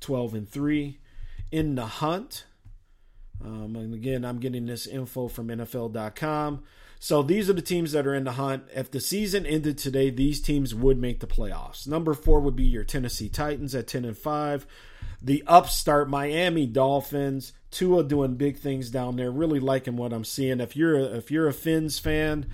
twelve 0.00 0.32
and 0.32 0.48
three, 0.48 1.00
in 1.52 1.74
the 1.74 1.84
hunt. 1.84 2.46
Um, 3.44 3.76
and 3.76 3.92
again, 3.92 4.24
I'm 4.24 4.38
getting 4.38 4.64
this 4.64 4.86
info 4.86 5.28
from 5.28 5.48
NFL.com. 5.48 6.62
So 7.06 7.22
these 7.22 7.48
are 7.48 7.52
the 7.52 7.62
teams 7.62 7.92
that 7.92 8.04
are 8.04 8.16
in 8.16 8.24
the 8.24 8.32
hunt. 8.32 8.64
If 8.74 8.90
the 8.90 8.98
season 8.98 9.46
ended 9.46 9.78
today, 9.78 10.10
these 10.10 10.40
teams 10.40 10.74
would 10.74 10.98
make 10.98 11.20
the 11.20 11.28
playoffs. 11.28 11.86
Number 11.86 12.14
four 12.14 12.40
would 12.40 12.56
be 12.56 12.64
your 12.64 12.82
Tennessee 12.82 13.28
Titans 13.28 13.76
at 13.76 13.86
10 13.86 14.04
and 14.04 14.18
5. 14.18 14.66
The 15.22 15.44
upstart 15.46 16.10
Miami 16.10 16.66
Dolphins. 16.66 17.52
Tua 17.70 18.02
doing 18.02 18.34
big 18.34 18.58
things 18.58 18.90
down 18.90 19.14
there. 19.14 19.30
Really 19.30 19.60
liking 19.60 19.96
what 19.96 20.12
I'm 20.12 20.24
seeing. 20.24 20.58
If 20.58 20.74
you're 20.74 20.96
a, 20.96 21.04
if 21.04 21.30
you're 21.30 21.46
a 21.46 21.52
Fins 21.52 22.00
fan, 22.00 22.46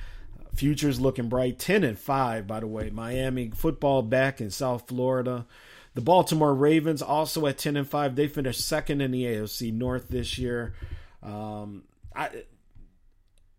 future's 0.55 1.01
looking 1.01 1.31
bright. 1.31 1.59
10 1.59 1.83
and 1.83 1.99
5, 1.99 2.47
by 2.47 2.61
the 2.61 2.67
way. 2.67 2.91
Miami 2.91 3.53
football 3.55 4.03
back 4.03 4.39
in 4.43 4.51
South 4.51 4.87
Florida. 4.87 5.47
The 5.95 6.03
Baltimore 6.03 6.55
Ravens 6.55 7.01
also 7.01 7.47
at 7.47 7.57
10 7.57 7.79
and 7.79 7.89
5. 7.89 8.17
They 8.17 8.29
finished 8.29 8.69
second 8.69 9.01
in 9.01 9.13
the 9.13 9.25
AFC 9.25 9.73
North 9.73 10.09
this 10.11 10.37
year. 10.37 10.75
Um, 11.23 11.85
I, 12.15 12.43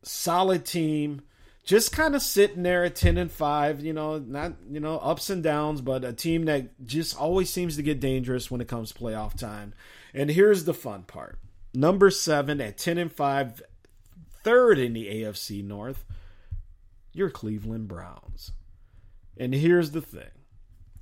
solid 0.04 0.66
team. 0.66 1.22
Just 1.66 1.94
kind 1.94 2.14
of 2.14 2.22
sitting 2.22 2.64
there 2.64 2.84
at 2.84 2.96
10 2.96 3.18
and 3.18 3.32
5, 3.32 3.86
you 3.86 3.94
know, 3.94 4.18
not, 4.18 4.54
you 4.70 4.82
know, 4.82 4.98
ups 4.98 5.30
and 5.30 5.42
downs, 5.42 5.80
but 5.80 6.04
a 6.04 6.12
team 6.12 6.44
that 6.46 6.86
just 6.86 7.18
always 7.18 7.50
seems 7.50 7.78
to 7.78 7.82
get 7.82 8.02
dangerous 8.02 8.52
when 8.52 8.60
it 8.60 8.68
comes 8.68 8.92
to 8.92 9.00
playoff 9.00 9.38
time. 9.38 9.74
And 10.14 10.30
here's 10.30 10.66
the 10.66 10.74
fun 10.74 11.04
part. 11.04 11.40
Number 11.74 12.10
7 12.10 12.60
at 12.60 12.78
10 12.78 12.98
and 12.98 13.12
5, 13.12 13.64
third 14.44 14.78
in 14.78 14.92
the 14.92 15.08
AFC 15.08 15.64
North, 15.64 16.04
your 17.14 17.30
Cleveland 17.30 17.88
Browns. 17.88 18.52
And 19.38 19.54
here's 19.54 19.92
the 19.92 20.02
thing. 20.02 20.32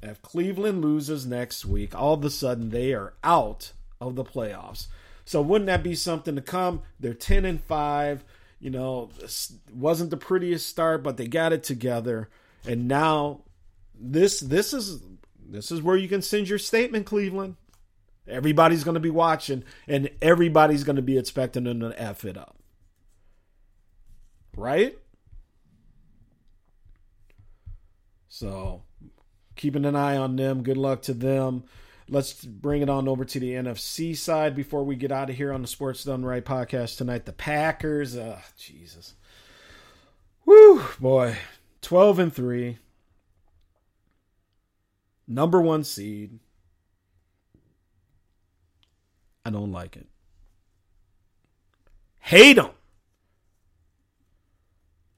If 0.03 0.21
Cleveland 0.21 0.83
loses 0.83 1.25
next 1.25 1.65
week, 1.65 1.95
all 1.95 2.13
of 2.13 2.23
a 2.23 2.29
sudden 2.29 2.69
they 2.69 2.93
are 2.93 3.13
out 3.23 3.73
of 3.99 4.15
the 4.15 4.23
playoffs. 4.23 4.87
So 5.25 5.41
wouldn't 5.41 5.67
that 5.67 5.83
be 5.83 5.95
something 5.95 6.35
to 6.35 6.41
come? 6.41 6.81
They're 6.99 7.13
10 7.13 7.45
and 7.45 7.61
5 7.61 8.23
you 8.61 8.69
know, 8.69 9.09
wasn't 9.73 10.11
the 10.11 10.17
prettiest 10.17 10.67
start, 10.67 11.01
but 11.03 11.17
they 11.17 11.27
got 11.27 11.51
it 11.51 11.63
together. 11.63 12.29
And 12.65 12.87
now 12.87 13.41
this 13.99 14.39
this 14.39 14.71
is 14.71 15.01
this 15.49 15.71
is 15.71 15.81
where 15.81 15.97
you 15.97 16.07
can 16.07 16.21
send 16.21 16.47
your 16.47 16.59
statement, 16.59 17.07
Cleveland. 17.07 17.55
Everybody's 18.27 18.83
going 18.83 18.93
to 18.93 19.01
be 19.01 19.09
watching, 19.09 19.63
and 19.87 20.11
everybody's 20.21 20.83
going 20.83 20.95
to 20.95 21.01
be 21.01 21.17
expecting 21.17 21.63
them 21.63 21.79
to 21.79 21.99
f 21.99 22.23
it 22.23 22.37
up, 22.37 22.55
right? 24.55 24.97
So, 28.29 28.83
keeping 29.55 29.85
an 29.85 29.95
eye 29.95 30.17
on 30.17 30.35
them. 30.35 30.61
Good 30.61 30.77
luck 30.77 31.01
to 31.03 31.13
them. 31.13 31.63
Let's 32.11 32.33
bring 32.43 32.81
it 32.81 32.89
on 32.89 33.07
over 33.07 33.23
to 33.23 33.39
the 33.39 33.53
NFC 33.53 34.17
side 34.17 34.53
before 34.53 34.83
we 34.83 34.97
get 34.97 35.13
out 35.13 35.29
of 35.29 35.37
here 35.37 35.53
on 35.53 35.61
the 35.61 35.67
Sports 35.67 36.03
Done 36.03 36.25
Right 36.25 36.43
podcast 36.43 36.97
tonight. 36.97 37.25
The 37.25 37.31
Packers, 37.31 38.17
uh, 38.17 38.41
Jesus, 38.57 39.13
whoo, 40.43 40.83
boy, 40.99 41.37
twelve 41.81 42.19
and 42.19 42.33
three, 42.33 42.79
number 45.25 45.61
one 45.61 45.85
seed. 45.85 46.39
I 49.45 49.49
don't 49.49 49.71
like 49.71 49.95
it. 49.95 50.07
Hate 52.19 52.57
them. 52.57 52.71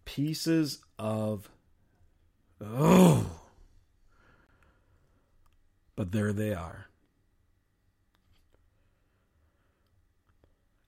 Pieces 0.06 0.78
of 1.00 1.50
oh 2.62 3.43
but 5.96 6.12
there 6.12 6.34
they 6.34 6.54
are. 6.54 6.88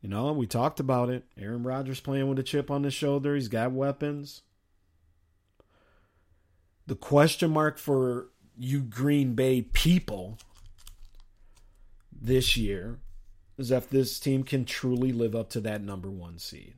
You 0.02 0.10
know, 0.10 0.32
we 0.34 0.46
talked 0.46 0.80
about 0.80 1.10
it. 1.10 1.26
Aaron 1.36 1.64
Rodgers 1.64 2.00
playing 2.00 2.30
with 2.30 2.38
a 2.38 2.44
chip 2.44 2.70
on 2.70 2.84
his 2.84 2.94
shoulder. 2.94 3.34
He's 3.34 3.48
got 3.48 3.72
weapons. 3.72 4.44
The 6.86 6.96
question 6.96 7.52
mark 7.52 7.80
for 7.80 8.28
you 8.56 8.82
Green 8.82 9.34
Bay 9.34 9.64
people 9.64 10.38
this 12.12 12.56
year 12.56 13.00
is 13.58 13.72
if 13.72 13.90
this 13.90 14.20
team 14.20 14.44
can 14.44 14.66
truly 14.66 15.12
live 15.12 15.36
up 15.36 15.50
to 15.50 15.60
that 15.62 15.82
number 15.82 16.10
one 16.10 16.38
seed. 16.38 16.76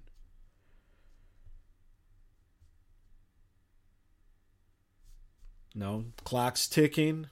No, 5.75 6.05
clock's 6.23 6.67
ticking. 6.67 7.27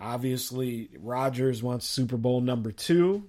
Obviously, 0.00 0.90
Rodgers 0.98 1.62
wants 1.62 1.86
Super 1.86 2.16
Bowl 2.16 2.40
number 2.40 2.70
two, 2.70 3.24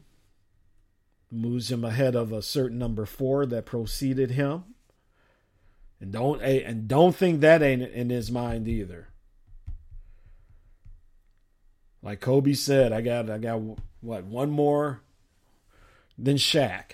moves 1.31 1.71
him 1.71 1.83
ahead 1.83 2.15
of 2.15 2.31
a 2.31 2.41
certain 2.41 2.77
number 2.77 3.05
four 3.05 3.45
that 3.47 3.65
preceded 3.65 4.31
him. 4.31 4.63
And 5.99 6.11
don't 6.11 6.41
eh, 6.41 6.61
and 6.65 6.87
don't 6.87 7.15
think 7.15 7.41
that 7.41 7.61
ain't 7.61 7.81
in 7.81 8.09
his 8.09 8.31
mind 8.31 8.67
either. 8.67 9.09
Like 12.01 12.21
Kobe 12.21 12.53
said, 12.53 12.93
I 12.93 13.01
got 13.01 13.29
I 13.29 13.37
got 13.37 13.61
what 14.01 14.23
one 14.23 14.49
more 14.49 15.01
than 16.17 16.37
Shaq. 16.37 16.91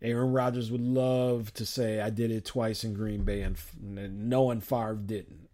Aaron 0.00 0.32
Rodgers 0.32 0.70
would 0.72 0.80
love 0.80 1.54
to 1.54 1.64
say 1.64 2.00
I 2.00 2.10
did 2.10 2.32
it 2.32 2.44
twice 2.44 2.82
in 2.82 2.92
Green 2.92 3.22
Bay, 3.22 3.42
and, 3.42 3.56
no 3.80 4.42
one 4.42 4.60
Favre 4.60 4.96
didn't. 4.96 5.48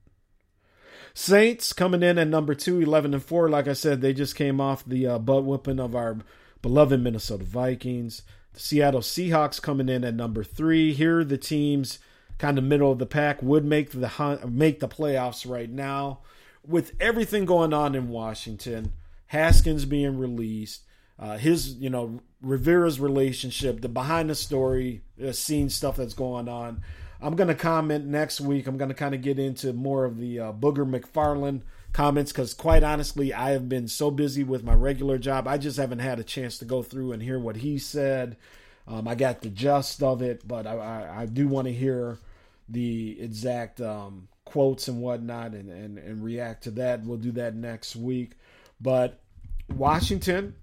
Saints 1.18 1.72
coming 1.72 2.04
in 2.04 2.16
at 2.16 2.28
number 2.28 2.54
two, 2.54 2.80
11 2.80 3.12
and 3.12 3.22
4. 3.22 3.48
Like 3.48 3.66
I 3.66 3.72
said, 3.72 4.00
they 4.00 4.12
just 4.12 4.36
came 4.36 4.60
off 4.60 4.84
the 4.84 5.04
uh, 5.08 5.18
butt 5.18 5.44
whipping 5.44 5.80
of 5.80 5.96
our 5.96 6.18
beloved 6.62 7.00
Minnesota 7.00 7.42
Vikings. 7.42 8.22
The 8.52 8.60
Seattle 8.60 9.00
Seahawks 9.00 9.60
coming 9.60 9.88
in 9.88 10.04
at 10.04 10.14
number 10.14 10.44
three. 10.44 10.94
Here 10.94 11.18
are 11.18 11.24
the 11.24 11.36
teams 11.36 11.98
kind 12.38 12.56
of 12.56 12.62
middle 12.62 12.92
of 12.92 13.00
the 13.00 13.04
pack 13.04 13.42
would 13.42 13.64
make 13.64 13.90
the 13.90 14.48
make 14.48 14.78
the 14.78 14.86
playoffs 14.86 15.48
right 15.48 15.68
now. 15.68 16.20
With 16.64 16.92
everything 17.00 17.46
going 17.46 17.72
on 17.72 17.96
in 17.96 18.10
Washington, 18.10 18.92
Haskins 19.26 19.86
being 19.86 20.18
released, 20.18 20.82
uh, 21.18 21.36
his 21.36 21.74
you 21.74 21.90
know 21.90 22.20
Rivera's 22.40 23.00
relationship, 23.00 23.80
the 23.80 23.88
behind 23.88 24.30
the 24.30 24.36
story, 24.36 25.02
uh, 25.20 25.32
scene 25.32 25.68
stuff 25.68 25.96
that's 25.96 26.14
going 26.14 26.48
on. 26.48 26.80
I'm 27.20 27.34
going 27.34 27.48
to 27.48 27.54
comment 27.54 28.06
next 28.06 28.40
week. 28.40 28.66
I'm 28.66 28.76
going 28.76 28.90
to 28.90 28.94
kind 28.94 29.14
of 29.14 29.22
get 29.22 29.38
into 29.38 29.72
more 29.72 30.04
of 30.04 30.18
the 30.18 30.38
uh, 30.38 30.52
Booger 30.52 30.88
McFarland 30.88 31.62
comments 31.92 32.32
because, 32.32 32.54
quite 32.54 32.82
honestly, 32.82 33.34
I 33.34 33.50
have 33.50 33.68
been 33.68 33.88
so 33.88 34.10
busy 34.10 34.44
with 34.44 34.62
my 34.62 34.74
regular 34.74 35.18
job. 35.18 35.48
I 35.48 35.58
just 35.58 35.78
haven't 35.78 35.98
had 35.98 36.20
a 36.20 36.24
chance 36.24 36.58
to 36.58 36.64
go 36.64 36.82
through 36.82 37.12
and 37.12 37.22
hear 37.22 37.38
what 37.38 37.56
he 37.56 37.78
said. 37.78 38.36
Um, 38.86 39.08
I 39.08 39.14
got 39.14 39.42
the 39.42 39.50
gist 39.50 40.02
of 40.02 40.22
it, 40.22 40.46
but 40.46 40.66
I, 40.66 40.76
I, 40.76 41.20
I 41.22 41.26
do 41.26 41.48
want 41.48 41.66
to 41.66 41.74
hear 41.74 42.18
the 42.68 43.20
exact 43.20 43.80
um, 43.80 44.28
quotes 44.44 44.88
and 44.88 45.00
whatnot 45.00 45.52
and, 45.52 45.70
and, 45.70 45.98
and 45.98 46.22
react 46.22 46.64
to 46.64 46.70
that. 46.72 47.04
We'll 47.04 47.18
do 47.18 47.32
that 47.32 47.54
next 47.54 47.96
week. 47.96 48.32
But 48.80 49.18
Washington, 49.68 50.54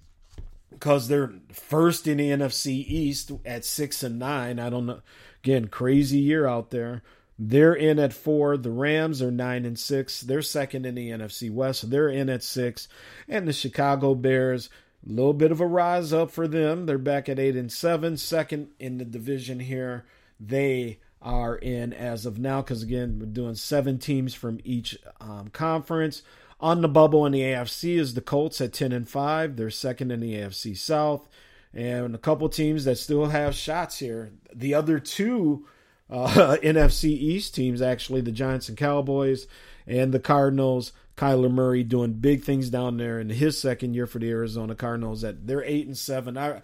because 0.71 1.07
they're 1.07 1.33
first 1.51 2.07
in 2.07 2.17
the 2.17 2.29
NFC 2.29 2.67
East 2.87 3.31
at 3.45 3.65
six 3.65 4.03
and 4.03 4.19
nine. 4.19 4.59
I 4.59 4.69
don't 4.69 4.85
know. 4.85 5.01
Again, 5.45 5.67
crazy 5.67 6.17
year 6.17 6.47
out 6.47 6.71
there. 6.71 7.03
They're 7.37 7.75
in 7.75 7.99
at 7.99 8.13
four. 8.13 8.57
The 8.57 8.71
Rams 8.71 9.21
are 9.21 9.29
nine 9.29 9.63
and 9.63 9.77
six. 9.77 10.21
They're 10.21 10.41
second 10.41 10.87
in 10.87 10.95
the 10.95 11.11
NFC 11.11 11.51
West. 11.51 11.91
They're 11.91 12.09
in 12.09 12.31
at 12.31 12.41
six. 12.41 12.87
And 13.29 13.47
the 13.47 13.53
Chicago 13.53 14.15
Bears, 14.15 14.71
a 15.05 15.11
little 15.13 15.33
bit 15.33 15.51
of 15.51 15.61
a 15.61 15.67
rise 15.67 16.11
up 16.11 16.31
for 16.31 16.47
them. 16.47 16.87
They're 16.87 16.97
back 16.97 17.29
at 17.29 17.37
eight 17.37 17.55
and 17.55 17.71
seven, 17.71 18.17
second 18.17 18.69
in 18.79 18.97
the 18.97 19.05
division 19.05 19.59
here. 19.59 20.07
They 20.39 20.97
are 21.21 21.55
in 21.57 21.93
as 21.93 22.25
of 22.25 22.39
now 22.39 22.61
because 22.61 22.81
again 22.81 23.19
we're 23.19 23.27
doing 23.27 23.53
seven 23.53 23.99
teams 23.99 24.33
from 24.33 24.59
each 24.63 24.97
um, 25.21 25.49
conference. 25.49 26.23
On 26.59 26.81
the 26.81 26.87
bubble 26.87 27.23
in 27.27 27.33
the 27.33 27.41
AFC 27.41 27.99
is 27.99 28.15
the 28.15 28.21
Colts 28.21 28.61
at 28.61 28.73
ten 28.73 28.91
and 28.91 29.07
five. 29.07 29.57
They're 29.57 29.69
second 29.69 30.09
in 30.09 30.21
the 30.21 30.33
AFC 30.33 30.75
South 30.75 31.29
and 31.76 32.15
a 32.15 32.17
couple 32.17 32.47
teams 32.47 32.86
that 32.86 32.95
still 32.95 33.28
have 33.28 33.53
shots 33.53 33.99
here. 33.99 34.32
The 34.53 34.73
other 34.73 34.97
two 34.97 35.67
uh, 36.09 36.57
NFC 36.63 37.09
East 37.09 37.53
teams, 37.53 37.82
actually, 37.82 38.21
the 38.21 38.32
Giants 38.32 38.69
and 38.69 38.78
Cowboys, 38.78 39.45
and 39.86 40.13
the 40.13 40.19
Cardinals. 40.19 40.93
Kyler 41.17 41.51
Murray 41.51 41.84
doing 41.84 42.13
big 42.13 42.43
things 42.43 42.69
down 42.69 42.97
there 42.97 43.21
in 43.21 43.30
his 43.30 43.59
second 43.59 43.93
year 43.93 44.05
for 44.05 44.19
the 44.19 44.30
Arizona 44.30 44.76
Cardinals. 44.76 45.21
That 45.21 45.47
they're 45.47 45.63
eight 45.63 45.88
and 45.88 45.97
seven. 45.97 46.38
I 46.38 46.61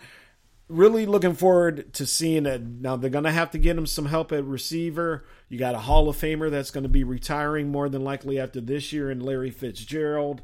really 0.68 1.05
looking 1.05 1.36
forward 1.36 1.93
to 1.93 2.05
seeing 2.05 2.45
it. 2.45 2.62
Now 2.62 2.97
they're 2.97 3.09
going 3.09 3.24
to 3.24 3.32
have 3.32 3.51
to 3.51 3.57
get 3.57 3.78
him 3.78 3.86
some 3.86 4.07
help 4.07 4.32
at 4.34 4.43
receiver. 4.43 5.26
You 5.47 5.57
got 5.57 5.76
a 5.76 5.80
Hall 5.80 6.09
of 6.09 6.18
Famer 6.18 6.51
that's 6.51 6.72
going 6.72 6.84
to 6.84 6.89
be 6.89 7.05
retiring 7.05 7.70
more 7.70 7.88
than 7.88 8.03
likely 8.03 8.39
after 8.39 8.59
this 8.59 8.91
year, 8.91 9.09
and 9.09 9.24
Larry 9.24 9.51
Fitzgerald 9.51 10.41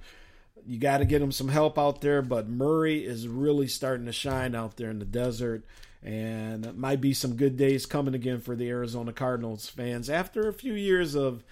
you 0.67 0.79
got 0.79 0.97
to 0.97 1.05
get 1.05 1.21
him 1.21 1.31
some 1.31 1.47
help 1.47 1.79
out 1.79 2.01
there. 2.01 2.21
But 2.21 2.49
Murray 2.49 3.05
is 3.05 3.27
really 3.27 3.67
starting 3.67 4.05
to 4.05 4.11
shine 4.11 4.53
out 4.53 4.77
there 4.77 4.89
in 4.89 4.99
the 4.99 5.05
desert. 5.05 5.63
And 6.03 6.77
might 6.77 7.01
be 7.01 7.13
some 7.13 7.35
good 7.35 7.57
days 7.57 7.85
coming 7.85 8.13
again 8.13 8.39
for 8.39 8.55
the 8.55 8.69
Arizona 8.69 9.11
Cardinals 9.11 9.67
fans 9.67 10.09
after 10.09 10.47
a 10.47 10.53
few 10.53 10.73
years 10.73 11.15
of, 11.15 11.43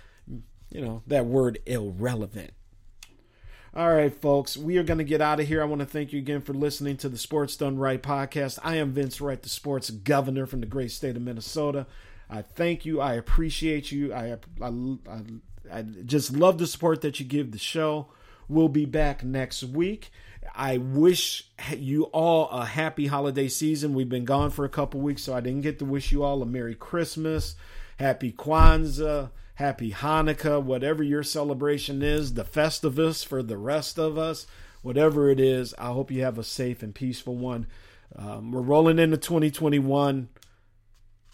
you 0.69 0.81
know, 0.81 1.01
that 1.07 1.25
word 1.25 1.59
irrelevant. 1.65 2.53
All 3.75 3.93
right, 3.93 4.13
folks, 4.13 4.55
we 4.55 4.77
are 4.77 4.83
going 4.83 4.99
to 4.99 5.03
get 5.03 5.19
out 5.19 5.41
of 5.41 5.47
here. 5.47 5.61
I 5.61 5.65
want 5.65 5.79
to 5.79 5.85
thank 5.85 6.13
you 6.13 6.19
again 6.19 6.41
for 6.41 6.53
listening 6.53 6.95
to 6.97 7.09
the 7.09 7.17
Sports 7.17 7.57
Done 7.57 7.77
Right 7.77 8.01
podcast. 8.01 8.57
I 8.63 8.75
am 8.75 8.93
Vince 8.93 9.19
Wright, 9.19 9.41
the 9.41 9.49
sports 9.49 9.89
governor 9.89 10.45
from 10.45 10.61
the 10.61 10.65
great 10.65 10.91
state 10.91 11.17
of 11.17 11.21
Minnesota. 11.21 11.85
I 12.29 12.41
thank 12.41 12.85
you. 12.85 13.01
I 13.01 13.15
appreciate 13.15 13.91
you. 13.91 14.13
I, 14.13 14.37
I, 14.61 14.67
I, 15.09 15.21
I 15.73 15.81
just 15.81 16.31
love 16.31 16.57
the 16.57 16.67
support 16.67 17.01
that 17.01 17.19
you 17.19 17.25
give 17.25 17.51
the 17.51 17.57
show. 17.57 18.07
We'll 18.47 18.69
be 18.69 18.85
back 18.85 19.23
next 19.23 19.63
week. 19.63 20.11
I 20.53 20.77
wish 20.77 21.49
you 21.75 22.03
all 22.05 22.49
a 22.49 22.65
happy 22.65 23.07
holiday 23.07 23.47
season. 23.47 23.93
We've 23.93 24.07
been 24.07 24.25
gone 24.25 24.51
for 24.51 24.63
a 24.65 24.69
couple 24.69 25.01
weeks, 25.01 25.23
so 25.23 25.33
I 25.33 25.41
didn't 25.41 25.61
get 25.61 25.79
to 25.79 25.85
wish 25.85 26.11
you 26.11 26.23
all 26.23 26.41
a 26.41 26.45
Merry 26.45 26.75
Christmas, 26.75 27.55
Happy 27.97 28.31
Kwanzaa 28.31 29.31
happy 29.55 29.91
Hanukkah, 29.91 30.61
whatever 30.61 31.03
your 31.03 31.23
celebration 31.23 32.01
is, 32.01 32.33
the 32.33 32.43
Festivus 32.43 33.25
for 33.25 33.41
the 33.41 33.57
rest 33.57 33.97
of 33.97 34.17
us, 34.17 34.45
whatever 34.81 35.29
it 35.29 35.39
is. 35.39 35.73
I 35.77 35.87
hope 35.87 36.11
you 36.11 36.23
have 36.23 36.37
a 36.37 36.43
safe 36.43 36.83
and 36.83 36.93
peaceful 36.93 37.35
one. 37.35 37.67
Um, 38.15 38.51
we're 38.51 38.61
rolling 38.61 38.99
into 38.99 39.17
2021. 39.17 40.29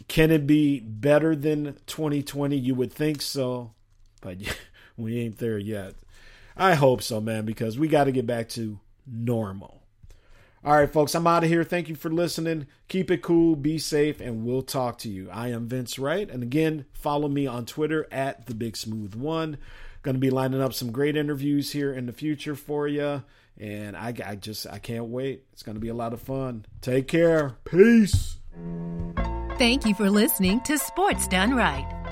Can 0.07 0.31
it 0.31 0.47
be 0.47 0.79
better 0.79 1.35
than 1.35 1.77
2020? 1.87 2.55
You 2.55 2.75
would 2.75 2.93
think 2.93 3.21
so, 3.21 3.73
but 4.21 4.37
we 4.97 5.19
ain't 5.19 5.37
there 5.37 5.57
yet. 5.57 5.95
I 6.61 6.75
hope 6.75 7.01
so, 7.01 7.19
man, 7.19 7.45
because 7.45 7.79
we 7.79 7.87
got 7.87 8.03
to 8.03 8.11
get 8.11 8.27
back 8.27 8.47
to 8.49 8.79
normal. 9.07 9.81
All 10.63 10.75
right, 10.75 10.87
folks, 10.87 11.15
I'm 11.15 11.25
out 11.25 11.43
of 11.43 11.49
here. 11.49 11.63
Thank 11.63 11.89
you 11.89 11.95
for 11.95 12.11
listening. 12.11 12.67
Keep 12.87 13.09
it 13.09 13.23
cool, 13.23 13.55
be 13.55 13.79
safe, 13.79 14.21
and 14.21 14.45
we'll 14.45 14.61
talk 14.61 14.99
to 14.99 15.09
you. 15.09 15.27
I 15.31 15.47
am 15.47 15.67
Vince 15.67 15.97
Wright. 15.97 16.29
And 16.29 16.43
again, 16.43 16.85
follow 16.93 17.27
me 17.27 17.47
on 17.47 17.65
Twitter 17.65 18.07
at 18.11 18.45
the 18.45 18.53
Big 18.53 18.77
Smooth 18.77 19.15
One. 19.15 19.57
Going 20.03 20.13
to 20.13 20.19
be 20.19 20.29
lining 20.29 20.61
up 20.61 20.75
some 20.75 20.91
great 20.91 21.17
interviews 21.17 21.71
here 21.71 21.91
in 21.91 22.05
the 22.05 22.13
future 22.13 22.53
for 22.53 22.87
you. 22.87 23.23
And 23.57 23.97
I, 23.97 24.13
I 24.23 24.35
just, 24.35 24.67
I 24.67 24.77
can't 24.77 25.05
wait. 25.05 25.45
It's 25.53 25.63
going 25.63 25.77
to 25.77 25.81
be 25.81 25.89
a 25.89 25.95
lot 25.95 26.13
of 26.13 26.21
fun. 26.21 26.67
Take 26.81 27.07
care. 27.07 27.55
Peace. 27.65 28.37
Thank 29.57 29.87
you 29.87 29.95
for 29.95 30.11
listening 30.11 30.61
to 30.61 30.77
Sports 30.77 31.27
Done 31.27 31.55
Right 31.55 32.00